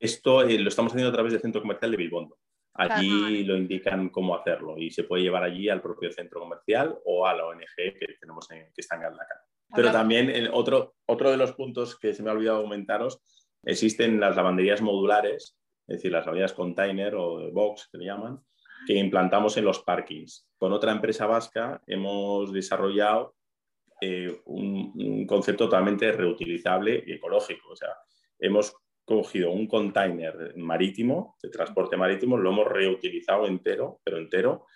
Esto 0.00 0.42
eh, 0.42 0.58
lo 0.58 0.68
estamos 0.68 0.92
haciendo 0.92 1.10
a 1.10 1.14
través 1.14 1.32
del 1.32 1.42
centro 1.42 1.60
comercial 1.60 1.90
de 1.90 1.96
Bilbondo. 1.96 2.38
Allí 2.74 3.42
lo 3.42 3.56
indican 3.56 4.08
cómo 4.10 4.36
hacerlo 4.36 4.78
y 4.78 4.92
se 4.92 5.02
puede 5.02 5.24
llevar 5.24 5.42
allí 5.42 5.68
al 5.68 5.82
propio 5.82 6.12
centro 6.12 6.38
comercial 6.38 6.96
o 7.04 7.26
a 7.26 7.34
la 7.34 7.46
ONG 7.46 7.74
que 7.76 8.16
tenemos 8.20 8.48
en, 8.52 8.66
que 8.72 8.80
está 8.80 8.94
en 8.94 9.02
Galdacán. 9.02 9.38
Pero 9.74 9.92
también 9.92 10.30
el 10.30 10.50
otro, 10.52 10.94
otro 11.06 11.30
de 11.30 11.36
los 11.36 11.52
puntos 11.52 11.98
que 11.98 12.14
se 12.14 12.22
me 12.22 12.30
ha 12.30 12.32
olvidado 12.32 12.62
comentaros, 12.62 13.20
existen 13.62 14.18
las 14.18 14.36
lavanderías 14.36 14.80
modulares, 14.80 15.56
es 15.86 15.96
decir, 15.96 16.12
las 16.12 16.24
lavanderías 16.24 16.52
container 16.54 17.14
o 17.14 17.50
box 17.52 17.88
que 17.90 17.98
le 17.98 18.06
llaman, 18.06 18.40
que 18.86 18.94
implantamos 18.94 19.56
en 19.56 19.64
los 19.64 19.80
parkings. 19.80 20.48
Con 20.56 20.72
otra 20.72 20.92
empresa 20.92 21.26
vasca 21.26 21.82
hemos 21.86 22.52
desarrollado 22.52 23.34
eh, 24.00 24.40
un, 24.46 24.92
un, 24.94 25.26
concepto 25.26 25.64
totalmente 25.64 26.12
reutilizable 26.12 27.02
y 27.06 27.12
ecológico. 27.12 27.70
O 27.70 27.76
sea, 27.76 27.94
hemos 28.38 28.74
cogido 29.04 29.50
un 29.50 29.66
container 29.66 30.54
marítimo, 30.56 31.36
de 31.42 31.48
transporte 31.48 31.96
marítimo, 31.96 32.36
lo 32.36 32.50
hemos 32.50 32.68
reutilizado 32.68 33.46
entero, 33.46 34.00
pero 34.04 34.18
entero, 34.18 34.66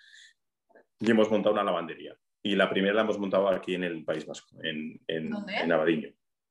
y 0.99 1.11
hemos 1.11 1.29
montado 1.29 1.53
una 1.53 1.63
lavandería. 1.63 2.17
Y 2.45 2.55
la 2.55 2.69
primera 2.69 2.93
la 2.93 3.01
hemos 3.01 3.17
montado 3.17 3.47
aquí 3.47 3.73
en 3.73 3.85
el 3.85 4.03
País 4.03 4.25
Vasco, 4.25 4.57
en, 4.61 4.99
en, 5.07 5.33
en 5.47 5.71
Abadiño. 5.71 6.09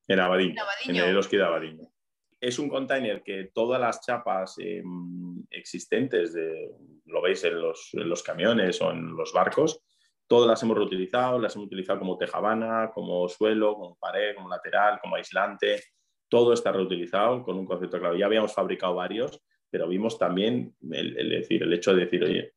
En 0.08 0.20
Abadiño, 0.20 0.62
en 0.86 0.96
el 0.96 1.04
Eroski 1.04 1.36
de 1.36 1.44
Abadiño. 1.44 1.92
Es 2.40 2.58
un 2.58 2.70
container 2.70 3.22
que 3.22 3.50
todas 3.54 3.78
las 3.78 4.00
chapas 4.00 4.56
em, 4.58 5.44
existentes, 5.50 6.32
de, 6.32 6.70
lo 7.04 7.20
veis 7.20 7.44
en 7.44 7.60
los, 7.60 7.90
en 7.92 8.08
los, 8.08 8.22
camiones 8.22 8.80
o 8.80 8.90
en 8.90 9.14
los 9.14 9.32
barcos, 9.32 9.80
todas 10.26 10.48
las 10.48 10.62
hemos 10.62 10.78
reutilizado, 10.78 11.38
las 11.38 11.54
hemos 11.54 11.66
utilizado 11.66 11.98
como 11.98 12.16
tejabana, 12.16 12.90
como 12.92 13.28
suelo, 13.28 13.74
como 13.74 13.98
pared, 13.98 14.34
como 14.34 14.48
lateral, 14.48 14.98
como 15.00 15.16
aislante. 15.16 15.82
Todo 16.26 16.54
está 16.54 16.72
reutilizado 16.72 17.42
con 17.42 17.58
un 17.58 17.66
concepto 17.66 18.00
claro. 18.00 18.16
Ya 18.16 18.26
habíamos 18.26 18.54
fabricado 18.54 18.94
varios, 18.94 19.40
pero 19.70 19.86
vimos 19.86 20.18
también 20.18 20.74
el, 20.90 21.28
decir, 21.28 21.62
el 21.62 21.72
hecho 21.74 21.94
de 21.94 22.04
decir, 22.06 22.24
oye, 22.24 22.54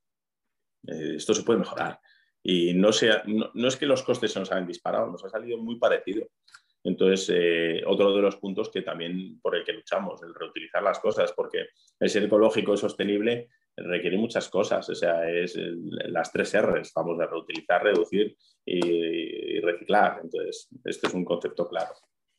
eh, 0.88 1.16
esto 1.18 1.34
se 1.34 1.44
puede 1.44 1.60
mejorar. 1.60 2.00
Y 2.48 2.76
no, 2.76 2.92
sea, 2.92 3.24
no, 3.26 3.68
es 3.68 3.76
que 3.76 3.88
los 3.88 4.04
costes 4.04 4.32
se 4.32 4.40
nos 4.40 4.52
hayan 4.52 4.68
disparado, 4.68 5.08
nos 5.08 5.26
ha 5.26 5.30
salido 5.30 5.58
muy 5.58 5.80
parecido. 5.80 6.28
Entonces, 6.84 7.32
eh, 7.34 7.82
otro 7.88 8.16
de 8.16 8.22
los 8.22 8.36
puntos 8.36 8.70
que 8.70 8.84
también 8.84 9.40
por 9.42 9.56
el 9.56 9.64
que 9.64 9.74
luchamos, 9.74 10.22
el 10.22 10.32
reutilizar 10.32 10.84
las 10.84 11.00
cosas, 11.00 11.34
porque 11.36 11.70
el 12.00 12.08
ser 12.08 12.22
ecológico 12.22 12.76
y 12.76 12.78
sostenible 12.78 13.50
requiere 13.76 14.20
muchas 14.20 14.48
cosas, 14.48 14.88
o 14.88 14.94
sea, 14.94 15.28
es 15.28 15.58
las 15.58 16.32
tres 16.32 16.56
R's, 16.56 16.92
vamos 16.96 17.20
a 17.20 17.26
reutilizar, 17.26 17.84
reducir 17.84 18.38
y, 18.64 19.60
reciclar. 19.62 20.20
Entonces, 20.22 20.70
esto 20.84 21.08
es 21.08 21.14
un 21.16 21.26
concepto 21.26 21.68
claro. 21.68 21.96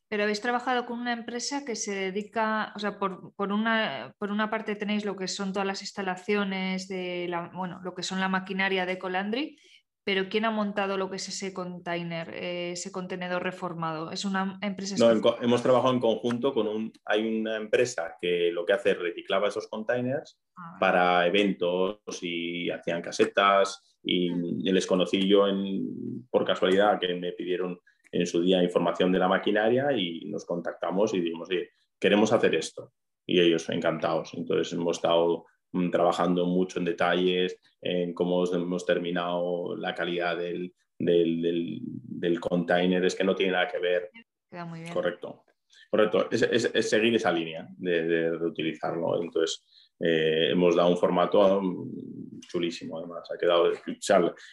Pero 0.09 0.23
habéis 0.23 0.41
trabajado 0.41 0.87
con 0.87 1.01
una 1.01 1.15
empresa 1.15 1.65
que 1.65 1.75
se 1.75 1.93
dedica, 1.93 2.73
o 2.77 2.79
sea, 2.79 3.01
por, 3.01 3.35
por, 3.35 3.51
una, 3.51 4.15
por 4.19 4.31
una 4.31 4.51
parte 4.51 4.77
tenéis 4.77 5.05
lo 5.05 5.17
que 5.17 5.27
son 5.27 5.53
todas 5.53 5.67
las 5.67 5.83
instalaciones 5.83 6.87
de 6.87 7.27
la, 7.29 7.51
bueno, 7.53 7.81
lo 7.83 7.93
que 7.93 8.05
son 8.05 8.21
la 8.21 8.29
maquinaria 8.29 8.87
de 8.87 9.01
Colandri 9.01 9.59
pero 10.07 10.29
¿quién 10.29 10.45
ha 10.45 10.53
montado 10.53 10.97
lo 10.97 11.11
que 11.11 11.17
es 11.17 11.29
ese 11.29 11.53
container, 11.53 12.33
eh, 12.33 12.71
ese 12.71 12.93
contenedor 12.93 13.43
reformado? 13.43 14.13
¿Es 14.13 14.25
una 14.25 14.57
empresa? 14.63 14.95
No, 15.01 15.37
hemos 15.43 15.63
trabajado 15.65 15.93
en 15.93 15.99
conjunto 15.99 16.55
con 16.55 16.69
un... 16.69 16.93
Hay 17.05 17.27
una 17.27 17.57
empresa 17.57 18.17
que 18.21 18.53
lo 18.53 18.65
que 18.65 18.73
hace 18.73 18.93
es 18.93 19.01
reciclaba 19.01 19.49
esos 19.49 19.67
containers 19.67 20.39
ah, 20.57 20.77
para 20.79 21.27
eventos 21.27 21.99
y 22.23 22.71
hacían 22.71 23.03
casetas 23.03 23.99
y 24.01 24.31
les 24.71 24.87
conocí 24.87 25.27
yo 25.27 25.49
en, 25.49 26.25
por 26.31 26.45
casualidad 26.45 27.01
que 27.01 27.13
me 27.17 27.33
pidieron 27.33 27.81
en 28.13 28.29
su 28.29 28.43
día 28.43 28.63
información 28.63 29.11
de 29.11 29.19
la 29.19 29.27
maquinaria 29.27 29.91
y 29.91 30.25
nos 30.27 30.45
contactamos 30.45 31.15
y 31.15 31.21
dijimos, 31.21 31.49
oye, 31.51 31.71
queremos 31.99 32.33
hacer 32.33 32.55
esto. 32.55 32.93
Y 33.27 33.41
ellos 33.41 33.69
encantados. 33.71 34.35
Entonces 34.35 34.73
hemos 34.73 34.99
estado 34.99 35.47
trabajando 35.91 36.47
mucho 36.47 36.79
en 36.79 36.85
detalles, 36.85 37.59
en 37.81 38.13
cómo 38.15 38.45
hemos 38.53 38.85
terminado 38.85 39.77
la 39.77 39.95
calidad 39.95 40.37
del, 40.37 40.75
del, 40.99 41.81
del, 41.83 42.41
container, 42.41 43.05
es 43.05 43.15
que 43.15 43.25
no 43.25 43.35
tiene 43.35 43.53
nada 43.53 43.69
que 43.69 43.79
ver. 43.79 44.11
queda 44.51 44.65
muy 44.65 44.81
bien. 44.81 44.93
Correcto. 44.93 45.45
Correcto, 45.91 46.29
es, 46.31 46.89
seguir 46.89 47.15
esa 47.15 47.33
línea 47.33 47.67
de, 47.77 48.31
reutilizarlo. 48.31 49.23
Entonces, 49.23 49.65
eh, 50.01 50.51
hemos 50.51 50.75
dado 50.77 50.91
un 50.91 50.97
formato 50.97 51.61
mm, 51.63 52.41
chulísimo, 52.41 52.99
además. 52.99 53.29
Ha 53.31 53.39
quedado, 53.39 53.73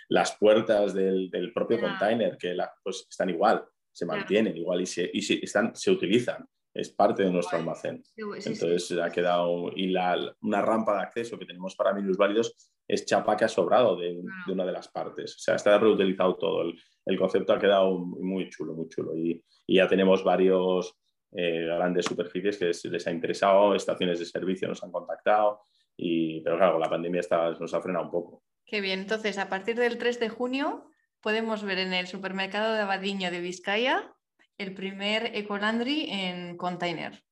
las 0.09 0.37
puertas 0.37 0.93
del, 0.93 1.51
propio 1.53 1.79
container, 1.79 2.37
que 2.37 2.55
pues, 2.83 3.07
están 3.09 3.29
igual, 3.29 3.63
se 3.91 4.05
mantienen 4.05 4.57
igual 4.57 4.81
y, 4.81 4.85
se, 4.85 5.09
están, 5.13 5.75
se 5.75 5.91
utilizan 5.91 6.45
es 6.73 6.89
parte 6.89 7.23
de 7.23 7.31
nuestro 7.31 7.57
almacén. 7.57 8.03
Entonces 8.17 8.91
ha 8.99 9.09
quedado, 9.09 9.71
y 9.75 9.87
la, 9.87 10.35
una 10.41 10.61
rampa 10.61 10.95
de 10.95 11.03
acceso 11.03 11.37
que 11.37 11.45
tenemos 11.45 11.75
para 11.75 11.93
minusválidos 11.93 12.71
es 12.87 13.05
chapa 13.05 13.37
que 13.37 13.45
ha 13.45 13.49
sobrado 13.49 13.95
de, 13.95 14.21
una 14.47 14.65
de 14.65 14.71
las 14.71 14.87
partes. 14.89 15.35
O 15.35 15.39
sea, 15.39 15.55
está 15.55 15.77
reutilizado 15.77 16.35
todo. 16.35 16.61
El, 16.63 16.79
el 17.05 17.17
concepto 17.17 17.53
ha 17.53 17.59
quedado 17.59 17.99
muy 17.99 18.49
chulo, 18.49 18.73
muy 18.73 18.89
chulo. 18.89 19.15
Y, 19.15 19.43
y 19.67 19.75
ya 19.75 19.87
tenemos 19.87 20.23
varios 20.23 20.97
eh, 21.35 21.65
grandes 21.65 22.05
superficies 22.05 22.59
que 22.59 22.89
les 22.89 23.07
ha 23.07 23.11
interesado, 23.11 23.73
estaciones 23.73 24.19
de 24.19 24.25
servicio 24.25 24.67
nos 24.67 24.83
han 24.83 24.91
contactado, 24.91 25.61
y, 25.97 26.41
pero 26.41 26.57
claro, 26.57 26.77
la 26.77 26.89
pandemia 26.89 27.21
está, 27.21 27.49
nos 27.51 27.73
ha 27.73 27.81
frenado 27.81 28.05
un 28.05 28.11
poco. 28.11 28.43
Qué 28.65 28.81
bien, 28.81 28.99
entonces 28.99 29.39
a 29.39 29.49
partir 29.49 29.75
del 29.75 29.97
3 29.97 30.19
de 30.19 30.29
junio 30.29 30.85
podemos 31.21 31.63
ver 31.63 31.79
en 31.79 31.93
el 31.93 32.05
supermercado 32.05 32.73
de 32.73 32.81
Abadiño 32.81 33.31
de 33.31 33.41
Vizcaya 33.41 34.13
el 34.57 34.73
primer 34.73 35.35
Ecolandry 35.35 36.07
en 36.09 36.57
container. 36.57 37.23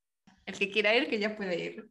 El 0.46 0.58
que 0.58 0.72
quiera 0.72 0.96
ir, 0.96 1.10
que 1.10 1.20
ya 1.20 1.36
puede 1.36 1.64
ir. 1.64 1.90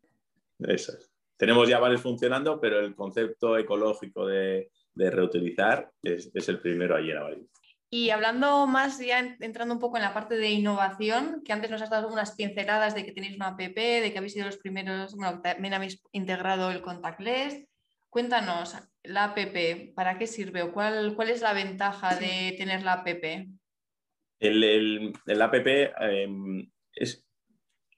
Eso 0.59 0.93
Tenemos 1.37 1.69
ya 1.69 1.79
varios 1.79 2.03
funcionando, 2.03 2.61
pero 2.61 2.81
el 2.81 2.95
concepto 2.95 3.57
ecológico 3.57 4.27
de, 4.27 4.71
reutilizar 4.95 5.91
es, 6.03 6.31
el 6.49 6.61
primero 6.61 6.97
allí 6.97 7.11
en 7.11 7.19
Abadiño. 7.19 7.47
Y 7.93 8.11
hablando 8.11 8.67
más, 8.67 8.99
ya 9.01 9.19
entrando 9.41 9.75
un 9.75 9.81
poco 9.81 9.97
en 9.97 10.05
la 10.05 10.15
parte 10.15 10.37
de 10.37 10.51
innovación, 10.51 11.43
que 11.45 11.53
antes 11.53 11.71
nos 11.71 11.83
has 11.83 11.91
dado 11.91 12.09
unas 12.09 12.37
pinceladas 12.37 12.95
de 12.95 13.05
que 13.05 13.13
tenéis 13.13 13.35
una 13.35 13.49
app, 13.49 13.59
de 13.59 14.11
que 14.13 14.19
habéis 14.19 14.35
sido 14.35 14.47
los 14.47 14.59
primeros, 14.59 15.17
bueno, 15.17 15.41
también 15.41 15.75
habéis 15.75 16.01
integrado 16.13 16.71
el 16.71 16.83
contactless. 16.83 17.65
Cuéntanos, 18.09 18.77
la 19.03 19.25
app, 19.25 19.39
¿para 19.95 20.19
qué 20.19 20.27
sirve 20.29 20.63
o 20.63 20.73
cuál, 20.73 21.15
cuál 21.17 21.31
es 21.31 21.41
la 21.41 21.53
ventaja 21.53 22.15
de 22.15 22.55
tener 22.59 22.83
la 22.83 22.93
app? 22.93 23.09
El, 24.41 24.65
el, 25.27 25.43
app 25.43 25.55
em, 25.55 26.69
es 26.95 27.25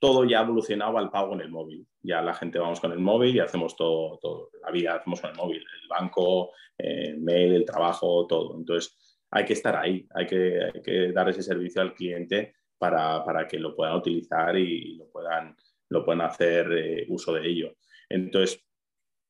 todo 0.00 0.24
ya 0.24 0.40
evolucionado 0.40 0.98
al 0.98 1.11
pago 1.11 1.35
en 1.35 1.42
el 1.42 1.50
móvil. 1.50 1.87
Ya 2.02 2.20
la 2.20 2.35
gente 2.35 2.59
vamos 2.59 2.81
con 2.81 2.90
el 2.90 2.98
móvil 2.98 3.37
y 3.37 3.38
hacemos 3.38 3.76
todo, 3.76 4.18
todo. 4.20 4.50
la 4.61 4.72
vida 4.72 4.96
hacemos 4.96 5.20
con 5.20 5.31
el 5.31 5.37
móvil, 5.37 5.59
el 5.59 5.88
banco, 5.88 6.50
el 6.76 7.20
mail, 7.20 7.55
el 7.55 7.64
trabajo, 7.64 8.26
todo. 8.26 8.57
Entonces, 8.57 8.98
hay 9.31 9.44
que 9.44 9.52
estar 9.52 9.76
ahí, 9.76 10.07
hay 10.14 10.26
que, 10.26 11.12
dar 11.14 11.28
ese 11.28 11.42
servicio 11.42 11.81
al 11.81 11.94
cliente 11.94 12.55
para, 12.76 13.46
que 13.48 13.61
lo 13.61 13.76
puedan 13.76 13.96
utilizar 13.96 14.57
y 14.57 14.96
lo 14.96 15.09
puedan, 15.11 15.57
lo 15.88 16.05
puedan 16.05 16.22
hacer 16.22 16.72
eh, 16.72 17.07
uso 17.09 17.33
de 17.35 17.48
ello. 17.48 17.76
Entonces, 18.09 18.61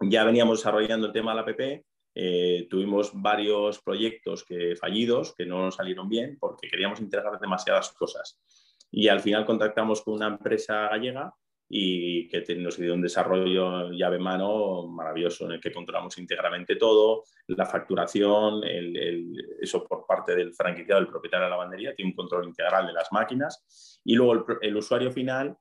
ya 0.00 0.24
veníamos 0.24 0.58
desarrollando 0.58 1.06
el 1.06 1.12
tema 1.12 1.32
de 1.32 1.36
la 1.36 1.42
app, 1.42 1.84
eh, 2.14 2.66
tuvimos 2.68 3.10
varios 3.14 3.80
proyectos 3.80 4.44
que, 4.44 4.76
fallidos 4.76 5.34
que 5.34 5.46
no 5.46 5.70
salieron 5.70 6.08
bien 6.08 6.36
porque 6.38 6.68
queríamos 6.68 7.00
integrar 7.00 7.38
demasiadas 7.40 7.92
cosas. 7.92 8.38
Y 8.90 9.08
al 9.08 9.20
final 9.20 9.46
contactamos 9.46 10.02
con 10.02 10.14
una 10.14 10.26
empresa 10.28 10.88
gallega 10.88 11.34
y 11.74 12.28
que 12.28 12.44
nos 12.56 12.76
dio 12.76 12.92
un 12.92 13.00
desarrollo 13.00 13.90
llave 13.92 14.18
mano 14.18 14.86
maravilloso 14.88 15.46
en 15.46 15.52
el 15.52 15.60
que 15.60 15.72
controlamos 15.72 16.18
íntegramente 16.18 16.76
todo, 16.76 17.24
la 17.46 17.64
facturación, 17.64 18.60
eso 19.58 19.82
por 19.82 20.04
parte 20.06 20.36
del 20.36 20.52
franquiciado, 20.52 21.00
del 21.00 21.08
propietario 21.08 21.46
de 21.46 21.50
la 21.50 21.56
lavandería, 21.56 21.94
tiene 21.94 22.10
un 22.10 22.16
control 22.16 22.44
integral 22.44 22.86
de 22.86 22.92
las 22.92 23.10
máquinas 23.10 24.00
y 24.04 24.14
luego 24.14 24.44
el, 24.60 24.76
usuario 24.76 25.10
final 25.10 25.56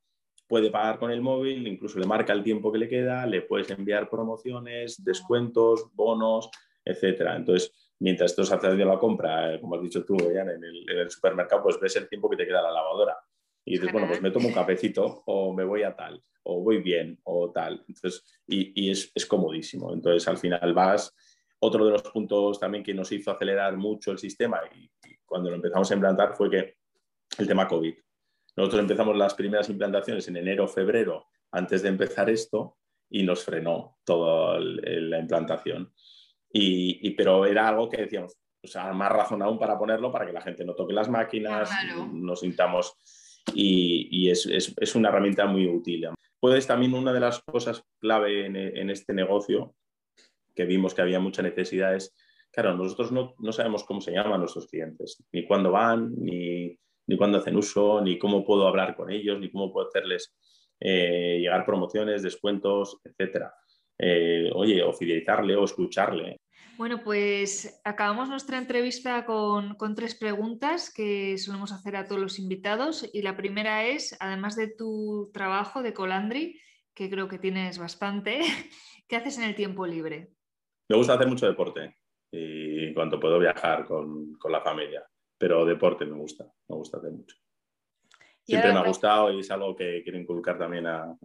puede 0.52 0.70
pagar 0.70 1.00
con 1.00 1.12
el 1.12 1.22
móvil, 1.22 1.66
incluso 1.66 1.98
le 1.98 2.06
marca 2.06 2.34
el 2.34 2.44
tiempo 2.44 2.74
que 2.74 2.78
le 2.78 2.90
queda, 2.90 3.26
le 3.26 3.42
puedes 3.42 3.70
enviar 3.70 4.10
promociones, 4.10 5.02
descuentos, 5.02 5.86
bonos, 5.94 6.50
etcétera. 6.84 7.38
Entonces, 7.38 7.72
mientras 8.00 8.32
estás 8.32 8.52
haciendo 8.52 8.84
la 8.84 9.00
compra, 9.00 9.58
como 9.62 9.76
has 9.76 9.82
dicho 9.82 10.04
tú, 10.04 10.18
en 10.20 10.50
el, 10.50 10.90
en 10.90 10.98
el 10.98 11.10
supermercado, 11.10 11.64
pues 11.64 11.80
ves 11.80 11.96
el 11.96 12.10
tiempo 12.10 12.30
que 12.30 12.36
te 12.36 12.46
queda 12.46 12.62
la 12.62 12.70
lavadora 12.70 13.18
y 13.64 13.76
dices, 13.76 13.94
bueno, 13.94 14.10
pues 14.10 14.22
me 14.22 14.30
tomo 14.30 14.50
un 14.50 14.54
cafecito 14.54 15.24
o 15.26 15.54
me 15.54 15.64
voy 15.64 15.84
a 15.84 15.96
tal, 15.96 16.22
o 16.44 16.62
voy 16.62 16.82
bien, 16.82 17.18
o 17.24 17.50
tal. 17.50 17.86
Entonces, 17.88 18.22
y, 18.46 18.88
y 18.88 18.92
es, 18.92 19.10
es, 19.16 19.26
comodísimo. 19.26 19.94
Entonces, 19.94 20.28
al 20.28 20.38
final 20.38 20.74
vas. 20.74 21.16
Otro 21.60 21.86
de 21.86 21.92
los 21.92 22.02
puntos 22.02 22.60
también 22.60 22.84
que 22.84 22.94
nos 22.94 23.10
hizo 23.14 23.32
acelerar 23.32 23.78
mucho 23.78 24.12
el 24.12 24.18
sistema 24.18 24.60
y, 24.76 24.92
cuando 25.26 25.50
lo 25.50 25.56
empezamos 25.56 25.90
a 25.90 25.94
implantar 25.94 26.36
fue 26.36 26.50
que 26.50 26.76
el 27.38 27.48
tema 27.48 27.70
COVID. 27.70 27.96
Nosotros 28.56 28.82
empezamos 28.82 29.18
las 29.18 29.34
primeras 29.34 29.70
implantaciones 29.70 30.28
en 30.28 30.38
enero, 30.38 30.68
febrero, 30.68 31.28
antes 31.52 31.82
de 31.82 31.90
empezar 31.90 32.30
esto, 32.30 32.78
y 33.10 33.24
nos 33.24 33.44
frenó 33.44 33.98
toda 34.06 34.60
la 34.60 35.20
implantación. 35.20 35.94
Y, 36.52 37.08
y, 37.08 37.12
pero 37.12 37.46
era 37.46 37.68
algo 37.68 37.90
que 37.90 38.02
decíamos, 38.02 38.38
o 38.64 38.68
sea, 38.68 38.94
más 38.94 39.12
razón 39.12 39.42
aún 39.42 39.58
para 39.58 39.78
ponerlo, 39.78 40.12
para 40.12 40.26
que 40.26 40.34
la 40.34 40.42
gente 40.42 40.64
no 40.64 40.76
toque 40.76 40.94
las 40.94 41.10
máquinas, 41.10 41.70
nos 42.14 42.42
sintamos 42.42 42.96
y, 43.54 44.30
es, 44.30 44.96
una 44.96 45.10
herramienta 45.10 45.46
muy 45.46 45.68
útil. 45.68 46.08
Puedes 46.40 46.68
también 46.68 46.94
una 46.94 47.14
de 47.14 47.20
las 47.20 47.40
cosas 47.40 47.84
clave 48.00 48.46
en, 48.46 48.90
este 48.90 49.14
negocio 49.14 49.76
que 50.56 50.66
vimos 50.66 50.94
que 50.94 51.02
había 51.02 51.20
mucha 51.20 51.42
necesidad 51.42 51.96
es, 51.96 52.16
claro, 52.52 52.76
nosotros 52.76 53.12
no, 53.12 53.52
sabemos 53.52 53.84
cómo 53.84 54.02
se 54.02 54.12
llaman 54.12 54.40
nuestros 54.40 54.68
clientes, 54.68 55.24
ni 55.32 55.46
cuándo 55.46 55.72
van, 55.72 56.14
ni, 56.18 56.78
ni 57.12 57.18
cuándo 57.18 57.40
hacen 57.40 57.58
uso, 57.58 58.00
ni 58.02 58.18
cómo 58.18 58.46
puedo 58.46 58.66
hablar 58.66 58.96
con 58.96 59.12
ellos, 59.12 59.38
ni 59.38 59.52
cómo 59.52 59.72
puedo 59.72 59.90
hacerles 59.90 60.34
eh, 60.80 61.40
llegar 61.40 61.66
promociones, 61.66 62.24
descuentos, 62.24 63.02
etcétera. 63.04 63.54
Eh, 64.00 64.50
oye, 64.56 64.82
o 64.82 64.94
fidelizarle 64.94 65.58
o 65.58 65.66
escucharle. 65.66 66.38
Bueno, 66.78 67.04
pues 67.04 67.82
acabamos 67.84 68.30
nuestra 68.30 68.58
entrevista 68.58 69.26
con, 69.26 69.76
tres 69.94 70.16
preguntas 70.16 70.92
que 70.92 71.38
solemos 71.38 71.74
hacer 71.74 71.98
a 71.98 72.08
todos 72.08 72.22
los 72.22 72.40
invitados. 72.40 73.08
Y 73.12 73.24
la 73.24 73.36
primera 73.36 73.86
es, 73.86 74.16
además 74.22 74.56
de 74.56 74.70
tu 74.70 75.30
trabajo 75.34 75.84
de 75.84 75.94
Colandri, 75.94 76.62
que 76.96 77.10
creo 77.10 77.28
que 77.28 77.40
tienes 77.40 77.78
bastante, 77.78 78.40
¿qué 79.10 79.18
haces 79.18 79.38
en 79.38 79.44
el 79.44 79.56
tiempo 79.56 79.86
libre? 79.86 80.30
Me 80.90 80.96
gusta 80.96 81.16
hacer 81.16 81.28
mucho 81.28 81.46
deporte 81.46 81.98
y 82.32 82.94
cuando 82.94 83.20
puedo 83.20 83.38
viajar 83.38 83.86
con, 83.86 84.38
la 84.50 84.62
familia, 84.62 85.04
pero 85.42 85.66
deporte 85.66 86.06
me 86.06 86.16
gusta, 86.16 86.46
me 86.68 86.76
gusta 86.76 86.98
hacer 86.98 87.10
mucho. 87.10 87.36
Siempre 88.44 88.72
me 88.72 88.78
ha 88.78 88.86
gustado 88.86 89.34
y 89.34 89.40
es 89.40 89.50
algo 89.50 89.76
que 89.76 90.04
quiero 90.04 90.20
inculcar 90.20 90.60
también 90.60 90.86
a, 90.86 91.18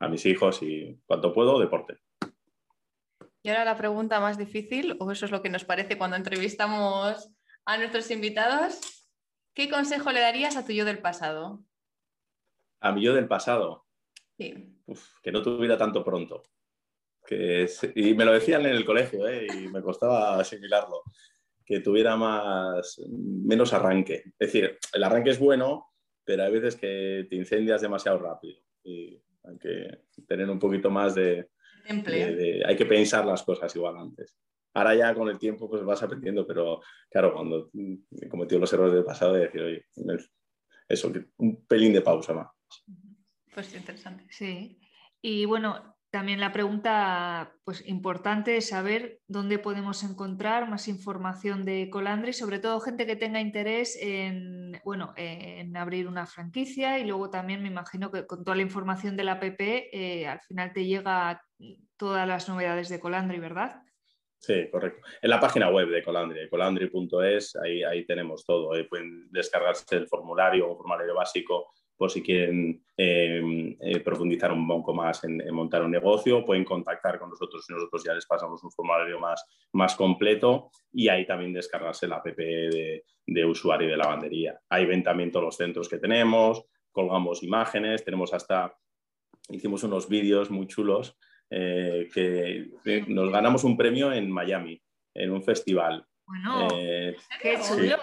a 0.00 0.08
mis 0.08 0.26
hijos 0.26 0.60
y 0.62 1.00
cuanto 1.06 1.32
puedo, 1.32 1.60
deporte. 1.60 2.00
Y 3.44 3.48
ahora 3.48 3.64
la 3.64 3.76
pregunta 3.76 4.18
más 4.18 4.36
difícil, 4.36 4.96
o 4.98 5.12
eso 5.12 5.26
es 5.26 5.30
lo 5.30 5.42
que 5.42 5.48
nos 5.48 5.64
parece 5.64 5.96
cuando 5.96 6.16
entrevistamos 6.16 7.30
a 7.64 7.78
nuestros 7.78 8.10
invitados. 8.10 8.80
¿Qué 9.54 9.70
consejo 9.70 10.10
le 10.10 10.20
darías 10.20 10.56
a 10.56 10.66
tu 10.66 10.72
yo 10.72 10.84
del 10.84 10.98
pasado? 10.98 11.62
A 12.80 12.90
mi 12.90 13.02
yo 13.02 13.14
del 13.14 13.28
pasado. 13.28 13.86
Sí. 14.36 14.76
que 15.22 15.30
no 15.30 15.40
tuviera 15.40 15.78
tanto 15.78 16.04
pronto. 16.04 16.42
Que 17.24 17.70
y 17.94 18.14
me 18.14 18.24
lo 18.24 18.32
decían 18.32 18.66
en 18.66 18.72
el 18.72 18.84
colegio, 18.84 19.28
¿eh? 19.28 19.46
y 19.46 19.68
me 19.68 19.82
costaba 19.82 20.40
asimilarlo. 20.40 21.04
Que 21.66 21.80
tuviera 21.80 22.16
más, 22.16 23.00
menos 23.10 23.72
arranque. 23.72 24.22
Es 24.38 24.52
decir, 24.52 24.78
el 24.92 25.04
arranque 25.04 25.30
es 25.30 25.38
bueno, 25.38 25.88
pero 26.24 26.44
hay 26.44 26.52
veces 26.52 26.76
que 26.76 27.26
te 27.28 27.36
incendias 27.36 27.82
demasiado 27.82 28.18
rápido. 28.18 28.60
Y 28.84 29.20
hay 29.42 29.58
que 29.58 30.04
tener 30.26 30.48
un 30.48 30.60
poquito 30.60 30.90
más 30.90 31.14
de, 31.14 31.50
hay 32.64 32.76
que 32.76 32.86
pensar 32.86 33.24
las 33.24 33.42
cosas 33.42 33.74
igual 33.76 33.96
antes. 33.96 34.36
Ahora 34.74 34.94
ya 34.94 35.14
con 35.14 35.28
el 35.28 35.38
tiempo 35.38 35.70
pues 35.70 35.82
vas 35.84 36.02
aprendiendo, 36.02 36.46
pero 36.46 36.80
claro, 37.10 37.32
cuando 37.32 37.70
he 37.72 38.28
cometido 38.28 38.60
los 38.60 38.72
errores 38.72 38.94
del 38.94 39.04
pasado, 39.04 39.32
de 39.32 39.40
decir, 39.40 39.62
oye, 39.62 39.86
eso, 40.88 41.12
un 41.38 41.64
pelín 41.66 41.92
de 41.92 42.02
pausa 42.02 42.34
más. 42.34 42.48
Pues 43.54 43.74
interesante. 43.74 44.26
Sí. 44.30 44.78
Y 45.22 45.46
bueno, 45.46 45.95
también 46.10 46.40
la 46.40 46.52
pregunta 46.52 47.54
pues, 47.64 47.86
importante 47.88 48.56
es 48.56 48.68
saber 48.68 49.18
dónde 49.26 49.58
podemos 49.58 50.02
encontrar 50.04 50.68
más 50.68 50.88
información 50.88 51.64
de 51.64 51.90
Colandri, 51.90 52.32
sobre 52.32 52.58
todo 52.58 52.80
gente 52.80 53.06
que 53.06 53.16
tenga 53.16 53.40
interés 53.40 53.98
en, 54.00 54.80
bueno, 54.84 55.12
en 55.16 55.76
abrir 55.76 56.08
una 56.08 56.26
franquicia 56.26 56.98
y 56.98 57.06
luego 57.06 57.30
también 57.30 57.62
me 57.62 57.68
imagino 57.68 58.10
que 58.10 58.26
con 58.26 58.44
toda 58.44 58.56
la 58.56 58.62
información 58.62 59.16
de 59.16 59.24
la 59.24 59.32
app 59.32 59.44
eh, 59.58 60.26
al 60.26 60.40
final 60.40 60.72
te 60.72 60.84
llega 60.84 61.42
todas 61.96 62.26
las 62.26 62.48
novedades 62.48 62.88
de 62.88 63.00
Colandri, 63.00 63.38
¿verdad? 63.38 63.82
Sí, 64.38 64.68
correcto. 64.70 65.00
En 65.22 65.30
la 65.30 65.40
página 65.40 65.70
web 65.70 65.88
de 65.88 66.02
Colandri, 66.02 66.48
colandri.es, 66.48 67.56
ahí, 67.56 67.82
ahí 67.82 68.06
tenemos 68.06 68.44
todo. 68.44 68.70
Pueden 68.88 69.28
descargarse 69.32 69.96
el 69.96 70.06
formulario, 70.06 70.68
un 70.68 70.76
formulario 70.76 71.14
básico 71.14 71.72
por 71.96 72.10
si 72.10 72.22
quieren 72.22 72.84
em, 72.96 73.76
eh, 73.80 74.00
profundizar 74.00 74.52
un 74.52 74.66
poco 74.66 74.94
más 74.94 75.24
en, 75.24 75.42
montar 75.52 75.82
un 75.82 75.90
negocio, 75.90 76.44
pueden 76.44 76.64
contactar 76.64 77.18
con 77.18 77.30
nosotros 77.30 77.64
y 77.68 77.72
nosotros 77.72 78.04
ya 78.04 78.14
les 78.14 78.26
pasamos 78.26 78.62
un 78.62 78.70
formulario 78.70 79.18
más, 79.18 79.44
más 79.72 79.94
completo 79.94 80.70
y 80.92 81.08
ahí 81.08 81.26
también 81.26 81.52
descargarse 81.52 82.06
la 82.06 82.16
app 82.16 82.26
de, 82.26 83.04
de 83.26 83.44
usuario 83.44 83.88
de 83.88 83.96
lavandería. 83.96 84.60
Ahí 84.68 84.86
ven 84.86 85.02
también 85.02 85.30
todos 85.30 85.44
los 85.46 85.56
centros 85.56 85.88
que 85.88 85.98
tenemos, 85.98 86.64
colgamos 86.92 87.42
imágenes, 87.42 88.04
tenemos 88.04 88.32
hasta, 88.32 88.76
hicimos 89.48 89.82
unos 89.82 90.08
vídeos 90.08 90.50
muy 90.50 90.66
chulos 90.66 91.16
eh, 91.50 92.08
que 92.12 93.04
nos 93.06 93.30
ganamos 93.30 93.64
un 93.64 93.76
premio 93.76 94.12
en 94.12 94.30
Miami, 94.30 94.82
en 95.14 95.30
un 95.30 95.42
festival. 95.42 96.04
Bueno, 96.26 96.68
eh, 96.74 97.16
qué 97.40 97.56
chulo. 97.60 97.96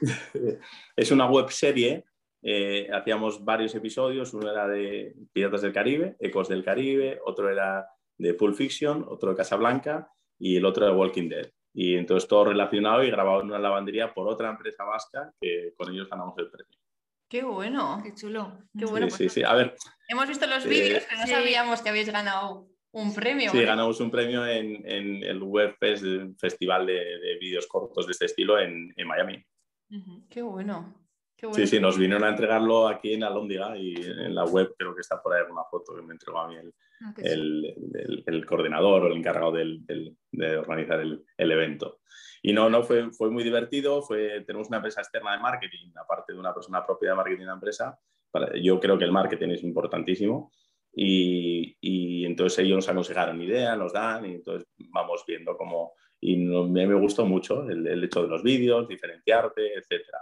es 0.96 1.10
una 1.12 1.26
web 1.26 1.50
serie 1.50 2.04
eh, 2.42 2.88
hacíamos 2.92 3.44
varios 3.44 3.74
episodios, 3.74 4.32
uno 4.34 4.50
era 4.50 4.66
de 4.66 5.14
Piratas 5.32 5.62
del 5.62 5.72
Caribe, 5.72 6.16
Ecos 6.18 6.48
del 6.48 6.64
Caribe, 6.64 7.20
otro 7.24 7.50
era 7.50 7.86
de 8.18 8.34
Pulp 8.34 8.54
Fiction, 8.54 9.04
otro 9.08 9.30
de 9.30 9.36
Casablanca 9.36 10.10
y 10.38 10.56
el 10.56 10.64
otro 10.64 10.86
de 10.86 10.92
Walking 10.92 11.28
Dead. 11.28 11.50
Y 11.72 11.96
entonces 11.96 12.28
todo 12.28 12.46
relacionado 12.46 13.04
y 13.04 13.10
grabado 13.10 13.40
en 13.40 13.48
una 13.48 13.58
lavandería 13.58 14.12
por 14.12 14.28
otra 14.28 14.50
empresa 14.50 14.84
vasca 14.84 15.32
que 15.40 15.72
con 15.76 15.92
ellos 15.92 16.08
ganamos 16.08 16.36
el 16.38 16.50
premio. 16.50 16.76
Qué 17.28 17.44
bueno. 17.44 18.00
Qué 18.02 18.12
chulo. 18.12 18.58
Qué 18.76 18.86
bueno. 18.86 19.08
Sí, 19.08 19.24
pues 19.24 19.32
sí, 19.32 19.44
A 19.44 19.54
ver. 19.54 19.76
Hemos 20.08 20.26
visto 20.26 20.46
los 20.48 20.66
vídeos, 20.66 21.04
pero 21.08 21.20
no 21.20 21.26
sabíamos 21.28 21.80
que 21.80 21.88
habéis 21.88 22.10
ganado 22.10 22.66
un 22.92 23.14
premio. 23.14 23.52
Sí, 23.52 23.62
ganamos 23.62 24.00
un 24.00 24.10
premio 24.10 24.44
en, 24.44 24.84
el 24.84 25.40
WebFest, 25.40 26.02
el 26.02 26.34
festival 26.36 26.86
de, 26.86 27.38
vídeos 27.40 27.68
cortos 27.68 28.06
de 28.06 28.12
este 28.12 28.24
estilo 28.26 28.58
en, 28.58 28.92
Miami. 29.06 29.44
Qué 30.28 30.42
bueno. 30.42 30.92
Sí, 31.52 31.66
sí, 31.66 31.80
nos 31.80 31.96
vinieron 31.96 32.24
a 32.24 32.28
entregarlo 32.28 32.86
aquí 32.86 33.14
en 33.14 33.24
Alóndiga 33.24 33.76
y 33.76 33.94
en 33.94 34.34
la 34.34 34.44
web 34.44 34.74
creo 34.76 34.94
que 34.94 35.00
está 35.00 35.22
por 35.22 35.32
ahí 35.32 35.40
alguna 35.40 35.64
foto 35.70 35.96
que 35.96 36.02
me 36.02 36.12
entregó 36.12 36.40
a 36.40 36.48
mí 36.48 36.56
el, 36.56 36.74
ah, 37.02 37.14
el, 38.26 38.46
coordinador 38.46 39.04
o 39.04 39.06
el 39.06 39.16
encargado 39.16 39.52
de 39.52 40.58
organizar 40.58 41.00
el, 41.00 41.24
evento. 41.38 42.00
Y 42.42 42.52
no, 42.52 42.68
no, 42.68 42.82
fue, 42.82 43.10
fue 43.12 43.30
muy 43.30 43.42
divertido, 43.42 44.02
fue, 44.02 44.42
tenemos 44.42 44.68
una 44.68 44.78
empresa 44.78 45.00
externa 45.00 45.32
de 45.32 45.38
marketing, 45.40 45.92
aparte 45.96 46.34
de 46.34 46.38
una 46.38 46.52
persona 46.52 46.84
propia 46.84 47.10
de 47.10 47.16
marketing 47.16 47.40
de 47.40 47.46
la 47.46 47.54
empresa. 47.54 47.98
Para, 48.30 48.56
yo 48.56 48.78
creo 48.78 48.98
que 48.98 49.04
el 49.04 49.12
marketing 49.12 49.50
es 49.50 49.62
importantísimo 49.62 50.52
y, 50.92 51.76
y, 51.80 52.26
entonces 52.26 52.58
ellos 52.60 52.76
nos 52.76 52.88
aconsejaron 52.88 53.40
ideas, 53.40 53.78
nos 53.78 53.92
dan 53.92 54.26
y 54.26 54.34
entonces 54.34 54.68
vamos 54.90 55.24
viendo 55.26 55.56
cómo... 55.56 55.94
Y 56.22 56.34
a 56.34 56.62
mí 56.62 56.86
me 56.86 57.00
gustó 57.00 57.24
mucho 57.24 57.66
el, 57.68 57.86
el 57.86 58.04
hecho 58.04 58.22
de 58.22 58.28
los 58.28 58.42
vídeos, 58.42 58.86
diferenciarte, 58.86 59.78
etcétera. 59.78 60.18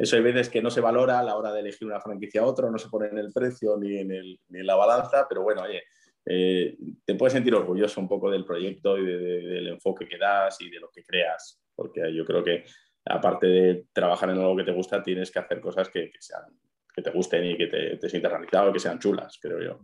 Eso 0.00 0.16
hay 0.16 0.22
veces 0.22 0.48
que 0.48 0.62
no 0.62 0.70
se 0.70 0.80
valora 0.80 1.18
a 1.18 1.22
la 1.22 1.36
hora 1.36 1.52
de 1.52 1.60
elegir 1.60 1.86
una 1.86 2.00
franquicia 2.00 2.40
a 2.40 2.46
otra, 2.46 2.70
no 2.70 2.78
se 2.78 2.88
pone 2.88 3.08
en 3.08 3.18
el 3.18 3.30
precio 3.34 3.76
ni 3.76 3.98
en, 3.98 4.10
el, 4.10 4.40
ni 4.48 4.60
en 4.60 4.66
la 4.66 4.74
balanza, 4.74 5.26
pero 5.28 5.42
bueno, 5.42 5.60
oye, 5.60 5.82
eh, 6.24 6.74
te 7.04 7.16
puedes 7.16 7.34
sentir 7.34 7.54
orgulloso 7.54 8.00
un 8.00 8.08
poco 8.08 8.30
del 8.30 8.46
proyecto 8.46 8.96
y 8.96 9.04
del 9.04 9.68
enfoque 9.68 10.08
que 10.08 10.16
das 10.16 10.58
y 10.62 10.70
de 10.70 10.80
lo 10.80 10.88
que 10.88 11.04
creas, 11.04 11.60
porque 11.74 12.14
yo 12.14 12.24
creo 12.24 12.42
que 12.42 12.64
aparte 13.04 13.46
de 13.46 13.86
trabajar 13.92 14.30
en 14.30 14.38
algo 14.38 14.56
que 14.56 14.64
te 14.64 14.72
gusta, 14.72 15.02
tienes 15.02 15.30
que 15.30 15.38
hacer 15.38 15.60
cosas 15.60 15.90
que, 15.90 16.10
sean, 16.18 16.44
que 16.94 17.02
te 17.02 17.10
gusten 17.10 17.44
y 17.44 17.58
que 17.58 17.66
te, 17.66 17.98
te 17.98 18.08
sientas 18.08 18.32
realizado, 18.32 18.72
que 18.72 18.80
sean 18.80 18.98
chulas, 18.98 19.38
creo 19.38 19.60
yo. 19.60 19.80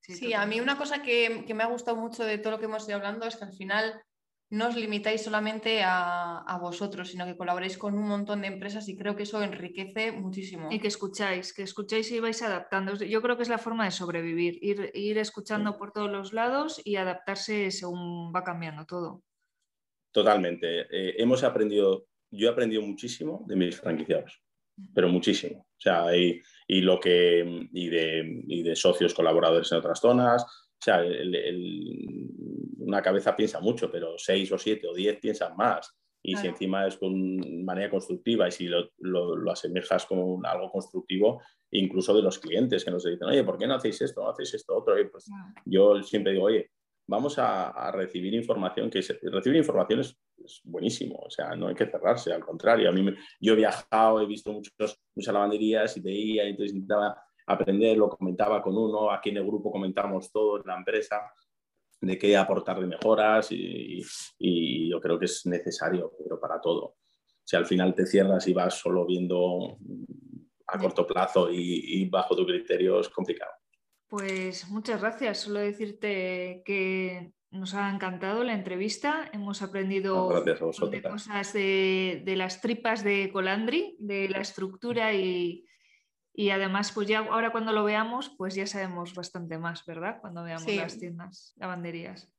Sí, 0.00 0.32
a 0.32 0.46
mí 0.46 0.60
una 0.60 0.78
cosa 0.78 1.02
que, 1.02 1.42
que, 1.44 1.54
me 1.54 1.64
ha 1.64 1.66
gustado 1.66 1.96
mucho 1.96 2.22
de 2.22 2.38
todo 2.38 2.52
lo 2.52 2.58
que 2.60 2.66
hemos 2.66 2.86
ido 2.86 2.98
hablando 2.98 3.26
es 3.26 3.34
que 3.34 3.44
al 3.44 3.52
final 3.52 4.00
no 4.48 4.68
os 4.68 4.76
limitáis 4.76 5.24
solamente 5.24 5.82
a, 5.84 6.58
vosotros, 6.60 7.08
sino 7.08 7.26
que 7.26 7.36
colaboréis 7.36 7.76
con 7.76 7.94
un 7.94 8.08
montón 8.08 8.42
de 8.42 8.48
empresas 8.48 8.88
y 8.88 8.96
creo 8.96 9.16
que 9.16 9.24
eso 9.24 9.42
enriquece 9.42 10.12
muchísimo. 10.12 10.68
Y 10.70 10.78
que 10.78 10.88
escucháis, 10.88 11.52
que 11.52 11.62
escucháis 11.62 12.10
y 12.12 12.20
vais 12.20 12.42
adaptando. 12.42 12.94
Yo 12.94 13.22
creo 13.22 13.36
que 13.36 13.42
es 13.42 13.48
la 13.48 13.58
forma 13.58 13.84
de 13.84 13.90
sobrevivir, 13.90 14.58
ir, 14.62 14.90
ir 14.94 15.18
escuchando 15.18 15.76
por 15.76 15.92
todos 15.92 16.10
los 16.10 16.32
lados 16.32 16.80
y 16.84 16.96
adaptarse 16.96 17.70
según 17.70 18.32
va 18.34 18.44
cambiando 18.44 18.86
todo. 18.86 19.22
Totalmente. 20.12 20.86
Eh, 20.90 21.16
hemos 21.18 21.42
aprendido, 21.42 22.06
yo 22.30 22.48
he 22.48 22.52
aprendido 22.52 22.82
muchísimo 22.82 23.44
de 23.46 23.56
mis 23.56 23.78
franquiciados, 23.78 24.40
pero 24.94 25.08
muchísimo. 25.08 25.66
O 25.76 25.80
sea, 25.80 26.16
y, 26.16 26.42
lo 26.68 26.98
que, 26.98 27.68
y 27.72 27.88
de, 27.88 28.42
y 28.46 28.62
de 28.62 28.76
socios 28.76 29.12
colaboradores 29.12 29.70
en 29.72 29.78
otras 29.78 30.00
zonas, 30.00 30.65
una 32.78 33.02
cabeza 33.02 33.34
piensa 33.34 33.60
mucho, 33.60 33.90
pero 33.90 34.16
seis 34.16 34.50
o 34.52 34.58
siete 34.58 34.86
o 34.86 34.94
diez 34.94 35.18
piensan 35.18 35.56
más. 35.56 35.94
Y 36.22 36.34
si 36.36 36.48
encima 36.48 36.86
es 36.86 36.96
con 36.96 37.64
manera 37.64 37.88
constructiva 37.88 38.48
y 38.48 38.50
si 38.50 38.66
lo, 38.66 38.90
lo, 38.98 39.50
asemejas 39.52 40.06
como 40.06 40.40
algo 40.44 40.72
constructivo, 40.72 41.40
incluso 41.70 42.12
de 42.14 42.22
los 42.22 42.40
clientes 42.40 42.84
que 42.84 42.90
nos 42.90 43.04
dicen, 43.04 43.28
oye, 43.28 43.44
¿por 43.44 43.56
qué 43.56 43.66
no 43.68 43.74
hacéis 43.74 44.00
esto? 44.02 44.22
¿No 44.22 44.30
hacéis 44.30 44.54
esto 44.54 44.76
otro? 44.76 44.96
pues 45.12 45.30
yo 45.64 46.02
siempre 46.02 46.32
digo, 46.32 46.46
oye, 46.46 46.70
vamos 47.06 47.38
a, 47.38 47.90
recibir 47.92 48.34
información, 48.34 48.90
que 48.90 49.00
recibir 49.22 49.58
información 49.58 50.00
es, 50.00 50.18
buenísimo, 50.64 51.16
o 51.16 51.30
sea, 51.30 51.56
no 51.56 51.68
hay 51.68 51.74
que 51.74 51.86
cerrarse, 51.86 52.32
al 52.32 52.44
contrario, 52.44 52.88
a 52.88 52.92
mí 52.92 53.04
yo 53.40 53.54
he 53.54 53.56
viajado, 53.56 54.20
he 54.20 54.26
visto 54.26 54.52
muchos, 54.52 55.00
muchas 55.14 55.32
lavanderías 55.32 55.96
y 55.96 56.00
veía, 56.00 56.44
y 56.44 56.50
entonces 56.50 56.74
intentaba 56.74 57.20
aprender, 57.46 57.96
lo 57.96 58.08
comentaba 58.08 58.62
con 58.62 58.76
uno, 58.76 59.10
aquí 59.10 59.30
en 59.30 59.38
el 59.38 59.46
grupo 59.46 59.70
comentamos 59.70 60.30
todo 60.30 60.58
en 60.58 60.66
la 60.66 60.76
empresa, 60.76 61.32
de 62.00 62.18
qué 62.18 62.36
aportar 62.36 62.80
de 62.80 62.86
mejoras 62.86 63.48
y, 63.50 64.02
yo 64.88 65.00
creo 65.00 65.18
que 65.18 65.24
es 65.24 65.46
necesario, 65.46 66.12
pero 66.22 66.40
para 66.40 66.60
todo. 66.60 66.96
Si 67.44 67.56
al 67.56 67.66
final 67.66 67.94
te 67.94 68.06
cierras 68.06 68.46
y 68.48 68.52
vas 68.52 68.74
solo 68.74 69.04
viendo 69.06 69.78
a 70.66 70.78
corto 70.78 71.06
plazo 71.06 71.50
y, 71.50 72.00
y 72.02 72.08
bajo 72.08 72.34
tu 72.34 72.46
criterio 72.46 73.00
es 73.00 73.08
complicado. 73.08 73.52
Pues 74.08 74.68
muchas 74.68 75.00
gracias. 75.00 75.38
Solo 75.38 75.60
decirte 75.60 76.62
que 76.64 77.32
nos 77.50 77.74
ha 77.74 77.90
encantado 77.90 78.44
la 78.44 78.54
entrevista. 78.54 79.28
Hemos 79.32 79.62
aprendido 79.62 80.28
cosas 80.28 81.52
de, 81.52 82.22
de, 82.24 82.36
las 82.36 82.60
tripas 82.60 83.02
de 83.02 83.30
Colandri, 83.32 83.96
de 83.98 84.28
la 84.28 84.38
estructura 84.38 85.12
y, 85.12 85.64
y 86.38 86.50
además, 86.50 86.92
pues 86.92 87.08
ya 87.08 87.20
ahora 87.20 87.50
cuando 87.50 87.72
lo 87.72 87.82
veamos, 87.82 88.28
pues 88.36 88.54
ya 88.54 88.66
sabemos 88.66 89.14
bastante 89.14 89.56
más, 89.56 89.86
¿verdad? 89.86 90.18
Cuando 90.20 90.44
veamos 90.44 90.66
las 90.66 90.98
tiendas, 90.98 91.54
lavanderías. 91.56 92.30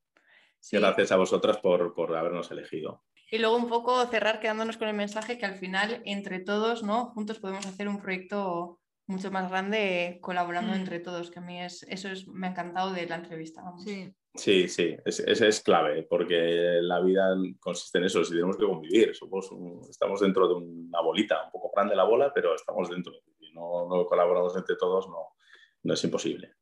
Sí. 0.59 0.77
Gracias 0.77 1.11
a 1.11 1.17
vosotras 1.17 1.57
por, 1.57 1.95
por, 1.95 2.15
habernos 2.15 2.51
elegido. 2.51 3.03
Y 3.31 3.39
luego 3.39 3.57
un 3.57 3.67
poco 3.67 4.05
cerrar 4.05 4.39
quedándonos 4.39 4.77
con 4.77 4.87
el 4.87 4.93
mensaje 4.93 5.39
que 5.39 5.47
al 5.47 5.55
final, 5.55 6.03
entre 6.05 6.39
todos, 6.39 6.83
¿no? 6.83 7.07
Juntos 7.07 7.39
podemos 7.39 7.65
hacer 7.65 7.87
un 7.87 7.99
proyecto 7.99 8.79
mucho 9.07 9.31
más 9.31 9.49
grande 9.49 10.19
colaborando 10.21 10.73
mm. 10.73 10.75
entre 10.75 10.99
todos, 10.99 11.31
que 11.31 11.39
a 11.39 11.41
mí 11.41 11.59
es, 11.59 11.81
eso 11.89 12.09
es, 12.09 12.27
me 12.27 12.47
ha 12.47 12.51
encantado 12.51 12.93
de 12.93 13.07
la 13.07 13.15
entrevista. 13.15 13.63
Sí. 13.83 14.13
Sí, 14.35 14.67
sí, 14.67 14.95
es, 15.03 15.19
es, 15.19 15.61
clave, 15.61 16.03
porque 16.03 16.77
la 16.81 16.99
vida 16.99 17.35
consiste 17.59 17.97
en 17.97 18.03
eso, 18.03 18.23
si 18.23 18.33
tenemos 18.33 18.55
que 18.55 18.67
convivir, 18.67 19.15
somos 19.15 19.49
estamos 19.89 20.21
dentro 20.21 20.47
de 20.47 20.53
una 20.53 21.01
bolita, 21.01 21.45
un 21.45 21.51
poco 21.51 21.71
grande 21.75 21.95
la 21.95 22.03
bola, 22.03 22.31
pero 22.31 22.53
estamos 22.53 22.87
dentro 22.87 23.13
no, 23.57 24.05
colaboramos 24.07 24.55
entre 24.55 24.75
todos, 24.75 25.07
no, 25.07 25.35
no 25.83 25.93
es 25.93 26.03
imposible. 26.03 26.55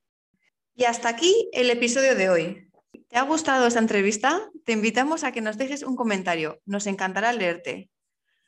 Y 0.76 0.86
hasta 0.86 1.10
aquí 1.10 1.50
el 1.54 1.70
episodio 1.70 2.16
de 2.16 2.30
hoy. 2.30 2.70
¿Te 3.08 3.18
ha 3.18 3.24
gustado 3.24 3.68
esta 3.68 3.80
entrevista? 3.80 4.50
Te 4.66 4.74
invitamos 4.74 5.24
a 5.24 5.32
que 5.32 5.42
nos 5.42 5.58
dejes 5.58 5.84
un 5.84 5.96
comentario. 5.96 6.60
Nos 6.66 6.88
encantará 6.88 7.32
leerte. 7.34 7.90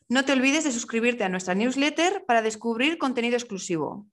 No 0.10 0.26
te 0.26 0.34
olvides 0.34 0.64
de 0.64 0.72
suscribirte 0.72 1.24
a 1.24 1.30
nuestra 1.30 1.54
newsletter 1.54 2.26
para 2.26 2.42
descubrir 2.42 2.98
contenido 2.98 3.36
exclusivo. 3.36 4.08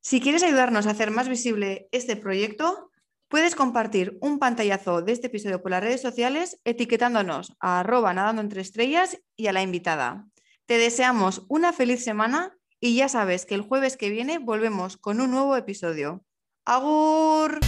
Si 0.00 0.20
quieres 0.20 0.44
ayudarnos 0.44 0.86
a 0.86 0.90
hacer 0.90 1.10
más 1.10 1.28
visible 1.28 1.88
este 1.90 2.16
proyecto, 2.16 2.90
puedes 3.28 3.56
compartir 3.56 4.18
un 4.20 4.38
pantallazo 4.38 5.02
de 5.02 5.12
este 5.12 5.26
episodio 5.26 5.60
por 5.60 5.72
las 5.72 5.82
redes 5.82 6.00
sociales 6.00 6.60
etiquetándonos 6.64 7.54
a 7.58 7.80
arroba 7.80 8.14
nadando 8.14 8.40
entre 8.42 8.60
estrellas 8.60 9.18
y 9.36 9.48
a 9.48 9.52
la 9.52 9.62
invitada. 9.62 10.26
Te 10.66 10.78
deseamos 10.78 11.44
una 11.48 11.72
feliz 11.72 12.04
semana 12.04 12.55
y 12.80 12.96
ya 12.96 13.08
sabes 13.08 13.46
que 13.46 13.54
el 13.54 13.62
jueves 13.62 13.96
que 13.96 14.10
viene 14.10 14.38
volvemos 14.38 14.96
con 14.96 15.20
un 15.20 15.30
nuevo 15.30 15.56
episodio. 15.56 16.24
¡Agur! 16.64 17.60